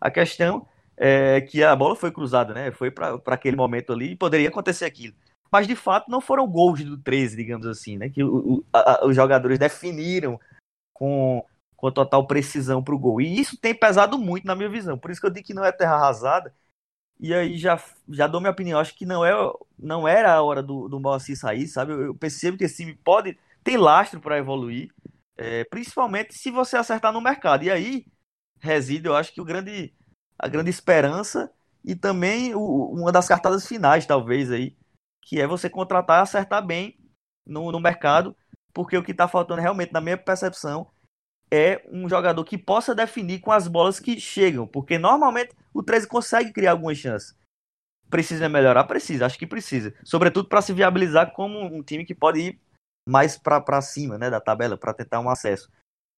A 0.00 0.10
questão 0.10 0.66
é 0.96 1.40
que 1.40 1.62
a 1.62 1.74
bola 1.74 1.96
foi 1.96 2.10
cruzada, 2.10 2.52
né? 2.54 2.70
Foi 2.72 2.90
para 2.90 3.20
aquele 3.26 3.56
momento 3.56 3.92
ali 3.92 4.12
e 4.12 4.16
poderia 4.16 4.48
acontecer 4.48 4.84
aquilo 4.84 5.14
mas 5.52 5.66
de 5.66 5.76
fato 5.76 6.10
não 6.10 6.22
foram 6.22 6.48
gols 6.48 6.82
do 6.82 6.96
13, 6.96 7.36
digamos 7.36 7.66
assim, 7.66 7.98
né? 7.98 8.08
Que 8.08 8.24
o, 8.24 8.54
o, 8.54 8.64
a, 8.72 9.04
os 9.06 9.14
jogadores 9.14 9.58
definiram 9.58 10.40
com, 10.94 11.44
com 11.76 11.92
total 11.92 12.26
precisão 12.26 12.82
para 12.82 12.94
o 12.94 12.98
gol. 12.98 13.20
E 13.20 13.38
isso 13.38 13.58
tem 13.58 13.74
pesado 13.74 14.18
muito 14.18 14.46
na 14.46 14.56
minha 14.56 14.70
visão. 14.70 14.96
Por 14.96 15.10
isso 15.10 15.20
que 15.20 15.26
eu 15.26 15.30
digo 15.30 15.46
que 15.46 15.52
não 15.52 15.62
é 15.62 15.70
terra 15.70 15.96
arrasada. 15.96 16.54
E 17.22 17.32
aí 17.32 17.56
já, 17.56 17.80
já 18.08 18.26
dou 18.26 18.40
minha 18.40 18.50
opinião. 18.50 18.80
Acho 18.80 18.96
que 18.96 19.06
não, 19.06 19.24
é, 19.24 19.32
não 19.78 20.08
era 20.08 20.34
a 20.34 20.42
hora 20.42 20.60
do, 20.60 20.88
do 20.88 20.98
Moacir 20.98 21.38
sair, 21.38 21.68
sabe? 21.68 21.92
Eu, 21.92 22.06
eu 22.06 22.14
percebo 22.16 22.58
que 22.58 22.64
esse 22.64 22.78
time 22.78 22.94
pode 22.96 23.38
ter 23.62 23.76
lastro 23.78 24.20
para 24.20 24.38
evoluir, 24.38 24.92
é, 25.36 25.62
principalmente 25.64 26.34
se 26.34 26.50
você 26.50 26.76
acertar 26.76 27.12
no 27.12 27.20
mercado. 27.20 27.62
E 27.62 27.70
aí 27.70 28.06
reside, 28.60 29.06
eu 29.06 29.14
acho 29.14 29.32
que 29.32 29.40
o 29.40 29.44
grande, 29.44 29.94
a 30.36 30.48
grande 30.48 30.70
esperança 30.70 31.52
e 31.84 31.94
também 31.94 32.56
o, 32.56 32.60
uma 32.92 33.12
das 33.12 33.28
cartadas 33.28 33.68
finais, 33.68 34.04
talvez, 34.04 34.50
aí, 34.50 34.76
que 35.22 35.40
é 35.40 35.46
você 35.46 35.70
contratar 35.70 36.20
e 36.20 36.22
acertar 36.22 36.66
bem 36.66 36.98
no, 37.46 37.70
no 37.70 37.78
mercado, 37.78 38.36
porque 38.72 38.96
o 38.96 39.02
que 39.02 39.12
está 39.12 39.28
faltando 39.28 39.60
realmente, 39.60 39.92
na 39.92 40.00
minha 40.00 40.18
percepção, 40.18 40.90
é 41.52 41.86
um 41.92 42.08
jogador 42.08 42.42
que 42.44 42.56
possa 42.56 42.94
definir 42.94 43.40
com 43.40 43.52
as 43.52 43.68
bolas 43.68 44.00
que 44.00 44.18
chegam, 44.18 44.66
porque 44.66 44.96
normalmente 44.96 45.54
o 45.74 45.82
13 45.82 46.08
consegue 46.08 46.50
criar 46.50 46.70
algumas 46.70 46.96
chances. 46.96 47.36
Precisa 48.08 48.48
melhorar? 48.48 48.84
Precisa, 48.84 49.26
acho 49.26 49.38
que 49.38 49.46
precisa. 49.46 49.94
Sobretudo 50.02 50.48
para 50.48 50.62
se 50.62 50.72
viabilizar 50.72 51.32
como 51.32 51.58
um 51.58 51.82
time 51.82 52.06
que 52.06 52.14
pode 52.14 52.40
ir 52.40 52.60
mais 53.06 53.38
para 53.38 53.82
cima 53.82 54.16
né, 54.16 54.30
da 54.30 54.40
tabela, 54.40 54.78
para 54.78 54.94
tentar 54.94 55.20
um 55.20 55.28
acesso. 55.28 55.70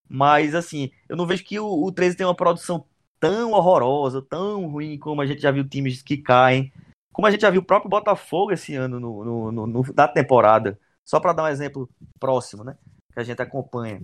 Mas, 0.09 0.55
assim, 0.55 0.93
eu 1.09 1.17
não 1.17 1.27
vejo 1.27 1.45
que 1.45 1.59
o, 1.59 1.67
o 1.67 1.91
13 1.91 2.17
tem 2.17 2.27
uma 2.27 2.37
produção 2.37 2.87
tão 3.19 3.53
horrorosa, 3.53 4.23
tão 4.23 4.69
ruim 4.69 4.97
como 4.99 5.21
a 5.21 5.27
gente 5.27 5.41
já 5.41 5.51
viu 5.51 5.69
times 5.69 6.01
que 6.01 6.17
caem. 6.17 6.73
Como 7.13 7.27
a 7.27 7.31
gente 7.31 7.41
já 7.41 7.51
viu 7.51 7.61
o 7.61 7.65
próprio 7.65 7.91
Botafogo 7.91 8.53
esse 8.53 8.75
ano 8.77 9.01
no, 9.01 9.25
no, 9.25 9.53
no, 9.53 9.67
no 9.67 9.93
da 9.93 10.07
temporada. 10.07 10.79
Só 11.05 11.19
para 11.19 11.33
dar 11.33 11.45
um 11.45 11.49
exemplo 11.49 11.89
próximo, 12.21 12.63
né? 12.63 12.77
Que 13.13 13.21
a 13.21 13.25
gente 13.25 13.43
acompanha. 13.43 14.01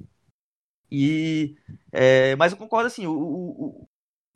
E, 0.90 1.56
é, 1.92 2.34
mas 2.36 2.52
eu 2.52 2.58
concordo 2.58 2.88
assim, 2.88 3.06
o, 3.06 3.12
o, 3.12 3.88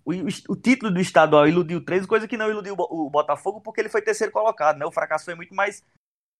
o, 0.05 0.13
o, 0.51 0.57
título 0.57 0.93
do 0.93 1.01
estadual 1.01 1.49
iludiu 1.49 1.85
13, 1.85 2.07
coisa 2.07 2.29
que 2.29 2.37
não 2.37 2.49
iludiu 2.49 2.75
o 2.79 3.11
Botafogo 3.11 3.61
porque 3.61 3.81
ele 3.81 3.89
foi 3.89 4.03
terceiro 4.03 4.33
colocado, 4.33 4.79
né? 4.79 4.87
O 4.87 4.93
fracasso 4.93 5.25
foi 5.25 5.35
muito 5.35 5.55
mais. 5.55 5.83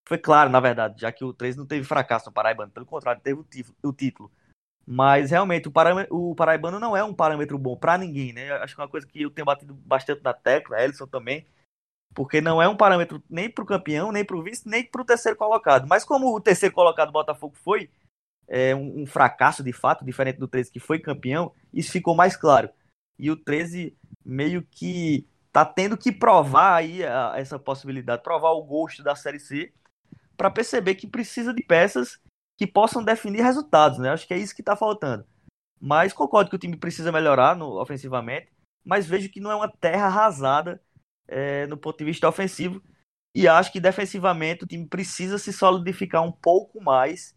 Foi 0.07 0.19
claro, 0.19 0.51
na 0.51 0.61
verdade, 0.61 1.01
já 1.01 1.11
que 1.11 1.25
o 1.25 1.33
13 1.33 1.59
não 1.59 1.67
teve 1.67 1.85
fracasso 1.85 2.27
no 2.27 2.33
Paraibano, 2.33 2.71
pelo 2.71 2.87
contrário, 2.87 3.23
teve 3.23 3.41
o, 3.83 3.93
título. 3.93 4.31
Mas 4.87 5.31
realmente, 5.31 5.69
o, 5.69 5.73
o 6.11 6.35
Paraibano 6.35 6.79
não 6.79 6.97
é 6.97 7.03
um 7.03 7.15
parâmetro 7.15 7.59
bom 7.59 7.75
para 7.75 7.97
ninguém, 7.97 8.33
né? 8.33 8.53
Acho 8.59 8.75
que 8.75 8.81
é 8.81 8.85
uma 8.85 8.91
coisa 8.91 9.07
que 9.07 9.23
eu 9.23 9.31
tenho 9.31 9.47
batido 9.47 9.75
bastante 9.75 10.23
na 10.23 10.35
tecla, 10.35 10.83
Ellison 10.83 11.07
também, 11.07 11.47
porque 12.15 12.41
não 12.41 12.63
é 12.63 12.69
um 12.69 12.77
parâmetro 12.77 13.23
nem 13.29 13.51
para 13.51 13.65
o 13.65 13.67
campeão, 13.67 14.13
nem 14.13 14.25
para 14.25 14.37
o 14.37 14.43
vice, 14.43 14.69
nem 14.69 14.85
para 14.85 15.01
o 15.01 15.05
terceiro 15.07 15.39
colocado. 15.39 15.89
Mas 15.89 16.05
como 16.05 16.37
o 16.37 16.41
terceiro 16.41 16.75
colocado 16.75 17.11
Botafogo 17.11 17.55
foi 17.65 17.91
é, 18.49 18.75
um, 18.75 19.03
um, 19.03 19.07
fracasso 19.07 19.63
de 19.63 19.73
fato, 19.73 20.05
diferente 20.05 20.39
do 20.39 20.49
13 20.49 20.71
que 20.71 20.81
foi 20.81 20.99
campeão, 20.99 21.53
isso 21.73 21.91
ficou 21.91 22.15
mais 22.15 22.37
claro. 22.37 22.69
E 23.19 23.31
o 23.31 23.37
13 23.37 23.97
meio 24.25 24.63
que 24.71 25.27
tá 25.53 25.65
tendo 25.65 25.97
que 25.97 26.11
provar 26.11 26.75
aí 26.77 27.05
a, 27.05 27.35
essa 27.37 27.59
possibilidade, 27.59 28.23
provar 28.23 28.51
o 28.51 28.65
gosto 28.65 29.03
da 29.03 29.15
Série 29.15 29.39
C, 29.39 29.73
para 30.37 30.51
perceber 30.51 30.97
que 30.97 31.07
precisa 31.07 31.55
de 31.55 31.63
peças 31.63 32.19
que 32.57 32.67
possam 32.67 33.03
definir 33.03 33.43
resultados, 33.43 33.99
né? 33.99 34.11
Acho 34.11 34.27
que 34.27 34.35
é 34.35 34.39
isso 34.39 34.55
que 34.55 34.63
está 34.63 34.77
faltando. 34.77 35.25
Mas 35.81 36.13
concordo 36.13 36.51
que 36.51 36.57
o 36.57 36.59
time 36.59 36.77
precisa 36.77 37.13
melhorar 37.13 37.57
no, 37.57 37.81
ofensivamente, 37.81 38.49
mas 38.85 39.07
vejo 39.07 39.29
que 39.29 39.41
não 39.41 39.51
é 39.51 39.57
uma 39.57 39.69
terra 39.69 40.07
arrasada 40.07 40.81
é, 41.29 41.67
no 41.67 41.77
ponto 41.77 41.99
de 41.99 42.05
vista 42.05 42.29
ofensivo. 42.29 42.83
E 43.35 43.49
acho 43.49 43.73
que 43.73 43.81
defensivamente 43.81 44.65
o 44.65 44.67
time 44.67 44.87
precisa 44.87 45.39
se 45.39 45.53
solidificar 45.53 46.23
um 46.23 46.33
pouco 46.33 46.81
mais 46.81 47.35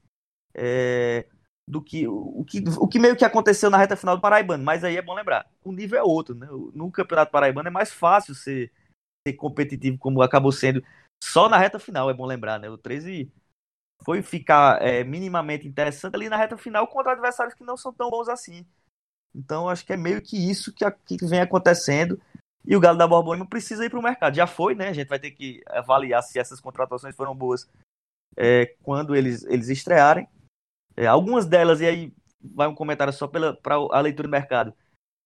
é, 0.57 1.25
do 1.67 1.81
que 1.81 2.07
o, 2.07 2.43
que 2.45 2.63
o 2.79 2.87
que 2.87 2.99
meio 2.99 3.15
que 3.15 3.25
aconteceu 3.25 3.69
na 3.69 3.77
reta 3.77 3.95
final 3.95 4.15
do 4.15 4.21
Paraibano. 4.21 4.63
Mas 4.63 4.83
aí 4.83 4.97
é 4.97 5.01
bom 5.01 5.13
lembrar, 5.13 5.49
o 5.63 5.71
nível 5.71 5.99
é 5.99 6.03
outro, 6.03 6.33
né? 6.33 6.47
No 6.73 6.91
Campeonato 6.91 7.31
Paraibano 7.31 7.67
é 7.67 7.71
mais 7.71 7.91
fácil 7.91 8.33
ser, 8.33 8.71
ser 9.27 9.33
competitivo 9.33 9.97
como 9.97 10.21
acabou 10.21 10.51
sendo 10.51 10.83
só 11.23 11.49
na 11.49 11.57
reta 11.57 11.79
final, 11.79 12.09
é 12.09 12.13
bom 12.13 12.25
lembrar, 12.25 12.59
né? 12.59 12.69
O 12.69 12.77
13 12.77 13.31
foi 14.03 14.21
ficar 14.21 14.81
é, 14.81 15.03
minimamente 15.03 15.67
interessante 15.67 16.15
ali 16.15 16.29
na 16.29 16.37
reta 16.37 16.57
final 16.57 16.87
contra 16.87 17.13
adversários 17.13 17.55
que 17.55 17.63
não 17.63 17.75
são 17.75 17.91
tão 17.91 18.09
bons 18.09 18.29
assim. 18.29 18.65
Então 19.35 19.67
acho 19.67 19.85
que 19.85 19.93
é 19.93 19.97
meio 19.97 20.21
que 20.21 20.37
isso 20.37 20.73
que, 20.73 20.85
que 21.17 21.25
vem 21.25 21.41
acontecendo. 21.41 22.19
E 22.65 22.75
o 22.75 22.79
Galo 22.79 22.97
da 22.97 23.07
Borborema 23.07 23.47
precisa 23.47 23.85
ir 23.85 23.89
para 23.89 23.99
o 23.99 24.03
mercado. 24.03 24.35
Já 24.35 24.45
foi, 24.45 24.75
né? 24.75 24.89
A 24.89 24.93
gente 24.93 25.07
vai 25.07 25.19
ter 25.19 25.31
que 25.31 25.61
avaliar 25.67 26.21
se 26.21 26.37
essas 26.37 26.59
contratações 26.59 27.15
foram 27.15 27.35
boas 27.35 27.67
é, 28.35 28.75
quando 28.83 29.15
eles, 29.15 29.43
eles 29.45 29.69
estrearem. 29.69 30.27
É, 30.97 31.05
algumas 31.05 31.45
delas, 31.45 31.79
e 31.79 31.85
aí 31.85 32.13
vai 32.41 32.67
um 32.67 32.75
comentário 32.75 33.13
só 33.13 33.27
para 33.27 33.75
a 33.91 34.01
leitura 34.01 34.27
do 34.27 34.31
mercado. 34.31 34.73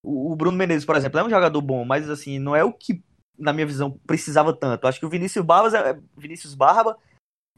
O, 0.04 0.34
o, 0.34 0.36
Bruno 0.36 0.58
Menezes, 0.58 0.86
por 0.86 0.96
exemplo, 0.96 1.20
é 1.20 1.24
um 1.24 1.30
jogador 1.30 1.62
bom, 1.62 1.86
mas 1.86 2.10
assim, 2.10 2.40
não 2.40 2.56
é 2.56 2.64
o 2.64 2.74
que, 2.74 3.02
na 3.38 3.54
minha 3.54 3.66
visão, 3.66 3.98
precisava 4.06 4.54
tanto. 4.54 4.88
Acho 4.88 5.00
que 5.00 5.06
o 5.06 5.10
Vinícius, 5.10 5.46
Barbas 5.46 5.74
é, 5.74 5.98
Vinícius 6.18 6.54
Barba 6.54 6.98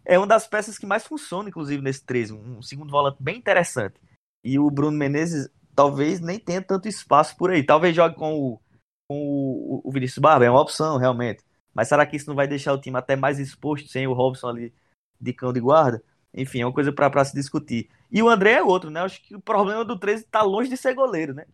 é 0.05 0.17
uma 0.17 0.27
das 0.27 0.47
peças 0.47 0.77
que 0.77 0.85
mais 0.85 1.05
funciona, 1.07 1.49
inclusive, 1.49 1.81
nesse 1.81 2.05
13. 2.05 2.33
Um 2.33 2.61
segundo 2.61 2.91
volante 2.91 3.17
bem 3.19 3.37
interessante. 3.37 3.99
E 4.43 4.59
o 4.59 4.69
Bruno 4.69 4.97
Menezes 4.97 5.49
talvez 5.75 6.19
nem 6.19 6.37
tenha 6.37 6.61
tanto 6.61 6.87
espaço 6.87 7.35
por 7.37 7.49
aí. 7.49 7.63
Talvez 7.63 7.95
jogue 7.95 8.15
com 8.15 8.33
o, 8.33 8.61
com 9.09 9.17
o, 9.17 9.81
o 9.83 9.91
Vinícius 9.91 10.19
Barba, 10.19 10.45
é 10.45 10.49
uma 10.49 10.61
opção, 10.61 10.97
realmente. 10.97 11.43
Mas 11.73 11.87
será 11.87 12.05
que 12.05 12.15
isso 12.15 12.27
não 12.27 12.35
vai 12.35 12.47
deixar 12.47 12.73
o 12.73 12.79
time 12.79 12.97
até 12.97 13.15
mais 13.15 13.39
exposto 13.39 13.87
sem 13.87 14.05
o 14.05 14.13
Robson 14.13 14.49
ali 14.49 14.73
de 15.19 15.33
cão 15.33 15.51
de 15.51 15.59
guarda? 15.59 16.03
Enfim, 16.33 16.61
é 16.61 16.65
uma 16.65 16.73
coisa 16.73 16.91
para 16.91 17.25
se 17.25 17.35
discutir. 17.35 17.89
E 18.11 18.21
o 18.23 18.29
André 18.29 18.53
é 18.53 18.63
outro, 18.63 18.89
né? 18.89 19.01
Acho 19.01 19.21
que 19.21 19.35
o 19.35 19.41
problema 19.41 19.85
do 19.85 19.97
13 19.97 20.23
está 20.23 20.41
longe 20.41 20.69
de 20.69 20.77
ser 20.77 20.93
goleiro, 20.93 21.33
né? 21.33 21.45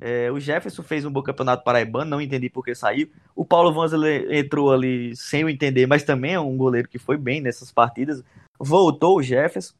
É, 0.00 0.32
o 0.32 0.40
Jefferson 0.40 0.82
fez 0.82 1.04
um 1.04 1.12
bom 1.12 1.22
campeonato 1.22 1.62
paraibano, 1.62 2.10
não 2.10 2.20
entendi 2.20 2.50
por 2.50 2.64
que 2.64 2.74
saiu. 2.74 3.08
O 3.36 3.44
Paulo 3.44 3.72
Vanzler 3.72 4.32
entrou 4.32 4.72
ali 4.72 5.14
sem 5.14 5.42
eu 5.42 5.48
entender, 5.48 5.86
mas 5.86 6.02
também 6.02 6.34
é 6.34 6.40
um 6.40 6.56
goleiro 6.56 6.88
que 6.88 6.98
foi 6.98 7.16
bem 7.16 7.40
nessas 7.40 7.70
partidas. 7.70 8.24
Voltou 8.58 9.18
o 9.18 9.22
Jefferson. 9.22 9.74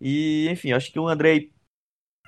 E, 0.00 0.48
enfim, 0.50 0.72
acho 0.72 0.90
que 0.90 0.98
o 0.98 1.06
André 1.06 1.48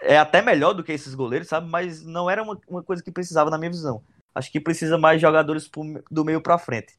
é 0.03 0.17
até 0.17 0.41
melhor 0.41 0.75
do 0.75 0.85
que 0.85 0.93
esses 0.93 1.15
goleiros, 1.15 1.49
sabe? 1.49 1.69
Mas 1.69 2.05
não 2.05 2.31
era 2.31 2.43
uma, 2.43 2.57
uma 2.69 2.83
coisa 2.83 3.03
que 3.03 3.11
precisava 3.11 3.51
na 3.51 3.59
minha 3.59 3.71
visão. 3.71 4.03
Acho 4.35 4.53
que 4.53 4.61
precisa 4.61 4.97
mais 4.97 5.21
jogadores 5.21 5.69
do 6.11 6.25
meio 6.25 6.41
para 6.41 6.57
frente. 6.57 6.95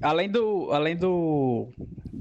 Além 0.00 0.30
do, 0.30 0.72
além 0.72 0.96
do, 0.96 1.70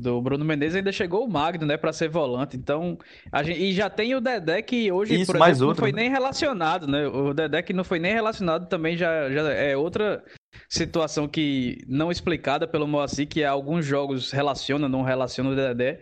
do 0.01 0.21
Bruno 0.21 0.43
Menezes, 0.43 0.75
ainda 0.75 0.91
chegou 0.91 1.25
o 1.25 1.29
Magno, 1.29 1.65
né, 1.65 1.77
para 1.77 1.93
ser 1.93 2.09
volante. 2.09 2.57
Então, 2.57 2.97
a 3.31 3.43
gente, 3.43 3.61
e 3.61 3.73
já 3.73 3.89
tem 3.89 4.15
o 4.15 4.21
Dedé 4.21 4.61
que 4.61 4.91
hoje, 4.91 5.15
Isso, 5.15 5.31
por 5.31 5.35
exemplo, 5.35 5.67
outro, 5.67 5.67
não 5.67 5.75
foi 5.75 5.91
né? 5.91 6.01
nem 6.01 6.11
relacionado, 6.11 6.87
né? 6.87 7.07
O 7.07 7.33
Dedé 7.33 7.61
que 7.61 7.73
não 7.73 7.83
foi 7.83 7.99
nem 7.99 8.13
relacionado 8.13 8.67
também 8.67 8.97
já, 8.97 9.29
já 9.29 9.41
é 9.51 9.77
outra 9.77 10.23
situação 10.67 11.27
que 11.27 11.83
não 11.87 12.11
explicada 12.11 12.67
pelo 12.67 12.87
Moacir, 12.87 13.27
que 13.27 13.43
alguns 13.43 13.85
jogos 13.85 14.31
relaciona, 14.31 14.87
não 14.87 15.01
relaciona 15.01 15.49
o 15.49 15.55
Dedé. 15.55 15.99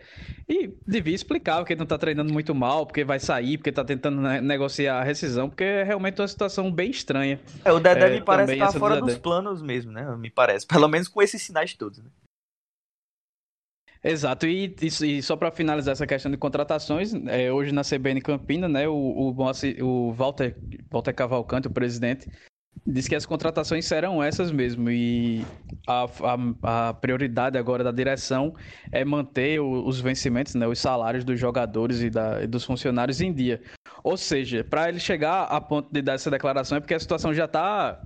E 0.48 0.74
devia 0.86 1.14
explicar, 1.14 1.58
porque 1.58 1.76
não 1.76 1.86
tá 1.86 1.96
treinando 1.96 2.32
muito 2.32 2.54
mal, 2.54 2.86
porque 2.86 3.04
vai 3.04 3.20
sair, 3.20 3.58
porque 3.58 3.70
tá 3.70 3.84
tentando 3.84 4.20
negociar 4.40 5.00
a 5.00 5.04
rescisão, 5.04 5.48
porque 5.48 5.64
é 5.64 5.84
realmente 5.84 6.20
uma 6.20 6.26
situação 6.26 6.70
bem 6.72 6.90
estranha. 6.90 7.40
É, 7.64 7.72
o 7.72 7.78
Dedé 7.78 8.08
é, 8.08 8.10
me 8.10 8.20
parece 8.20 8.52
estar 8.54 8.72
tá 8.72 8.78
fora 8.78 8.96
do 8.96 9.06
dos 9.06 9.18
planos 9.18 9.62
mesmo, 9.62 9.92
né? 9.92 10.16
Me 10.16 10.30
parece. 10.30 10.66
Pelo 10.68 10.88
menos 10.88 11.08
com 11.08 11.22
esses 11.22 11.42
sinais 11.42 11.74
todos, 11.74 11.98
né? 11.98 12.10
Exato, 14.02 14.46
e, 14.46 14.74
e, 14.80 15.18
e 15.18 15.22
só 15.22 15.36
para 15.36 15.50
finalizar 15.50 15.92
essa 15.92 16.06
questão 16.06 16.30
de 16.30 16.38
contratações, 16.38 17.12
é, 17.26 17.52
hoje 17.52 17.72
na 17.72 17.82
CBN 17.82 18.20
Campina, 18.22 18.66
né, 18.66 18.88
o, 18.88 18.94
o, 18.94 19.34
o 19.82 20.12
Walter, 20.12 20.56
Walter 20.90 21.12
Cavalcante, 21.12 21.68
o 21.68 21.70
presidente, 21.70 22.26
Diz 22.86 23.06
que 23.06 23.14
as 23.14 23.26
contratações 23.26 23.84
serão 23.84 24.22
essas 24.22 24.50
mesmo 24.50 24.90
e 24.90 25.44
a, 25.86 26.04
a, 26.62 26.88
a 26.88 26.94
prioridade 26.94 27.58
agora 27.58 27.84
da 27.84 27.92
direção 27.92 28.54
é 28.90 29.04
manter 29.04 29.60
o, 29.60 29.86
os 29.86 30.00
vencimentos, 30.00 30.54
né, 30.54 30.66
os 30.66 30.78
salários 30.78 31.22
dos 31.22 31.38
jogadores 31.38 32.00
e, 32.00 32.08
da, 32.08 32.42
e 32.42 32.46
dos 32.46 32.64
funcionários 32.64 33.20
em 33.20 33.32
dia. 33.32 33.60
Ou 34.02 34.16
seja, 34.16 34.64
para 34.64 34.88
ele 34.88 34.98
chegar 34.98 35.42
a 35.42 35.60
ponto 35.60 35.92
de 35.92 36.00
dar 36.00 36.14
essa 36.14 36.30
declaração 36.30 36.78
é 36.78 36.80
porque 36.80 36.94
a 36.94 37.00
situação 37.00 37.34
já 37.34 37.44
está 37.44 38.00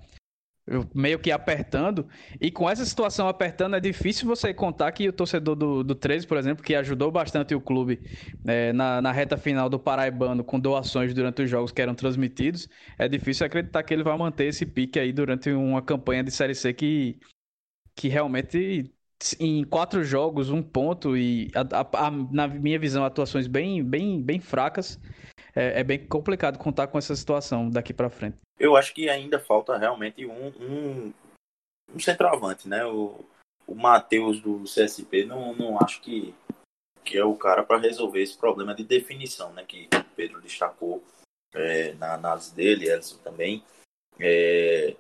meio 0.94 1.18
que 1.18 1.31
apertando. 1.31 2.09
E 2.40 2.50
com 2.50 2.68
essa 2.68 2.85
situação 2.85 3.29
apertando, 3.29 3.77
é 3.77 3.81
difícil 3.81 4.27
você 4.27 4.55
contar 4.55 4.90
que 4.92 5.09
o 5.09 5.12
torcedor 5.12 5.55
do, 5.55 5.85
do 5.85 5.94
13, 5.94 6.27
por 6.27 6.38
exemplo, 6.38 6.64
que 6.64 6.74
ajudou 6.74 7.11
bastante 7.11 7.55
o 7.55 7.61
clube 7.61 8.00
é, 8.46 8.72
na, 8.72 9.03
na 9.03 9.12
reta 9.12 9.37
final 9.37 9.68
do 9.68 9.79
Paraibano 9.79 10.42
com 10.42 10.59
doações 10.59 11.12
durante 11.12 11.42
os 11.42 11.50
jogos 11.50 11.70
que 11.70 11.83
eram 11.83 11.94
transmitidos, 11.94 12.68
é 12.98 13.09
difícil 13.09 13.46
acreditar 13.46 13.83
que 13.83 13.92
ele 13.92 14.03
vai 14.03 14.16
manter 14.16 14.46
esse 14.46 14.64
pique 14.64 14.98
aí 14.98 15.12
durante 15.12 15.50
uma 15.50 15.83
campanha 15.83 16.24
de 16.24 16.31
Série 16.31 16.55
C 16.55 16.72
que, 16.72 17.18
que 17.94 18.09
realmente. 18.09 18.90
Em 19.40 19.64
quatro 19.64 20.05
jogos, 20.05 20.50
um 20.50 20.61
ponto 20.61 21.16
e, 21.16 21.50
a, 21.55 21.61
a, 21.81 22.09
a, 22.09 22.11
na 22.11 22.46
minha 22.46 22.79
visão, 22.79 23.05
atuações 23.05 23.46
bem, 23.46 23.83
bem, 23.83 24.20
bem 24.20 24.38
fracas 24.38 25.00
é, 25.55 25.81
é 25.81 25.85
bem 25.85 26.07
complicado 26.07 26.59
contar 26.59 26.88
com 26.88 26.99
essa 26.99 27.14
situação 27.14 27.71
daqui 27.71 27.95
para 27.95 28.11
frente. 28.11 28.38
Eu 28.59 28.77
acho 28.77 28.95
que 28.95 29.09
ainda 29.09 29.38
falta 29.38 29.77
realmente 29.77 30.27
um, 30.27 30.49
um, 30.61 31.12
um 31.95 32.01
centroavante, 32.01 32.69
né? 32.69 32.85
O, 32.85 33.25
o 33.67 33.75
Matheus 33.75 34.40
do 34.40 34.64
CSP 34.64 35.25
não, 35.25 35.55
não 35.55 35.79
acho 35.81 36.01
que, 36.01 36.35
que 37.05 37.17
é 37.17 37.25
o 37.25 37.37
cara 37.37 37.62
para 37.62 37.81
resolver 37.81 38.23
esse 38.23 38.37
problema 38.37 38.75
de 38.75 38.85
definição, 38.85 39.53
né? 39.53 39.64
Que 39.64 39.88
o 39.95 40.05
Pedro 40.17 40.40
destacou 40.40 41.03
é, 41.55 41.93
na 41.95 42.14
análise 42.14 42.55
dele, 42.55 42.88
Elson 42.88 43.19
também. 43.19 43.62
É, 44.19 44.97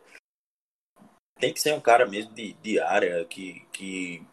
tem 1.38 1.52
que 1.52 1.60
ser 1.60 1.74
um 1.74 1.80
cara 1.80 2.06
mesmo 2.06 2.32
de, 2.32 2.54
de 2.54 2.80
área 2.80 3.24
que, 3.24 3.66
que 3.72 4.24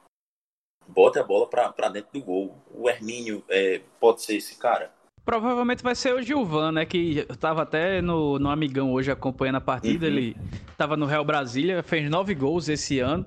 bote 0.88 1.20
a 1.20 1.24
bola 1.24 1.48
para 1.50 1.90
dentro 1.90 2.12
do 2.14 2.24
gol. 2.24 2.58
O 2.72 2.90
Hermínio 2.90 3.44
é, 3.50 3.80
pode 4.00 4.22
ser 4.22 4.36
esse 4.36 4.58
cara. 4.58 4.94
Provavelmente 5.24 5.84
vai 5.84 5.94
ser 5.94 6.16
o 6.16 6.22
Gilvan, 6.22 6.72
né? 6.72 6.86
Que 6.86 7.26
tava 7.40 7.62
até 7.62 8.02
no, 8.02 8.40
no 8.40 8.50
Amigão 8.50 8.92
hoje 8.92 9.12
acompanhando 9.12 9.58
a 9.58 9.62
partida. 9.62 10.08
Uhum. 10.08 10.12
Ele 10.12 10.38
tava 10.78 10.98
no 10.98 11.06
Real 11.06 11.24
Brasília, 11.24 11.84
fez 11.84 12.10
nove 12.10 12.34
gols 12.34 12.68
esse 12.68 13.00
ano. 13.00 13.26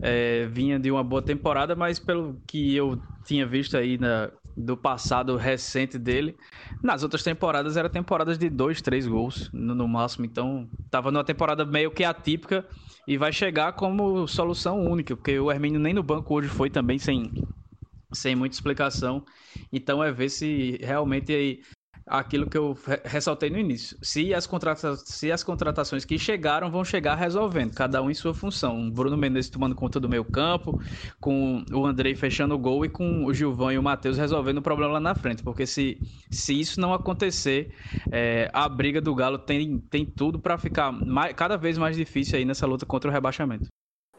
É, 0.00 0.46
vinha 0.46 0.78
de 0.78 0.90
uma 0.90 1.02
boa 1.02 1.22
temporada, 1.22 1.74
mas 1.74 1.98
pelo 1.98 2.36
que 2.46 2.74
eu 2.74 3.00
tinha 3.24 3.46
visto 3.46 3.76
aí 3.76 3.96
na, 3.96 4.30
do 4.56 4.76
passado 4.76 5.36
recente 5.36 5.98
dele, 5.98 6.36
nas 6.82 7.02
outras 7.02 7.22
temporadas 7.22 7.76
era 7.76 7.88
temporadas 7.88 8.38
de 8.38 8.50
dois, 8.50 8.82
três 8.82 9.06
gols 9.06 9.48
no, 9.52 9.74
no 9.74 9.88
máximo. 9.88 10.24
Então 10.24 10.68
tava 10.90 11.10
numa 11.10 11.24
temporada 11.24 11.64
meio 11.64 11.90
que 11.90 12.04
atípica 12.04 12.66
e 13.06 13.16
vai 13.16 13.32
chegar 13.32 13.72
como 13.72 14.26
solução 14.26 14.80
única, 14.84 15.16
porque 15.16 15.38
o 15.38 15.50
Hermínio 15.50 15.80
nem 15.80 15.94
no 15.94 16.02
banco 16.02 16.34
hoje 16.34 16.48
foi 16.48 16.68
também 16.68 16.98
sem 16.98 17.32
sem 18.12 18.34
muita 18.34 18.54
explicação. 18.54 19.24
Então 19.72 20.02
é 20.02 20.12
ver 20.12 20.28
se 20.28 20.78
realmente 20.82 21.32
aí 21.32 21.60
aquilo 22.06 22.48
que 22.48 22.58
eu 22.58 22.76
ressaltei 23.04 23.50
no 23.50 23.58
início. 23.58 23.96
Se 24.02 24.34
as, 24.34 24.48
se 25.04 25.30
as 25.30 25.42
contratações 25.42 26.04
que 26.04 26.18
chegaram 26.18 26.70
vão 26.70 26.84
chegar 26.84 27.14
resolvendo, 27.14 27.74
cada 27.74 28.02
um 28.02 28.10
em 28.10 28.14
sua 28.14 28.34
função. 28.34 28.88
O 28.88 28.90
Bruno 28.90 29.16
Menezes 29.16 29.50
tomando 29.50 29.74
conta 29.74 30.00
do 30.00 30.08
meio 30.08 30.24
campo, 30.24 30.80
com 31.20 31.64
o 31.72 31.86
Andrei 31.86 32.14
fechando 32.14 32.54
o 32.54 32.58
gol 32.58 32.84
e 32.84 32.88
com 32.88 33.24
o 33.24 33.32
Gilvão 33.32 33.72
e 33.72 33.78
o 33.78 33.82
Matheus 33.82 34.18
resolvendo 34.18 34.58
o 34.58 34.62
problema 34.62 34.94
lá 34.94 35.00
na 35.00 35.14
frente. 35.14 35.42
Porque 35.42 35.66
se, 35.66 35.98
se 36.30 36.58
isso 36.58 36.80
não 36.80 36.92
acontecer, 36.92 37.74
é, 38.10 38.50
a 38.52 38.68
briga 38.68 39.00
do 39.00 39.14
Galo 39.14 39.38
tem, 39.38 39.78
tem 39.78 40.04
tudo 40.04 40.38
para 40.38 40.58
ficar 40.58 40.92
mais, 40.92 41.34
cada 41.34 41.56
vez 41.56 41.78
mais 41.78 41.96
difícil 41.96 42.38
aí 42.38 42.44
nessa 42.44 42.66
luta 42.66 42.86
contra 42.86 43.10
o 43.10 43.12
rebaixamento. 43.12 43.66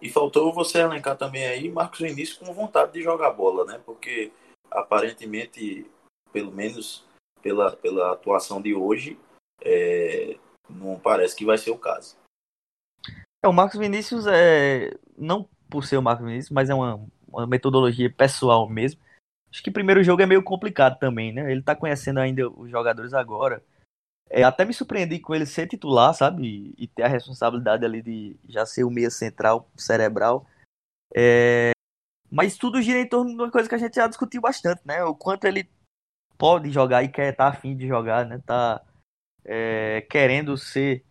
E 0.03 0.09
faltou 0.09 0.51
você 0.51 0.79
elencar 0.79 1.17
também 1.17 1.47
aí 1.47 1.71
Marcos 1.71 1.99
Vinícius 1.99 2.37
com 2.37 2.53
vontade 2.53 2.91
de 2.91 3.01
jogar 3.01 3.31
bola, 3.31 3.63
né? 3.63 3.81
Porque 3.85 4.33
aparentemente, 4.69 5.89
pelo 6.33 6.51
menos 6.51 7.05
pela, 7.41 7.71
pela 7.77 8.11
atuação 8.11 8.61
de 8.61 8.75
hoje, 8.75 9.17
é, 9.61 10.37
não 10.69 10.99
parece 10.99 11.33
que 11.33 11.45
vai 11.45 11.57
ser 11.57 11.71
o 11.71 11.77
caso. 11.77 12.17
É, 13.41 13.47
o 13.47 13.53
Marcos 13.53 13.79
Vinícius 13.79 14.27
é 14.27 14.93
não 15.17 15.47
por 15.69 15.85
ser 15.85 15.95
o 15.95 16.01
Marcos 16.01 16.25
Vinícius, 16.25 16.51
mas 16.51 16.69
é 16.69 16.73
uma, 16.73 16.99
uma 17.25 17.47
metodologia 17.47 18.11
pessoal 18.11 18.67
mesmo. 18.67 18.99
Acho 19.49 19.63
que 19.63 19.69
o 19.69 19.73
primeiro 19.73 20.03
jogo 20.03 20.21
é 20.21 20.25
meio 20.25 20.43
complicado 20.43 20.99
também, 20.99 21.31
né? 21.31 21.49
Ele 21.49 21.61
tá 21.61 21.77
conhecendo 21.77 22.19
ainda 22.19 22.49
os 22.49 22.69
jogadores 22.69 23.13
agora. 23.13 23.63
É, 24.35 24.41
até 24.41 24.65
me 24.65 24.73
surpreendi 24.73 25.19
com 25.19 25.35
ele 25.35 25.45
ser 25.45 25.67
titular, 25.67 26.11
sabe? 26.11 26.73
E, 26.75 26.87
ter 26.87 27.03
a 27.03 27.07
responsabilidade 27.07 27.85
ali 27.85 28.01
de 28.01 28.35
já 28.49 28.65
ser 28.65 28.83
o 28.83 28.89
meia 28.89 29.11
central 29.11 29.69
cerebral. 29.77 30.47
É, 31.15 31.69
mas 32.31 32.57
tudo 32.57 32.81
gira 32.81 32.97
em 32.99 33.07
torno 33.07 33.29
de 33.29 33.35
uma 33.35 33.51
coisa 33.51 33.69
que 33.69 33.75
a 33.75 33.77
gente 33.77 33.93
já 33.93 34.07
discutiu 34.07 34.41
bastante, 34.41 34.81
né? 34.85 35.03
O 35.03 35.13
quanto 35.13 35.45
ele 35.45 35.69
pode 36.35 36.71
jogar 36.71 37.03
e 37.03 37.09
quer 37.09 37.31
estar 37.31 37.51
tá 37.51 37.55
afim 37.55 37.77
de 37.77 37.87
jogar, 37.87 38.25
né? 38.25 38.41
Tá 38.43 38.81
é, 39.45 40.01
querendo 40.09 40.57
ser 40.57 41.05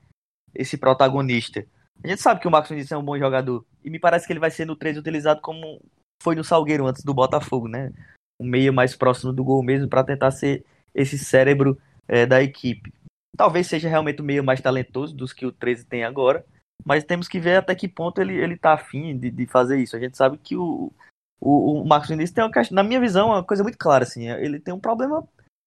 esse 0.52 0.76
protagonista. 0.76 1.64
A 2.02 2.08
gente 2.08 2.20
sabe 2.20 2.40
que 2.40 2.48
o 2.48 2.50
Marcos 2.50 2.70
Vinícius 2.70 2.90
é 2.90 2.96
um 2.96 3.04
bom 3.04 3.16
jogador. 3.16 3.64
E 3.84 3.88
me 3.88 4.00
parece 4.00 4.26
que 4.26 4.32
ele 4.32 4.40
vai 4.40 4.50
ser 4.50 4.64
no 4.64 4.74
3 4.74 4.98
utilizado 4.98 5.40
como 5.40 5.80
foi 6.20 6.34
no 6.34 6.42
Salgueiro 6.42 6.88
antes 6.88 7.04
do 7.04 7.14
Botafogo, 7.14 7.68
né? 7.68 7.92
Um 8.40 8.46
meio 8.48 8.72
mais 8.72 8.96
próximo 8.96 9.32
do 9.32 9.44
gol 9.44 9.62
mesmo 9.62 9.88
para 9.88 10.02
tentar 10.02 10.32
ser 10.32 10.64
esse 10.92 11.16
cérebro 11.16 11.80
é, 12.08 12.26
da 12.26 12.42
equipe. 12.42 12.92
Talvez 13.36 13.66
seja 13.66 13.88
realmente 13.88 14.20
o 14.20 14.24
meio 14.24 14.44
mais 14.44 14.60
talentoso 14.60 15.14
dos 15.14 15.32
que 15.32 15.46
o 15.46 15.52
13 15.52 15.86
tem 15.86 16.04
agora. 16.04 16.44
Mas 16.84 17.04
temos 17.04 17.28
que 17.28 17.38
ver 17.38 17.56
até 17.56 17.74
que 17.74 17.88
ponto 17.88 18.20
ele, 18.20 18.34
ele 18.34 18.56
tá 18.56 18.72
afim 18.72 19.16
de, 19.16 19.30
de 19.30 19.46
fazer 19.46 19.78
isso. 19.78 19.96
A 19.96 20.00
gente 20.00 20.16
sabe 20.16 20.36
que 20.36 20.56
o, 20.56 20.92
o, 21.40 21.80
o 21.80 21.86
Marcos 21.86 22.08
Vinícius 22.08 22.34
tem 22.34 22.44
uma 22.44 22.50
na 22.70 22.82
minha 22.82 23.00
visão, 23.00 23.28
uma 23.28 23.44
coisa 23.44 23.62
muito 23.62 23.78
clara, 23.78 24.04
assim, 24.04 24.28
ele 24.28 24.58
tem 24.58 24.74
um 24.74 24.80
problema 24.80 25.26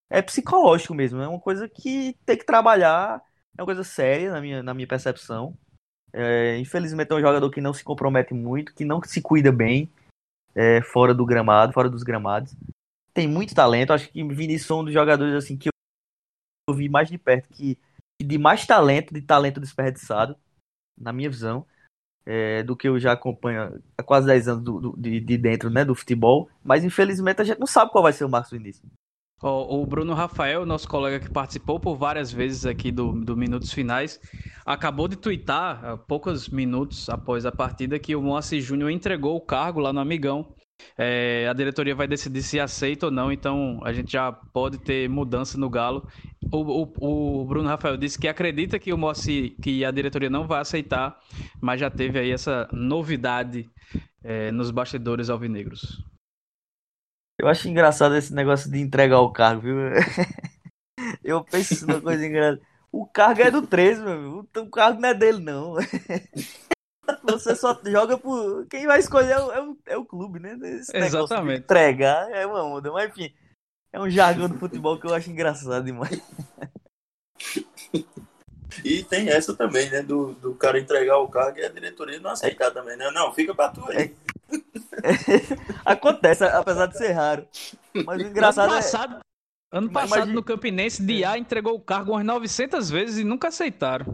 é 0.09 0.21
psicológico 0.21 0.93
mesmo, 0.93 1.21
é 1.21 1.27
uma 1.27 1.39
coisa 1.39 1.67
que 1.67 2.15
tem 2.25 2.37
que 2.37 2.45
trabalhar, 2.45 3.21
é 3.57 3.61
uma 3.61 3.65
coisa 3.65 3.83
séria 3.83 4.31
na 4.31 4.39
minha, 4.39 4.61
na 4.61 4.73
minha 4.73 4.87
percepção. 4.87 5.57
É, 6.13 6.57
infelizmente 6.57 7.11
é 7.11 7.15
um 7.15 7.21
jogador 7.21 7.49
que 7.49 7.59
não 7.59 7.73
se 7.73 7.83
compromete 7.83 8.33
muito, 8.33 8.73
que 8.73 8.85
não 8.85 9.01
se 9.03 9.21
cuida 9.21 9.51
bem 9.51 9.89
é, 10.53 10.81
fora 10.81 11.13
do 11.13 11.25
gramado, 11.25 11.73
fora 11.73 11.89
dos 11.89 12.03
gramados. 12.03 12.55
Tem 13.13 13.27
muito 13.27 13.55
talento, 13.55 13.93
acho 13.93 14.09
que 14.09 14.23
Vinícius 14.23 14.69
é 14.69 14.73
um 14.73 14.83
dos 14.83 14.93
jogadores 14.93 15.33
assim 15.35 15.57
que 15.57 15.69
eu 16.67 16.73
vi 16.73 16.89
mais 16.89 17.09
de 17.09 17.17
perto, 17.17 17.49
que 17.49 17.77
de 18.21 18.37
mais 18.37 18.65
talento, 18.65 19.13
de 19.13 19.21
talento 19.21 19.59
desperdiçado, 19.59 20.35
na 20.97 21.11
minha 21.13 21.29
visão 21.29 21.65
é, 22.25 22.63
do 22.63 22.75
que 22.75 22.87
eu 22.87 22.99
já 22.99 23.11
acompanho 23.11 23.81
há 23.97 24.03
quase 24.03 24.25
10 24.25 24.47
anos 24.47 24.63
do, 24.63 24.79
do, 24.79 24.97
de, 24.97 25.19
de, 25.19 25.37
dentro 25.37 25.69
né, 25.69 25.85
do 25.85 25.93
futebol, 25.93 26.49
mas 26.63 26.83
infelizmente 26.83 27.41
a 27.41 27.45
gente 27.45 27.59
não 27.59 27.67
sabe 27.67 27.91
qual 27.91 28.03
vai 28.03 28.13
ser 28.13 28.25
o 28.25 28.29
Marcos 28.29 28.51
Vinícius. 28.51 28.89
O, 29.43 29.81
o 29.81 29.85
Bruno 29.85 30.13
Rafael, 30.13 30.65
nosso 30.65 30.87
colega 30.87 31.19
que 31.19 31.31
participou 31.31 31.79
por 31.79 31.97
várias 31.97 32.31
vezes 32.31 32.65
aqui 32.65 32.91
do, 32.91 33.11
do 33.11 33.35
Minutos 33.35 33.71
Finais, 33.71 34.19
acabou 34.65 35.07
de 35.07 35.17
twittar, 35.17 35.97
poucos 36.07 36.49
minutos 36.49 37.09
após 37.09 37.45
a 37.45 37.51
partida, 37.51 37.99
que 37.99 38.15
o 38.15 38.21
Moacir 38.21 38.61
Júnior 38.61 38.89
entregou 38.89 39.35
o 39.35 39.41
cargo 39.41 39.81
lá 39.81 39.91
no 39.91 39.99
Amigão 39.99 40.55
é, 40.97 41.47
a 41.47 41.53
diretoria 41.53 41.95
vai 41.95 42.07
decidir 42.07 42.41
se 42.41 42.59
aceita 42.59 43.07
ou 43.07 43.11
não, 43.11 43.31
então 43.31 43.79
a 43.83 43.93
gente 43.93 44.11
já 44.11 44.31
pode 44.31 44.77
ter 44.77 45.09
mudança 45.09 45.57
no 45.57 45.69
Galo. 45.69 46.07
O, 46.51 46.83
o, 46.83 47.41
o 47.41 47.45
Bruno 47.45 47.67
Rafael 47.67 47.97
disse 47.97 48.19
que 48.19 48.27
acredita 48.27 48.79
que 48.79 48.93
o 48.93 48.97
Mossi, 48.97 49.55
que 49.61 49.83
a 49.83 49.91
diretoria 49.91 50.29
não 50.29 50.47
vai 50.47 50.61
aceitar, 50.61 51.19
mas 51.61 51.79
já 51.79 51.89
teve 51.89 52.19
aí 52.19 52.31
essa 52.31 52.67
novidade 52.71 53.69
é, 54.23 54.51
nos 54.51 54.71
bastidores 54.71 55.29
alvinegros. 55.29 56.03
Eu 57.39 57.47
acho 57.47 57.67
engraçado 57.67 58.15
esse 58.15 58.33
negócio 58.33 58.71
de 58.71 58.79
entregar 58.79 59.19
o 59.19 59.31
cargo, 59.31 59.61
viu? 59.61 59.75
Eu 61.23 61.43
penso 61.43 61.85
numa 61.85 62.01
coisa 62.01 62.25
engraçada. 62.25 62.61
O 62.91 63.05
cargo 63.05 63.41
é 63.41 63.51
do 63.51 63.67
13, 63.67 64.01
meu. 64.01 64.47
O 64.55 64.69
cargo 64.69 65.01
não 65.01 65.09
é 65.09 65.13
dele, 65.13 65.39
não. 65.39 65.73
Você 67.23 67.55
só 67.55 67.79
joga 67.85 68.17
por. 68.17 68.65
Quem 68.67 68.87
vai 68.87 68.99
escolher 68.99 69.31
é 69.31 69.39
o, 69.39 69.51
é 69.51 69.61
o, 69.61 69.77
é 69.87 69.97
o 69.97 70.05
clube, 70.05 70.39
né? 70.39 70.57
Esse 70.63 70.95
Exatamente. 70.95 71.59
entregar 71.59 72.31
é 72.31 72.45
uma 72.45 72.63
onda. 72.63 72.91
Mas 72.91 73.09
enfim, 73.09 73.33
é 73.95 73.99
um 73.99 74.09
jargão 74.09 74.49
do 74.49 74.59
futebol 74.59 74.99
que 74.99 75.07
eu 75.07 75.13
acho 75.13 75.31
engraçado 75.31 75.85
demais. 75.85 76.21
E 78.83 79.03
tem 79.03 79.29
essa 79.29 79.55
também, 79.55 79.89
né? 79.89 80.01
Do, 80.03 80.33
do 80.33 80.53
cara 80.53 80.77
entregar 80.77 81.17
o 81.19 81.29
cargo 81.29 81.59
e 81.59 81.63
a 81.63 81.69
diretoria 81.69 82.19
não 82.19 82.31
aceitar 82.31 82.71
também, 82.71 82.97
né? 82.97 83.09
Não, 83.11 83.33
fica 83.33 83.55
pra 83.55 83.69
tu 83.69 83.89
aí. 83.89 84.13
Acontece, 85.85 86.43
apesar 86.43 86.87
de 86.87 86.97
ser 86.97 87.13
raro. 87.13 87.47
Mas 88.05 88.21
o 88.21 88.25
engraçado 88.25 88.69
ano 88.69 88.75
passado, 88.75 89.15
é... 89.15 89.77
Ano 89.77 89.89
passado, 89.89 90.17
Imagina... 90.17 90.35
no 90.35 90.43
Campinense, 90.43 91.05
Diá 91.05 91.37
entregou 91.37 91.73
o 91.73 91.79
cargo 91.79 92.11
umas 92.11 92.25
900 92.25 92.89
vezes 92.89 93.17
e 93.19 93.23
nunca 93.23 93.47
aceitaram. 93.47 94.13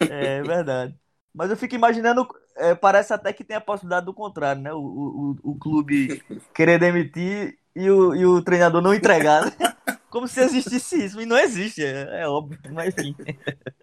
É 0.00 0.42
verdade. 0.42 0.96
Mas 1.32 1.48
eu 1.48 1.56
fico 1.56 1.76
imaginando, 1.76 2.26
é, 2.56 2.74
parece 2.74 3.12
até 3.12 3.32
que 3.32 3.44
tem 3.44 3.56
a 3.56 3.60
possibilidade 3.60 4.06
do 4.06 4.14
contrário, 4.14 4.60
né? 4.60 4.72
O, 4.72 4.80
o, 4.80 5.36
o 5.52 5.58
clube 5.58 6.20
querer 6.52 6.80
demitir 6.80 7.56
e 7.74 7.90
o, 7.90 8.14
e 8.14 8.26
o 8.26 8.42
treinador 8.42 8.80
não 8.80 8.94
entregar. 8.94 9.46
Né? 9.46 9.52
Como 10.10 10.28
se 10.28 10.40
existisse 10.40 11.04
isso. 11.04 11.20
E 11.20 11.26
não 11.26 11.36
existe, 11.36 11.84
é, 11.84 12.22
é 12.22 12.28
óbvio, 12.28 12.58
mas 12.72 12.94
enfim. 12.98 13.14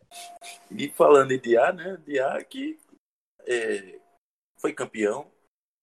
E 0.70 0.90
falando 0.90 1.32
em 1.32 1.40
Diá, 1.40 1.72
né? 1.72 1.98
Diá 2.06 2.38
que 2.44 2.78
é, 3.48 3.96
foi 4.58 4.74
campeão. 4.74 5.26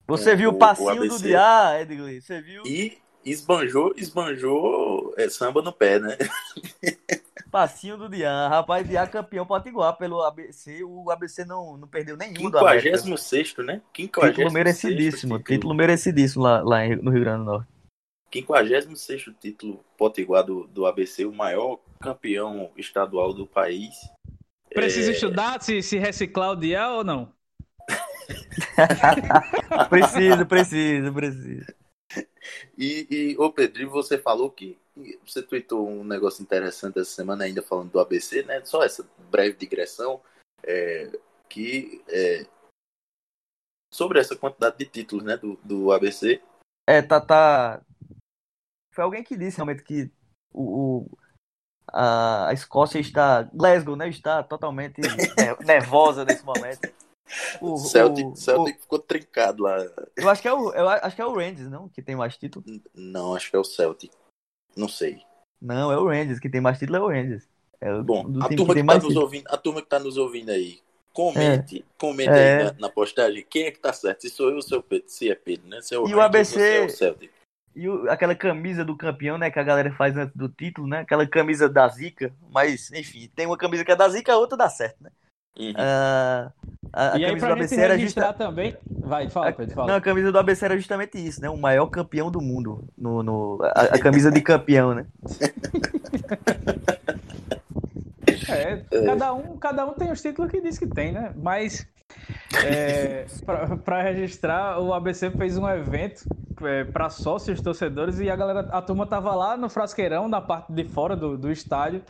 Você 0.07 0.37
viu 0.37 0.51
o, 0.51 0.55
o 0.55 0.59
passinho 0.59 1.03
o 1.03 1.09
do 1.09 1.19
Diá, 1.19 1.81
Edgley? 1.81 2.21
Você 2.21 2.41
viu? 2.43 2.63
E 2.67 2.99
esbanjou, 3.25 3.95
esbanjou 3.97 5.15
é, 5.17 5.29
samba 5.29 5.63
no 5.63 5.73
pé, 5.73 5.99
né? 5.99 6.17
Passinho 7.51 7.97
do 7.97 8.09
Dian. 8.09 8.49
Rapaz, 8.49 8.87
Dian 8.87 9.07
campeão 9.07 9.47
potiguar 9.47 9.97
pelo 9.97 10.23
ABC. 10.23 10.85
O 10.85 11.11
ABC 11.11 11.45
não, 11.45 11.79
não 11.79 11.89
perdeu 11.89 12.17
nenhum 12.17 12.51
56 12.51 13.57
né? 13.65 13.81
56 13.97 14.35
título 14.35 14.53
merecidíssimo. 14.53 15.39
Título, 15.39 15.55
título 15.57 15.75
merecidíssimo 15.75 16.45
lá, 16.45 16.63
lá 16.63 16.87
no 16.97 17.11
Rio 17.11 17.21
Grande 17.21 17.39
do 17.39 17.45
Norte. 17.45 17.78
56 18.33 19.25
título 19.41 19.85
potiguar 19.97 20.45
do, 20.45 20.67
do 20.67 20.87
ABC, 20.87 21.25
o 21.25 21.33
maior 21.33 21.81
campeão 22.01 22.71
estadual 22.77 23.33
do 23.33 23.47
país. 23.47 23.95
Precisa 24.71 25.11
é... 25.11 25.15
estudar 25.15 25.63
se, 25.63 25.83
se 25.83 25.99
reciclar 25.99 26.51
o 26.51 26.57
Dian 26.57 26.89
ou 26.89 27.05
não? 27.05 27.33
preciso, 29.89 30.47
preciso, 30.47 31.13
preciso. 31.13 31.75
E, 32.77 33.07
e 33.11 33.37
ô 33.39 33.53
Pedro, 33.53 33.91
você 33.91 34.19
falou 34.19 34.51
que 34.51 34.79
você 35.25 35.43
tweetou 35.43 35.89
um 35.89 36.05
negócio 36.05 36.43
interessante 36.43 36.99
essa 36.99 37.11
semana 37.11 37.45
ainda 37.45 37.63
falando 37.63 37.91
do 37.91 38.01
ABC, 38.01 38.43
né? 38.43 38.63
Só 38.65 38.83
essa 38.83 39.09
breve 39.31 39.57
digressão 39.57 40.21
é, 40.65 41.11
que 41.49 42.03
é, 42.09 42.47
sobre 43.93 44.19
essa 44.19 44.37
quantidade 44.37 44.79
de 44.79 44.87
títulos, 44.87 45.25
né, 45.25 45.37
do, 45.37 45.59
do 45.65 45.93
ABC. 45.93 46.41
É, 46.87 47.03
tá, 47.03 47.21
tá. 47.21 47.83
Foi 48.99 49.05
alguém 49.05 49.23
que 49.23 49.37
disse 49.37 49.59
realmente 49.59 49.85
que 49.85 50.11
o, 50.53 50.63
o 51.05 51.19
a, 51.93 52.51
Escócia 52.53 52.99
está 52.99 53.45
Glasgow, 53.55 53.95
né? 53.95 54.09
Está 54.09 54.43
totalmente 54.43 55.01
nervosa 55.65 56.25
nesse 56.25 56.45
momento. 56.45 56.93
O 57.61 57.77
Celtic, 57.77 58.27
o, 58.27 58.35
Celtic 58.35 58.77
o, 58.77 58.81
ficou 58.81 58.99
trincado 58.99 59.63
lá. 59.63 59.77
Eu 60.17 60.29
acho 60.29 60.43
que 60.43 60.49
é 60.49 60.53
o, 60.53 60.73
eu 60.73 60.89
acho 60.89 61.15
que 61.15 61.23
é 61.23 61.25
o 61.25 61.33
Rangers, 61.33 61.71
não? 61.71 61.89
Que 61.89 62.03
tem 62.03 62.17
mais 62.17 62.37
título. 62.37 62.65
Não, 62.93 63.37
acho 63.37 63.49
que 63.49 63.55
é 63.55 63.59
o 63.61 63.63
Celtic. 63.63 64.11
Não 64.77 64.89
sei. 64.89 65.23
Não, 65.63 65.93
é 65.93 65.97
o 65.97 66.09
Rangers, 66.09 66.41
que 66.41 66.51
tem 66.51 66.61
mais 66.61 66.77
título 66.77 66.97
é 66.97 67.01
o 67.01 67.09
Rangers. 67.09 67.49
É 67.81 67.95
o, 67.95 68.03
Bom, 68.03 68.23
a 68.43 68.49
turma 68.49 68.75
que, 68.75 68.81
que 68.81 68.87
tá 68.89 68.99
nos 68.99 69.17
ouvindo, 69.17 69.47
a 69.47 69.57
turma 69.57 69.81
que 69.81 69.89
tá 69.89 69.99
nos 70.01 70.17
ouvindo 70.17 70.51
aí, 70.51 70.81
comente, 71.13 71.79
é. 71.79 72.01
comente 72.01 72.31
é. 72.31 72.57
aí 72.57 72.65
na, 72.65 72.73
na, 72.81 72.89
postagem 72.89 73.47
quem 73.49 73.67
é 73.67 73.71
que 73.71 73.79
tá 73.79 73.93
certo. 73.93 74.23
Se 74.23 74.31
sou 74.31 74.49
eu 74.49 74.57
ou 74.57 74.63
se, 74.63 74.83
Pedro, 74.83 75.09
se 75.09 75.31
é 75.31 75.37
Pedro, 75.37 75.69
né? 75.69 75.81
Se 75.83 75.95
é 75.95 75.99
o 75.99 76.01
e 76.01 76.11
Rangers, 76.11 76.19
o 76.19 76.21
ABC 76.21 76.61
é 76.61 76.85
o 76.85 76.91
Celtic. 76.91 77.38
E 77.79 77.89
o, 77.89 78.11
aquela 78.11 78.35
camisa 78.35 78.85
do 78.85 78.97
campeão, 78.97 79.39
né, 79.39 79.53
que 79.53 79.59
a 79.61 79.63
galera 79.63 79.93
faz 79.93 80.17
antes 80.17 80.35
do 80.35 80.49
título, 80.49 80.89
né? 80.89 80.99
Aquela 80.99 81.25
camisa 81.25 81.69
da 81.69 81.87
Zica, 81.87 82.33
mas 82.53 82.91
enfim, 82.91 83.31
tem 83.37 83.47
uma 83.47 83.57
camisa 83.57 83.85
que 83.85 83.93
é 83.93 83.95
da 83.95 84.09
Zica, 84.09 84.33
a 84.33 84.37
outra 84.37 84.59
dá 84.59 84.69
certo, 84.69 84.97
né? 85.01 85.11
Uhum. 85.57 85.71
Uh, 85.71 86.53
A, 86.93 87.13
a 87.15 87.19
e 87.19 87.25
camisa 87.25 87.47
aí, 87.47 87.53
do 87.53 87.53
ABC 87.53 87.81
era 87.81 87.99
justa... 87.99 88.33
também. 88.33 88.77
Vai, 88.91 89.31
fala, 89.31 89.53
Pedro, 89.53 89.75
fala. 89.77 89.87
Não, 89.87 89.95
a 89.95 90.01
camisa 90.01 90.33
do 90.33 90.39
ABC 90.39 90.65
era 90.65 90.77
justamente 90.77 91.25
isso, 91.25 91.41
né? 91.41 91.49
O 91.49 91.57
maior 91.57 91.87
campeão 91.87 92.33
do 92.33 92.41
mundo. 92.41 92.85
No, 92.97 93.23
no... 93.23 93.59
A, 93.63 93.83
a 93.83 93.99
camisa 94.01 94.31
de 94.31 94.41
campeão, 94.41 94.95
né? 94.95 95.07
É, 98.51 98.77
cada 99.05 99.35
um, 99.35 99.59
cada 99.59 99.85
um 99.85 99.93
tem 99.93 100.11
os 100.11 100.23
títulos 100.23 100.51
que 100.51 100.61
diz 100.61 100.79
que 100.79 100.87
tem, 100.87 101.13
né? 101.13 101.33
Mas 101.37 101.87
é, 102.65 103.27
para 103.85 104.03
registrar, 104.03 104.81
o 104.81 104.93
ABC 104.93 105.31
fez 105.31 105.57
um 105.59 105.69
evento 105.69 106.25
é, 106.63 106.85
para 106.85 107.11
sócios 107.11 107.61
torcedores 107.61 108.19
e 108.19 108.31
a 108.31 108.37
galera, 108.37 108.61
a 108.71 108.83
turma 108.83 109.07
tava 109.07 109.35
lá 109.35 109.57
no 109.57 109.69
frasqueirão, 109.69 110.29
na 110.29 110.41
parte 110.41 110.73
de 110.73 110.85
fora 110.85 111.15
do, 111.15 111.37
do 111.37 111.51
estádio, 111.51 112.03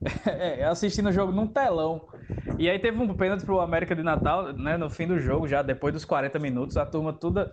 é, 0.26 0.64
assistindo 0.64 1.08
o 1.08 1.12
jogo 1.12 1.32
num 1.32 1.46
telão. 1.46 2.06
E 2.58 2.68
aí 2.68 2.78
teve 2.78 2.98
um 2.98 3.14
pênalti 3.14 3.44
pro 3.44 3.60
América 3.60 3.96
de 3.96 4.02
Natal, 4.02 4.52
né, 4.52 4.76
no 4.76 4.90
fim 4.90 5.06
do 5.06 5.18
jogo, 5.18 5.48
já 5.48 5.62
depois 5.62 5.94
dos 5.94 6.04
40 6.04 6.38
minutos, 6.38 6.76
a 6.76 6.84
turma 6.84 7.12
toda, 7.12 7.52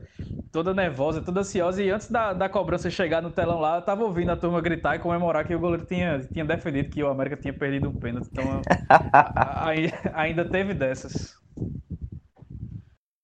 toda 0.52 0.74
nervosa, 0.74 1.22
toda 1.22 1.40
ansiosa, 1.40 1.82
e 1.82 1.90
antes 1.90 2.10
da, 2.10 2.34
da 2.34 2.50
cobrança 2.50 2.90
chegar 2.90 3.22
no 3.22 3.32
telão 3.32 3.60
lá, 3.60 3.78
eu 3.78 3.82
tava 3.82 4.04
ouvindo 4.04 4.32
a 4.32 4.38
turma 4.38 4.62
gritar 4.62 4.96
e 4.96 5.00
comemorar 5.00 5.46
que 5.46 5.56
o 5.56 5.60
goleiro 5.60 5.86
tinha, 5.86 6.20
tinha 6.20 6.46
defendido 6.46 6.90
que 6.90 7.04
o 7.04 7.08
América 7.08 7.38
tinha 7.38 7.54
perdido 7.54 7.90
um 7.90 7.94
pênalti. 7.94 8.28
Então, 8.32 8.62
a, 8.90 9.70
a, 9.70 9.72
ainda 10.14 10.44
teve 10.44 10.74
dessas. 10.74 11.45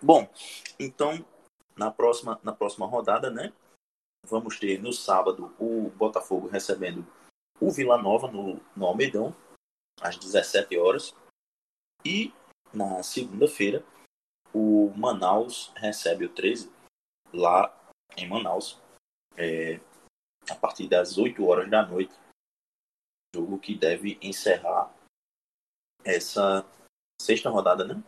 Bom, 0.03 0.27
então, 0.79 1.23
na 1.77 1.91
próxima, 1.91 2.39
na 2.43 2.51
próxima 2.51 2.87
rodada, 2.87 3.29
né, 3.29 3.53
vamos 4.25 4.57
ter 4.59 4.81
no 4.81 4.91
sábado 4.91 5.53
o 5.59 5.91
Botafogo 5.91 6.47
recebendo 6.47 7.05
o 7.59 7.69
Vila 7.69 8.01
Nova 8.01 8.27
no, 8.31 8.59
no 8.75 8.85
Almedão, 8.87 9.35
às 10.01 10.17
17 10.17 10.75
horas. 10.77 11.15
E 12.03 12.33
na 12.73 13.03
segunda-feira, 13.03 13.85
o 14.51 14.91
Manaus 14.97 15.71
recebe 15.75 16.25
o 16.25 16.33
13 16.33 16.71
lá 17.31 17.71
em 18.17 18.27
Manaus, 18.27 18.81
é, 19.37 19.79
a 20.49 20.55
partir 20.55 20.87
das 20.87 21.19
8 21.19 21.45
horas 21.45 21.69
da 21.69 21.85
noite. 21.85 22.13
Jogo 23.35 23.59
que 23.59 23.75
deve 23.75 24.17
encerrar 24.21 24.91
essa 26.03 26.65
sexta 27.21 27.49
rodada, 27.49 27.85
né? 27.85 28.03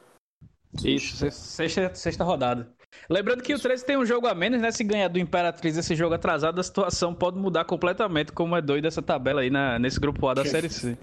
Isso, 0.84 1.30
sexta, 1.32 1.94
sexta 1.94 2.24
rodada. 2.24 2.68
Lembrando 3.10 3.44
que 3.44 3.54
o 3.54 3.60
13 3.60 3.86
tem 3.86 3.98
um 3.98 4.06
jogo 4.06 4.28
a 4.28 4.34
menos, 4.34 4.62
né? 4.62 4.72
Se 4.72 4.84
ganhar 4.84 5.08
do 5.08 5.20
Imperatriz 5.20 5.78
esse 5.78 5.96
jogo 5.96 6.16
atrasado, 6.16 6.60
a 6.60 6.64
situação 6.64 7.14
pode 7.14 7.38
mudar 7.38 7.66
completamente, 7.66 8.32
como 8.32 8.56
é 8.56 8.62
doido 8.62 8.88
essa 8.88 9.02
tabela 9.02 9.42
aí 9.42 9.50
na, 9.50 9.78
nesse 9.78 10.00
grupo 10.00 10.28
A 10.28 10.34
da 10.34 10.46
Série 10.46 10.70
C. 10.70 10.98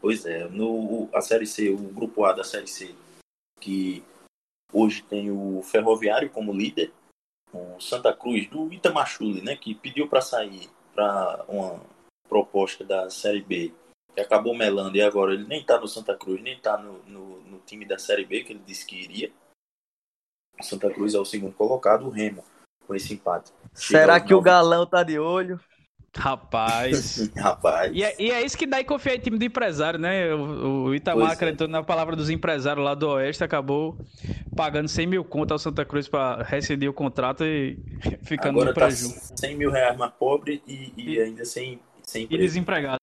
Pois 0.00 0.26
é, 0.26 0.48
no 0.48 1.08
a 1.12 1.20
Série 1.20 1.46
C, 1.46 1.70
o 1.70 1.76
grupo 1.76 2.24
A 2.24 2.32
da 2.32 2.44
Série 2.44 2.66
C, 2.66 2.94
que 3.60 4.02
hoje 4.72 5.02
tem 5.02 5.30
o 5.30 5.62
Ferroviário 5.62 6.30
como 6.30 6.52
líder, 6.52 6.92
o 7.52 7.80
Santa 7.80 8.12
Cruz 8.12 8.46
do 8.48 8.72
Itamachule, 8.72 9.42
né? 9.42 9.56
Que 9.56 9.74
pediu 9.74 10.08
para 10.08 10.20
sair 10.20 10.68
para 10.94 11.44
uma 11.48 11.80
proposta 12.28 12.84
da 12.84 13.08
Série 13.08 13.42
B, 13.42 13.72
que 14.14 14.20
acabou 14.20 14.54
melando 14.54 14.96
e 14.96 15.02
agora 15.02 15.34
ele 15.34 15.46
nem 15.46 15.64
tá 15.64 15.78
no 15.78 15.86
Santa 15.86 16.16
Cruz, 16.16 16.42
nem 16.42 16.58
tá 16.58 16.76
no, 16.76 17.02
no, 17.04 17.40
no 17.42 17.58
time 17.60 17.84
da 17.84 17.98
Série 17.98 18.24
B, 18.24 18.42
que 18.42 18.52
ele 18.52 18.62
disse 18.66 18.86
que 18.86 18.96
iria. 18.96 19.30
Santa 20.60 20.90
Cruz 20.90 21.14
é 21.14 21.18
o 21.18 21.24
segundo 21.24 21.52
colocado, 21.52 22.06
o 22.06 22.10
Remo, 22.10 22.44
com 22.86 22.94
esse 22.94 23.14
empate. 23.14 23.52
Será 23.72 24.18
que 24.18 24.32
nove... 24.32 24.34
o 24.34 24.40
Galão 24.40 24.86
tá 24.86 25.02
de 25.02 25.18
olho? 25.18 25.60
Rapaz. 26.16 27.30
Rapaz. 27.36 27.92
E 27.94 28.02
é, 28.02 28.14
e 28.18 28.30
é, 28.30 28.44
isso 28.44 28.56
que 28.56 28.66
dá 28.66 28.80
e 28.80 28.84
confiar 28.84 29.14
em 29.14 29.20
time 29.20 29.38
de 29.38 29.46
empresário, 29.46 30.00
né? 30.00 30.34
O, 30.34 30.86
o 30.86 30.94
Itamar 30.94 31.30
é. 31.30 31.32
acreditou 31.34 31.68
na 31.68 31.82
palavra 31.82 32.16
dos 32.16 32.30
empresários 32.30 32.84
lá 32.84 32.94
do 32.94 33.08
Oeste, 33.08 33.44
acabou 33.44 33.96
pagando 34.56 34.88
100 34.88 35.06
mil 35.06 35.24
contas 35.24 35.52
ao 35.52 35.58
Santa 35.58 35.84
Cruz 35.84 36.08
para 36.08 36.42
rescindir 36.42 36.90
o 36.90 36.94
contrato 36.94 37.44
e 37.44 37.78
ficando 38.24 38.60
Agora 38.60 38.70
no 38.70 38.74
tá 38.74 38.86
prejuízo. 38.86 39.30
Tá 39.30 39.36
100 39.36 39.56
mil 39.56 39.70
reais 39.70 39.96
mais 39.96 40.12
pobre 40.14 40.62
e, 40.66 40.92
e, 40.96 41.14
e 41.14 41.20
ainda 41.20 41.44
sem, 41.44 41.80
sem 42.02 42.26
E 42.28 42.38
desempregado. 42.38 42.97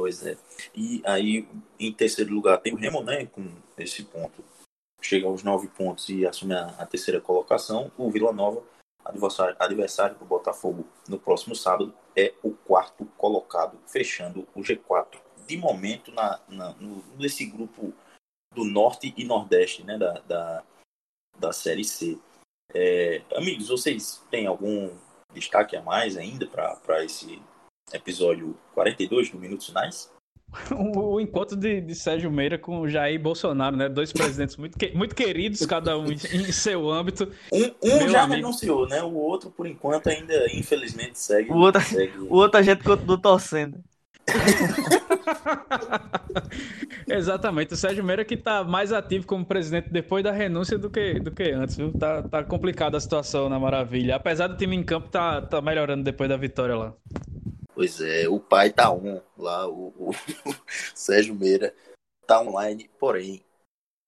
Pois 0.00 0.24
é. 0.24 0.38
E 0.74 1.02
aí, 1.04 1.46
em 1.78 1.92
terceiro 1.92 2.32
lugar, 2.32 2.56
tem 2.56 2.72
o 2.72 2.76
Remo, 2.76 3.02
né? 3.02 3.26
Com 3.26 3.46
esse 3.76 4.02
ponto 4.02 4.42
chega 5.02 5.26
aos 5.26 5.42
nove 5.42 5.68
pontos 5.68 6.08
e 6.08 6.26
assume 6.26 6.54
a, 6.54 6.68
a 6.78 6.86
terceira 6.86 7.20
colocação. 7.20 7.92
O 7.98 8.10
Vila 8.10 8.32
Nova, 8.32 8.64
adversário, 9.04 9.54
adversário 9.58 10.18
do 10.18 10.24
Botafogo 10.24 10.86
no 11.06 11.18
próximo 11.18 11.54
sábado, 11.54 11.94
é 12.16 12.32
o 12.42 12.52
quarto 12.52 13.04
colocado, 13.18 13.78
fechando 13.86 14.48
o 14.54 14.62
G4. 14.62 15.20
De 15.46 15.58
momento, 15.58 16.10
na, 16.12 16.40
na 16.48 16.72
no, 16.76 17.04
nesse 17.18 17.44
grupo 17.44 17.92
do 18.54 18.64
Norte 18.64 19.12
e 19.18 19.22
Nordeste 19.22 19.84
né, 19.84 19.98
da, 19.98 20.14
da, 20.20 20.64
da 21.38 21.52
Série 21.52 21.84
C. 21.84 22.18
É, 22.72 23.20
amigos, 23.34 23.68
vocês 23.68 24.24
têm 24.30 24.46
algum 24.46 24.96
destaque 25.34 25.76
a 25.76 25.82
mais 25.82 26.16
ainda 26.16 26.46
para 26.46 27.04
esse 27.04 27.42
episódio 27.92 28.56
42 28.74 29.30
do 29.30 29.38
Minutos 29.38 29.66
Finais? 29.66 30.10
o 30.76 31.20
encontro 31.20 31.56
de, 31.56 31.80
de, 31.80 31.94
Sérgio 31.94 32.30
Meira 32.30 32.58
com 32.58 32.80
o 32.80 32.88
Jair 32.88 33.20
Bolsonaro, 33.20 33.76
né? 33.76 33.88
Dois 33.88 34.12
presidentes 34.12 34.56
muito, 34.56 34.76
que, 34.76 34.90
muito 34.92 35.14
queridos, 35.14 35.64
cada 35.64 35.96
um 35.96 36.10
em, 36.10 36.14
em 36.14 36.52
seu 36.52 36.90
âmbito. 36.90 37.30
Um, 37.52 37.70
um 37.82 38.08
já 38.08 38.22
amigo. 38.22 38.36
renunciou, 38.36 38.88
né? 38.88 39.02
O 39.02 39.14
outro, 39.14 39.50
por 39.50 39.66
enquanto, 39.66 40.08
ainda 40.08 40.46
infelizmente 40.52 41.18
segue. 41.18 41.52
O 41.52 41.56
outro, 41.56 41.80
segue... 41.82 42.18
O 42.18 42.34
outro 42.34 42.58
a 42.58 42.62
gente 42.62 42.82
continua 42.82 43.20
torcendo. 43.20 43.78
Exatamente, 47.08 47.74
o 47.74 47.76
Sérgio 47.76 48.04
Meira 48.04 48.24
que 48.24 48.36
tá 48.36 48.62
mais 48.62 48.92
ativo 48.92 49.26
como 49.26 49.44
presidente 49.44 49.90
depois 49.90 50.22
da 50.22 50.30
renúncia 50.30 50.78
do 50.78 50.88
que, 50.88 51.18
do 51.18 51.32
que 51.32 51.50
antes, 51.50 51.76
viu? 51.76 51.92
Tá, 51.92 52.22
tá 52.22 52.44
complicada 52.44 52.96
a 52.96 53.00
situação 53.00 53.48
na 53.48 53.58
Maravilha. 53.58 54.14
Apesar 54.16 54.46
do 54.46 54.56
time 54.56 54.76
em 54.76 54.84
campo 54.84 55.08
tá, 55.08 55.42
tá 55.42 55.60
melhorando 55.60 56.04
depois 56.04 56.28
da 56.28 56.36
vitória 56.36 56.76
lá. 56.76 56.94
Pois 57.74 58.00
é, 58.00 58.28
o 58.28 58.40
pai 58.40 58.72
tá 58.72 58.90
on 58.92 59.22
lá, 59.36 59.68
o, 59.68 59.88
o, 59.96 60.10
Sérgio 60.94 61.34
Meira 61.34 61.74
tá 62.26 62.40
online, 62.40 62.90
porém 62.98 63.44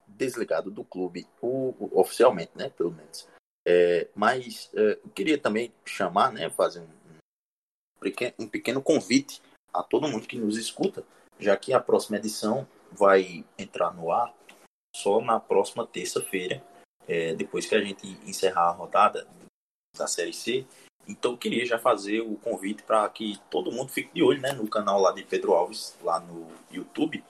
desligado 0.07 0.69
do 0.69 0.83
clube, 0.83 1.27
o, 1.41 1.69
o, 1.79 1.99
oficialmente, 1.99 2.51
né, 2.55 2.69
pelo 2.69 2.91
menos. 2.91 3.27
É, 3.65 4.07
mas 4.13 4.69
é, 4.73 4.99
eu 5.03 5.09
queria 5.09 5.37
também 5.37 5.73
chamar, 5.85 6.31
né, 6.31 6.49
fazer 6.49 6.81
um, 6.81 6.83
um, 6.85 7.99
pequeno, 7.99 8.33
um 8.39 8.47
pequeno 8.47 8.81
convite 8.81 9.41
a 9.73 9.81
todo 9.81 10.07
mundo 10.07 10.27
que 10.27 10.37
nos 10.37 10.57
escuta, 10.57 11.03
já 11.39 11.55
que 11.57 11.73
a 11.73 11.79
próxima 11.79 12.17
edição 12.17 12.67
vai 12.91 13.43
entrar 13.57 13.93
no 13.93 14.11
ar 14.11 14.33
só 14.95 15.19
na 15.21 15.39
próxima 15.39 15.87
terça-feira, 15.87 16.63
é, 17.07 17.33
depois 17.33 17.65
que 17.65 17.75
a 17.75 17.81
gente 17.81 18.07
encerrar 18.27 18.69
a 18.69 18.71
rodada 18.71 19.27
da 19.97 20.07
Série 20.07 20.33
C 20.33 20.65
então 21.07 21.31
eu 21.31 21.37
queria 21.37 21.65
já 21.65 21.77
fazer 21.77 22.21
o 22.21 22.35
convite 22.35 22.83
para 22.83 23.07
que 23.09 23.37
todo 23.49 23.71
mundo 23.71 23.89
fique 23.89 24.13
de 24.13 24.23
olho 24.23 24.41
né, 24.41 24.53
no 24.53 24.67
canal 24.67 25.01
lá 25.01 25.11
de 25.11 25.23
Pedro 25.23 25.53
Alves, 25.53 25.97
lá 26.01 26.19
no 26.19 26.47
YouTube, 26.71 27.23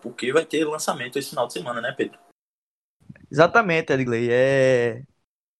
porque 0.00 0.32
vai 0.32 0.44
ter 0.44 0.64
lançamento 0.64 1.18
esse 1.18 1.30
final 1.30 1.46
de 1.46 1.52
semana, 1.52 1.80
né, 1.80 1.92
Pedro? 1.92 2.18
Exatamente, 3.30 3.92
Edgley. 3.92 4.28
É... 4.30 5.02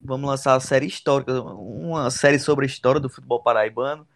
Vamos 0.01 0.29
lançar 0.29 0.55
a 0.55 0.61
série 0.61 0.87
histórica, 0.87 1.41
uma 1.43 2.11
série 2.11 2.39
sobre 2.39 2.65
a 2.65 2.67
história 2.67 3.01
do 3.01 3.11
futebol 3.11 3.43
paraibano, 3.43 4.07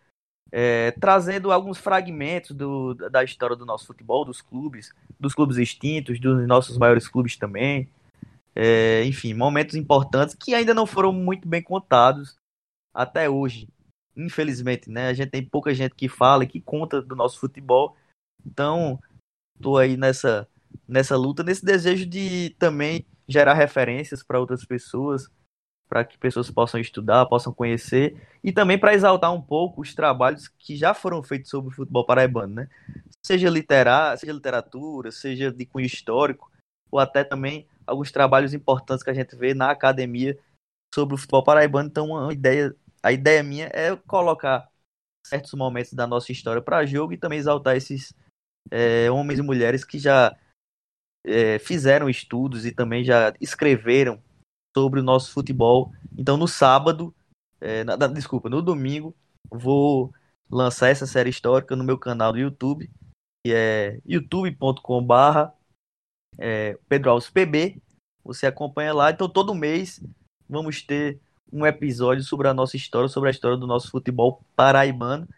é... 0.50 0.90
trazendo 0.92 1.52
alguns 1.52 1.78
fragmentos 1.78 2.50
do... 2.50 2.94
da 2.94 3.22
história 3.22 3.54
do 3.54 3.66
nosso 3.66 3.86
futebol, 3.86 4.24
dos 4.24 4.42
clubes, 4.42 4.92
dos 5.20 5.34
clubes 5.34 5.58
extintos, 5.58 6.18
dos 6.18 6.46
nossos 6.46 6.76
maiores 6.76 7.06
clubes 7.06 7.36
também. 7.36 7.88
É... 8.52 9.04
Enfim, 9.04 9.32
momentos 9.32 9.76
importantes 9.76 10.34
que 10.34 10.54
ainda 10.54 10.74
não 10.74 10.86
foram 10.86 11.12
muito 11.12 11.46
bem 11.46 11.62
contados 11.62 12.36
até 12.94 13.28
hoje. 13.28 13.68
Infelizmente, 14.16 14.88
né? 14.88 15.08
A 15.08 15.12
gente 15.12 15.30
tem 15.30 15.44
pouca 15.44 15.74
gente 15.74 15.94
que 15.94 16.08
fala 16.08 16.44
e 16.44 16.46
que 16.46 16.60
conta 16.60 17.02
do 17.02 17.16
nosso 17.16 17.38
futebol. 17.40 17.96
Então, 18.46 19.00
tô 19.60 19.76
aí 19.76 19.96
nessa 19.96 20.48
nessa 20.88 21.16
luta, 21.16 21.42
nesse 21.42 21.64
desejo 21.64 22.06
de 22.06 22.50
também 22.58 23.06
gerar 23.28 23.54
referências 23.54 24.22
para 24.22 24.40
outras 24.40 24.64
pessoas, 24.64 25.30
para 25.88 26.04
que 26.04 26.18
pessoas 26.18 26.50
possam 26.50 26.80
estudar, 26.80 27.26
possam 27.26 27.52
conhecer 27.52 28.20
e 28.42 28.52
também 28.52 28.78
para 28.78 28.94
exaltar 28.94 29.32
um 29.32 29.40
pouco 29.40 29.80
os 29.80 29.94
trabalhos 29.94 30.48
que 30.48 30.76
já 30.76 30.92
foram 30.94 31.22
feitos 31.22 31.50
sobre 31.50 31.70
o 31.70 31.74
futebol 31.74 32.04
paraibano, 32.04 32.54
né? 32.54 32.68
Seja 33.24 33.48
literar, 33.48 34.18
seja 34.18 34.32
literatura, 34.32 35.10
seja 35.10 35.52
de 35.52 35.64
cunho 35.64 35.86
histórico, 35.86 36.50
ou 36.90 36.98
até 36.98 37.24
também 37.24 37.66
alguns 37.86 38.10
trabalhos 38.10 38.54
importantes 38.54 39.02
que 39.02 39.10
a 39.10 39.14
gente 39.14 39.36
vê 39.36 39.54
na 39.54 39.70
academia 39.70 40.38
sobre 40.94 41.14
o 41.14 41.18
futebol 41.18 41.44
paraibano. 41.44 41.88
Então, 41.88 42.08
uma 42.08 42.32
ideia 42.32 42.74
a 43.04 43.12
ideia 43.12 43.42
minha 43.42 43.66
é 43.66 43.94
colocar 43.94 44.66
certos 45.26 45.52
momentos 45.52 45.92
da 45.92 46.06
nossa 46.06 46.32
história 46.32 46.62
para 46.62 46.86
jogo 46.86 47.12
e 47.12 47.18
também 47.18 47.38
exaltar 47.38 47.76
esses 47.76 48.14
é, 48.70 49.10
homens 49.10 49.38
e 49.38 49.42
mulheres 49.42 49.84
que 49.84 49.98
já 49.98 50.34
é, 51.22 51.58
fizeram 51.58 52.08
estudos 52.08 52.64
e 52.64 52.72
também 52.72 53.04
já 53.04 53.34
escreveram 53.38 54.22
sobre 54.74 55.00
o 55.00 55.02
nosso 55.02 55.32
futebol. 55.32 55.92
Então, 56.16 56.38
no 56.38 56.48
sábado, 56.48 57.14
é, 57.60 57.84
na, 57.84 57.94
desculpa, 58.06 58.48
no 58.48 58.62
domingo, 58.62 59.14
vou 59.50 60.10
lançar 60.50 60.88
essa 60.88 61.06
série 61.06 61.28
histórica 61.28 61.76
no 61.76 61.84
meu 61.84 61.98
canal 61.98 62.32
do 62.32 62.38
YouTube, 62.38 62.90
que 63.44 63.52
é 63.52 64.00
youtube.com/barra 64.06 65.54
é, 66.38 66.78
Pedro 66.88 67.10
Alves 67.10 67.28
PB. 67.28 67.82
Você 68.24 68.46
acompanha 68.46 68.94
lá. 68.94 69.10
Então, 69.10 69.28
todo 69.28 69.54
mês 69.54 70.02
vamos 70.48 70.82
ter 70.82 71.20
um 71.52 71.66
episódio 71.66 72.24
sobre 72.24 72.48
a 72.48 72.54
nossa 72.54 72.76
história, 72.76 73.08
sobre 73.08 73.28
a 73.28 73.32
história 73.32 73.56
do 73.56 73.66
nosso 73.66 73.90
futebol 73.90 74.42
paraibano. 74.56 75.28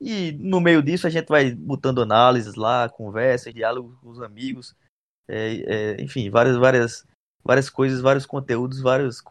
E 0.00 0.32
no 0.32 0.60
meio 0.60 0.82
disso 0.82 1.06
a 1.06 1.10
gente 1.10 1.28
vai 1.28 1.50
botando 1.50 2.02
análises 2.02 2.54
lá, 2.54 2.88
conversas, 2.88 3.52
diálogos 3.52 3.98
com 3.98 4.10
os 4.10 4.22
amigos, 4.22 4.74
é, 5.28 5.96
é, 5.96 6.02
enfim, 6.02 6.30
várias, 6.30 6.56
várias, 6.56 7.06
várias 7.44 7.68
coisas, 7.68 8.00
vários 8.00 8.24
conteúdos, 8.24 8.80
vários 8.80 9.22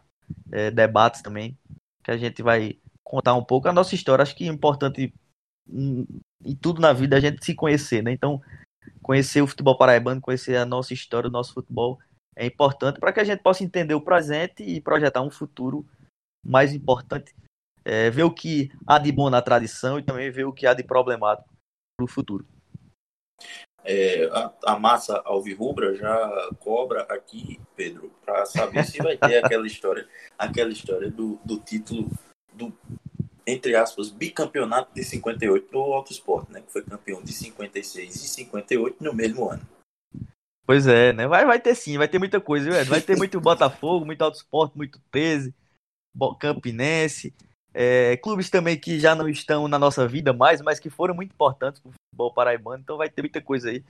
é, 0.52 0.70
debates 0.70 1.22
também 1.22 1.56
que 2.04 2.10
a 2.10 2.16
gente 2.16 2.42
vai 2.42 2.78
contar 3.04 3.34
um 3.34 3.44
pouco 3.44 3.68
a 3.68 3.72
nossa 3.72 3.94
história. 3.94 4.22
Acho 4.22 4.36
que 4.36 4.44
é 4.44 4.52
importante 4.52 5.12
em, 5.68 6.06
em 6.44 6.54
tudo 6.56 6.80
na 6.80 6.92
vida 6.92 7.16
a 7.16 7.20
gente 7.20 7.44
se 7.44 7.54
conhecer, 7.54 8.02
né? 8.02 8.12
Então, 8.12 8.40
conhecer 9.02 9.42
o 9.42 9.46
futebol 9.46 9.76
paraibano, 9.76 10.20
conhecer 10.20 10.56
a 10.56 10.64
nossa 10.64 10.94
história, 10.94 11.28
o 11.28 11.32
nosso 11.32 11.52
futebol 11.52 11.98
é 12.36 12.46
importante 12.46 13.00
para 13.00 13.12
que 13.12 13.20
a 13.20 13.24
gente 13.24 13.42
possa 13.42 13.64
entender 13.64 13.94
o 13.94 14.00
presente 14.00 14.62
e 14.62 14.80
projetar 14.80 15.22
um 15.22 15.30
futuro 15.30 15.86
mais 16.48 16.72
importante. 16.72 17.34
É, 17.84 18.10
ver 18.10 18.24
o 18.24 18.30
que 18.30 18.70
há 18.86 18.98
de 18.98 19.10
bom 19.12 19.30
na 19.30 19.40
tradição 19.40 19.98
e 19.98 20.02
também 20.02 20.30
ver 20.30 20.44
o 20.44 20.52
que 20.52 20.66
há 20.66 20.74
de 20.74 20.82
problemático 20.82 21.48
para 21.96 22.04
o 22.04 22.08
futuro. 22.08 22.46
É, 23.84 24.24
a, 24.26 24.52
a, 24.66 24.78
massa 24.78 25.22
alvirrubra 25.24 25.94
já 25.94 26.50
cobra 26.58 27.02
aqui, 27.04 27.58
Pedro, 27.74 28.12
para 28.24 28.44
saber 28.44 28.84
se 28.84 28.98
vai 28.98 29.16
ter 29.16 29.42
aquela 29.42 29.66
história, 29.66 30.06
aquela 30.36 30.70
história 30.70 31.10
do, 31.10 31.40
do 31.44 31.58
título 31.60 32.10
do 32.52 32.72
entre 33.46 33.74
aspas, 33.74 34.10
bicampeonato 34.10 34.92
de 34.94 35.02
58 35.02 35.72
do 35.72 35.78
Auto 35.78 36.12
Esporte, 36.12 36.52
né? 36.52 36.60
Que 36.60 36.70
foi 36.70 36.82
campeão 36.82 37.22
de 37.22 37.32
56 37.32 38.14
e 38.14 38.28
58 38.28 39.02
no 39.02 39.14
mesmo 39.14 39.50
ano. 39.50 39.66
Pois 40.66 40.86
é, 40.86 41.14
né? 41.14 41.26
Vai, 41.26 41.46
vai 41.46 41.58
ter 41.58 41.74
sim, 41.74 41.96
vai 41.96 42.06
ter 42.06 42.18
muita 42.18 42.42
coisa, 42.42 42.70
viu? 42.70 42.84
Vai 42.84 43.00
ter 43.00 43.16
muito 43.16 43.40
Botafogo, 43.40 44.04
muito 44.04 44.20
Auto 44.20 44.36
Esporte, 44.36 44.76
muito 44.76 45.00
13, 45.10 45.54
Campinense. 46.38 47.34
É, 47.74 48.16
clubes 48.16 48.50
também 48.50 48.78
que 48.78 48.98
já 48.98 49.14
não 49.14 49.28
estão 49.28 49.68
na 49.68 49.78
nossa 49.78 50.08
vida 50.08 50.32
mais, 50.32 50.60
mas 50.60 50.80
que 50.80 50.90
foram 50.90 51.14
muito 51.14 51.32
importantes 51.32 51.80
para 51.80 51.90
o 51.90 51.92
futebol 51.92 52.32
paraibano. 52.32 52.82
Então 52.82 52.96
vai 52.96 53.08
ter 53.08 53.22
muita 53.22 53.40
coisa 53.40 53.70
aí 53.70 53.84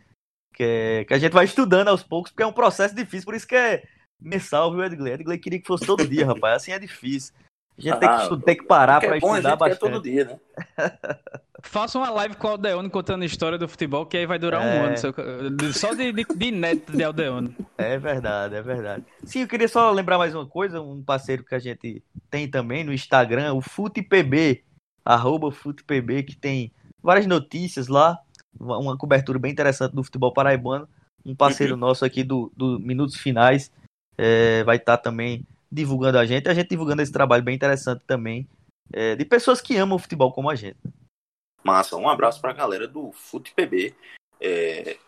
que, 0.54 0.62
é, 0.62 1.04
que 1.04 1.14
a 1.14 1.18
gente 1.18 1.32
vai 1.32 1.44
estudando 1.44 1.88
aos 1.88 2.02
poucos, 2.02 2.30
porque 2.30 2.42
é 2.42 2.46
um 2.46 2.52
processo 2.52 2.94
difícil. 2.94 3.24
Por 3.24 3.34
isso 3.34 3.46
que 3.46 3.54
é 3.54 3.84
mensal, 4.20 4.72
viu, 4.72 4.84
Edgley? 4.84 5.12
Edgley 5.12 5.38
queria 5.38 5.60
que 5.60 5.66
fosse 5.66 5.86
todo 5.86 6.06
dia, 6.06 6.26
rapaz. 6.26 6.56
Assim 6.56 6.72
é 6.72 6.78
difícil. 6.78 7.32
A 7.78 7.80
gente 7.80 7.92
ah, 7.92 7.96
tem, 7.96 8.28
que, 8.38 8.44
tem 8.44 8.56
que 8.56 8.64
parar 8.64 9.00
para 9.00 9.14
é 9.14 9.18
estudar 9.18 9.56
bastante. 9.56 9.78
todo 9.78 10.02
dia, 10.02 10.24
né? 10.24 10.38
Faça 11.60 11.98
uma 11.98 12.10
live 12.10 12.36
com 12.36 12.46
o 12.46 12.50
Aldeone 12.50 12.88
contando 12.88 13.22
a 13.22 13.26
história 13.26 13.58
do 13.58 13.68
futebol, 13.68 14.06
que 14.06 14.16
aí 14.16 14.26
vai 14.26 14.38
durar 14.38 14.62
é... 14.62 14.80
um 14.80 14.84
ano. 14.86 15.72
Só 15.72 15.92
de, 15.92 16.12
de, 16.12 16.24
de 16.24 16.50
neto 16.52 16.96
de 16.96 17.02
Aldeone. 17.02 17.54
É 17.76 17.98
verdade, 17.98 18.54
é 18.54 18.62
verdade. 18.62 19.04
Sim, 19.24 19.40
eu 19.40 19.48
queria 19.48 19.66
só 19.66 19.90
lembrar 19.90 20.18
mais 20.18 20.34
uma 20.34 20.46
coisa, 20.46 20.80
um 20.80 21.02
parceiro 21.02 21.44
que 21.44 21.54
a 21.54 21.58
gente 21.58 22.02
tem 22.30 22.48
também 22.48 22.84
no 22.84 22.92
Instagram, 22.92 23.54
o 23.54 23.60
FutePB, 23.60 24.62
arroba 25.04 25.50
FutePB, 25.50 26.22
que 26.22 26.36
tem 26.36 26.72
várias 27.02 27.26
notícias 27.26 27.88
lá, 27.88 28.18
uma 28.58 28.96
cobertura 28.96 29.38
bem 29.38 29.50
interessante 29.50 29.94
do 29.94 30.04
futebol 30.04 30.32
paraibano. 30.32 30.88
Um 31.26 31.34
parceiro 31.34 31.74
uhum. 31.74 31.80
nosso 31.80 32.04
aqui 32.04 32.22
do, 32.22 32.52
do 32.56 32.78
Minutos 32.78 33.16
Finais 33.16 33.72
é, 34.16 34.62
vai 34.64 34.76
estar 34.76 34.96
tá 34.96 35.02
também 35.02 35.44
divulgando 35.70 36.18
a 36.18 36.24
gente, 36.24 36.48
a 36.48 36.54
gente 36.54 36.70
divulgando 36.70 37.02
esse 37.02 37.12
trabalho 37.12 37.42
bem 37.42 37.54
interessante 37.54 38.02
também, 38.06 38.48
é, 38.92 39.16
de 39.16 39.24
pessoas 39.24 39.60
que 39.60 39.76
amam 39.76 39.96
o 39.96 39.98
futebol 39.98 40.32
como 40.32 40.48
a 40.48 40.54
gente. 40.54 40.78
Massa, 41.62 41.96
um 41.96 42.08
abraço 42.08 42.40
para 42.40 42.50
a 42.50 42.54
galera 42.54 42.86
do 42.86 43.12
FutePB. 43.12 43.94
É 44.40 44.98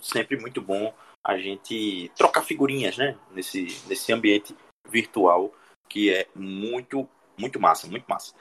sempre 0.00 0.38
muito 0.38 0.60
bom 0.60 0.94
a 1.24 1.36
gente 1.36 2.10
trocar 2.16 2.42
figurinhas, 2.42 2.96
né? 2.96 3.18
Nesse, 3.32 3.66
nesse 3.88 4.12
ambiente 4.12 4.56
virtual 4.88 5.52
que 5.88 6.12
é 6.12 6.28
muito, 6.34 7.08
muito 7.38 7.60
massa, 7.60 7.86
muito 7.86 8.06
massa. 8.08 8.34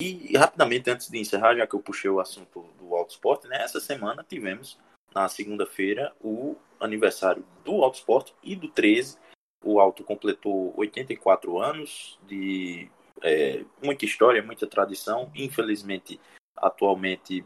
E 0.00 0.36
rapidamente, 0.36 0.90
antes 0.90 1.08
de 1.08 1.18
encerrar, 1.18 1.56
já 1.56 1.66
que 1.66 1.74
eu 1.74 1.80
puxei 1.80 2.10
o 2.10 2.20
assunto 2.20 2.62
do 2.78 2.94
Autosport, 2.94 3.44
né? 3.44 3.62
Essa 3.62 3.80
semana 3.80 4.24
tivemos, 4.28 4.78
na 5.14 5.28
segunda-feira, 5.28 6.14
o 6.20 6.56
aniversário 6.78 7.44
do 7.64 7.82
Autosport 7.82 8.32
e 8.42 8.54
do 8.54 8.68
13, 8.68 9.18
o 9.64 9.80
Alto 9.80 10.04
completou 10.04 10.74
84 10.76 11.58
anos 11.58 12.18
de 12.26 12.90
é, 13.22 13.64
muita 13.82 14.04
história, 14.04 14.42
muita 14.42 14.66
tradição. 14.66 15.30
Infelizmente, 15.34 16.20
atualmente, 16.56 17.44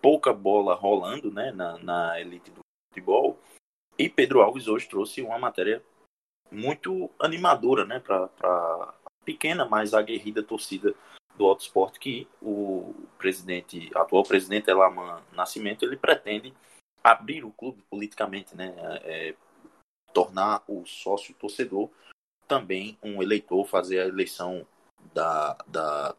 pouca 0.00 0.32
bola 0.32 0.74
rolando 0.74 1.30
né, 1.30 1.52
na, 1.52 1.78
na 1.78 2.20
elite 2.20 2.50
do 2.50 2.60
futebol. 2.90 3.38
E 3.98 4.08
Pedro 4.08 4.40
Alves 4.42 4.68
hoje 4.68 4.88
trouxe 4.88 5.22
uma 5.22 5.38
matéria 5.38 5.82
muito 6.50 7.10
animadora 7.20 7.84
né, 7.84 8.00
para 8.00 8.30
a 8.42 8.94
pequena, 9.24 9.64
mas 9.64 9.92
aguerrida 9.92 10.42
torcida 10.42 10.94
do 11.36 11.46
Alto 11.46 11.62
Esporte 11.62 12.00
que 12.00 12.28
o 12.42 12.94
presidente, 13.18 13.90
atual 13.94 14.24
presidente 14.24 14.70
Elaman 14.70 15.22
Nascimento, 15.32 15.84
ele 15.84 15.96
pretende 15.96 16.54
abrir 17.02 17.44
o 17.44 17.52
clube 17.52 17.82
politicamente, 17.88 18.56
né? 18.56 18.74
É, 19.04 19.34
tornar 20.12 20.62
o 20.66 20.84
sócio 20.84 21.34
torcedor 21.34 21.88
também 22.48 22.98
um 23.02 23.22
eleitor, 23.22 23.64
fazer 23.66 24.00
a 24.00 24.06
eleição 24.06 24.66
da, 25.14 25.56
da 25.66 26.16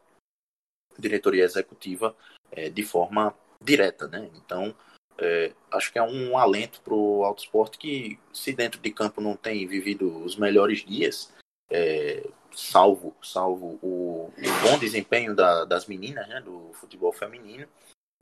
diretoria 1.00 1.44
executiva 1.44 2.16
é, 2.52 2.70
de 2.70 2.84
forma 2.84 3.36
direta, 3.64 4.08
né? 4.08 4.30
Então, 4.36 4.76
é, 5.18 5.54
acho 5.72 5.92
que 5.92 6.00
é 6.00 6.04
um 6.04 6.38
alento 6.38 6.82
para 6.82 6.94
o 6.94 7.24
Auto 7.24 7.44
Esporte 7.44 7.78
que, 7.78 8.20
se 8.34 8.54
dentro 8.54 8.80
de 8.80 8.92
campo 8.92 9.22
não 9.22 9.36
tem 9.36 9.68
vivido 9.68 10.24
os 10.24 10.36
melhores 10.36 10.80
dias, 10.80 11.34
é, 11.70 12.28
salvo, 12.52 13.16
salvo 13.22 13.78
o, 13.82 14.32
o 14.38 14.70
bom 14.70 14.80
desempenho 14.80 15.36
da, 15.36 15.66
das 15.66 15.86
meninas, 15.86 16.28
né, 16.28 16.42
do 16.42 16.72
futebol 16.74 17.12
feminino, 17.12 17.68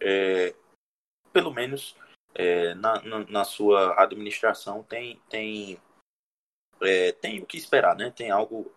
é, 0.01 0.53
pelo 1.31 1.51
menos 1.51 1.95
na, 2.77 3.01
na, 3.01 3.19
na, 3.25 3.43
sua 3.43 3.99
administração 3.99 4.83
tem, 4.83 5.19
tem, 5.27 5.79
tem 7.19 7.41
o 7.41 7.47
que 7.47 7.57
esperar, 7.57 7.95
né? 7.95 8.13
Tem 8.15 8.29
algo 8.29 8.71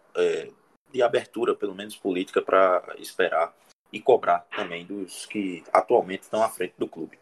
de 0.91 1.03
abertura, 1.03 1.55
pelo 1.55 1.75
menos 1.75 1.95
política, 1.95 2.41
para 2.41 2.95
esperar 2.99 3.55
e 3.93 4.01
cobrar 4.01 4.41
também 4.57 4.85
dos 4.85 5.27
que 5.27 5.63
atualmente 5.73 6.23
estão 6.23 6.43
à 6.43 6.49
frente 6.49 6.75
do 6.79 6.89
clube. 6.89 7.19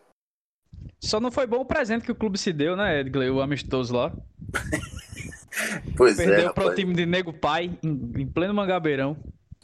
Só 1.01 1.21
não 1.21 1.31
foi 1.31 1.47
bom 1.47 1.61
o 1.61 1.65
presente 1.65 2.05
que 2.05 2.13
o 2.13 2.17
clube 2.17 2.39
se 2.39 2.53
deu, 2.53 2.77
né, 2.77 3.01
Edgley? 3.01 3.31
O 3.31 3.41
amistoso 3.41 3.95
lá. 3.95 4.13
pois 5.97 6.17
Perdeu 6.17 6.51
é. 6.51 6.53
para 6.53 6.67
o 6.67 6.75
time 6.75 6.95
de 6.95 7.07
Nego 7.07 7.33
Pai, 7.33 7.79
em, 7.83 8.23
em 8.23 8.27
pleno 8.27 8.55
Mangabeirão. 8.55 9.17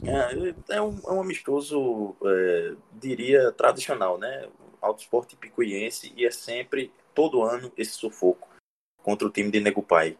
É, 0.03 0.75
é, 0.75 0.81
um, 0.81 0.99
é 1.05 1.11
um 1.11 1.21
amistoso, 1.21 2.15
é, 2.23 2.73
diria, 2.93 3.51
tradicional, 3.51 4.17
né? 4.17 4.47
Autosport 4.81 5.35
Picuiense 5.35 6.13
e 6.15 6.25
é 6.25 6.31
sempre, 6.31 6.91
todo 7.13 7.43
ano, 7.43 7.71
esse 7.77 7.91
sufoco 7.91 8.47
contra 9.01 9.27
o 9.27 9.31
time 9.31 9.51
de 9.51 9.59
Nego 9.59 9.81
Pai. 9.81 10.17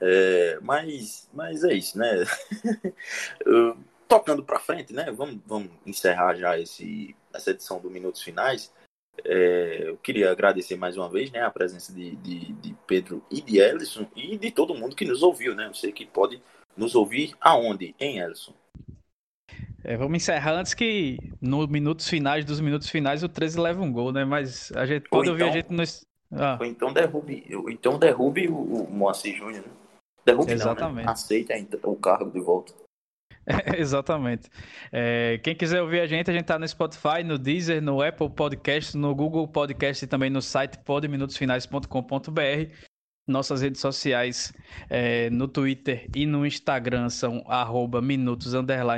É, 0.00 0.58
mas, 0.62 1.28
mas 1.32 1.64
é 1.64 1.72
isso, 1.72 1.98
né? 1.98 2.24
Tocando 4.08 4.42
para 4.42 4.58
frente, 4.58 4.92
né? 4.92 5.12
Vamos, 5.12 5.38
vamos 5.46 5.70
encerrar 5.84 6.34
já 6.34 6.58
esse, 6.58 7.14
essa 7.32 7.50
edição 7.50 7.78
do 7.78 7.90
Minutos 7.90 8.22
Finais. 8.22 8.72
É, 9.24 9.88
eu 9.88 9.96
queria 9.98 10.30
agradecer 10.30 10.76
mais 10.76 10.96
uma 10.96 11.08
vez 11.08 11.30
né, 11.30 11.42
a 11.42 11.50
presença 11.50 11.92
de, 11.92 12.16
de, 12.16 12.52
de, 12.52 12.74
Pedro 12.86 13.22
e 13.30 13.42
de 13.42 13.58
Ellison 13.58 14.06
e 14.14 14.38
de 14.38 14.50
todo 14.50 14.74
mundo 14.74 14.96
que 14.96 15.04
nos 15.04 15.22
ouviu, 15.22 15.54
né? 15.54 15.68
Você 15.72 15.92
que 15.92 16.06
pode 16.06 16.40
nos 16.76 16.94
ouvir 16.94 17.34
aonde, 17.40 17.94
em 18.00 18.18
Ellison? 18.18 18.54
É, 19.84 19.96
vamos 19.96 20.16
encerrar 20.16 20.52
antes 20.52 20.74
que 20.74 21.18
nos 21.40 21.66
minutos 21.66 22.08
finais 22.08 22.44
dos 22.44 22.60
minutos 22.60 22.88
finais 22.88 23.22
o 23.22 23.28
13 23.28 23.60
leva 23.60 23.82
um 23.82 23.92
gol, 23.92 24.12
né? 24.12 24.24
Mas 24.24 24.72
a 24.72 24.86
gente 24.86 25.08
pode 25.08 25.28
ouvir 25.28 25.42
então, 25.42 25.52
a 25.52 25.56
gente 25.56 25.72
nos. 25.72 26.06
Ah. 26.32 26.56
Ou 26.60 26.66
então 26.66 26.92
derrube, 26.92 27.44
então 27.68 27.98
derrube 27.98 28.48
o, 28.48 28.56
o 28.56 28.90
Moacir 28.90 29.36
Júnior, 29.36 29.64
né? 29.64 29.72
Derrube 30.24 30.52
Exatamente. 30.52 30.96
Não, 30.96 31.04
né? 31.04 31.12
Aceita 31.12 31.54
o 31.84 31.96
cargo 31.96 32.30
de 32.30 32.40
volta. 32.40 32.74
exatamente. 33.76 34.48
É, 34.92 35.38
quem 35.42 35.54
quiser 35.54 35.80
ouvir 35.80 36.00
a 36.00 36.06
gente, 36.06 36.30
a 36.30 36.34
gente 36.34 36.44
tá 36.44 36.58
no 36.58 36.68
Spotify, 36.68 37.22
no 37.24 37.38
Deezer, 37.38 37.82
no 37.82 38.02
Apple 38.02 38.30
Podcast, 38.30 38.96
no 38.96 39.14
Google 39.14 39.48
Podcast 39.48 40.04
e 40.04 40.08
também 40.08 40.30
no 40.30 40.42
site 40.42 40.78
podminutosfinais.com.br. 40.78 42.72
Nossas 43.26 43.60
redes 43.60 43.80
sociais 43.80 44.54
é, 44.88 45.28
no 45.28 45.46
Twitter 45.46 46.08
e 46.16 46.24
no 46.24 46.46
Instagram 46.46 47.10
são 47.10 47.44
arroba 47.46 48.00
minutos 48.00 48.54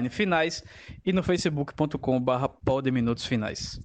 finais 0.09 0.63
e 1.05 1.13
no 1.13 1.21
facebook.com 1.21 2.21
barra 2.21 2.49
finais. 3.27 3.81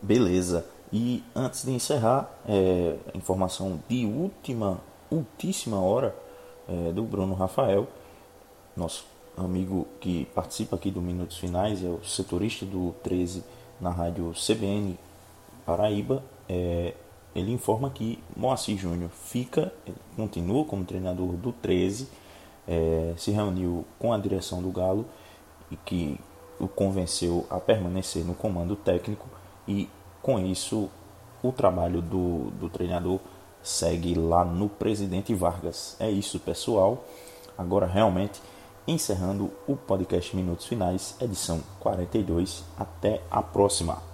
Beleza. 0.00 0.66
E 0.90 1.22
antes 1.34 1.64
de 1.64 1.72
encerrar, 1.72 2.30
é, 2.48 2.96
informação 3.14 3.82
de 3.86 4.06
última, 4.06 4.80
ultíssima 5.10 5.78
hora 5.78 6.14
é, 6.66 6.92
do 6.92 7.02
Bruno 7.02 7.34
Rafael, 7.34 7.86
nosso 8.74 9.13
amigo 9.36 9.86
que 10.00 10.26
participa 10.34 10.76
aqui 10.76 10.90
do 10.90 11.00
Minutos 11.00 11.36
Finais, 11.38 11.82
é 11.84 11.88
o 11.88 12.04
setorista 12.04 12.64
do 12.64 12.94
13 13.02 13.42
na 13.80 13.90
rádio 13.90 14.32
CBN 14.32 14.98
Paraíba. 15.66 16.22
É, 16.48 16.94
ele 17.34 17.52
informa 17.52 17.90
que 17.90 18.18
Moacir 18.36 18.78
Júnior 18.78 19.10
fica, 19.10 19.72
continua 20.14 20.64
como 20.64 20.84
treinador 20.84 21.32
do 21.32 21.52
13, 21.52 22.08
é, 22.66 23.14
se 23.16 23.30
reuniu 23.30 23.84
com 23.98 24.12
a 24.12 24.18
direção 24.18 24.62
do 24.62 24.70
Galo 24.70 25.04
e 25.70 25.76
que 25.76 26.18
o 26.58 26.68
convenceu 26.68 27.46
a 27.50 27.58
permanecer 27.58 28.24
no 28.24 28.34
comando 28.34 28.76
técnico 28.76 29.28
e 29.66 29.88
com 30.22 30.38
isso 30.38 30.88
o 31.42 31.52
trabalho 31.52 32.00
do, 32.00 32.50
do 32.52 32.70
treinador 32.70 33.18
segue 33.62 34.14
lá 34.14 34.44
no 34.44 34.68
Presidente 34.68 35.34
Vargas. 35.34 35.96
É 35.98 36.10
isso, 36.10 36.38
pessoal. 36.38 37.04
Agora 37.58 37.86
realmente 37.86 38.40
encerrando 38.86 39.50
o 39.66 39.76
podcast 39.76 40.34
Minutos 40.36 40.66
Finais, 40.66 41.16
edição 41.20 41.60
42. 41.80 42.64
Até 42.78 43.22
a 43.30 43.42
próxima. 43.42 44.02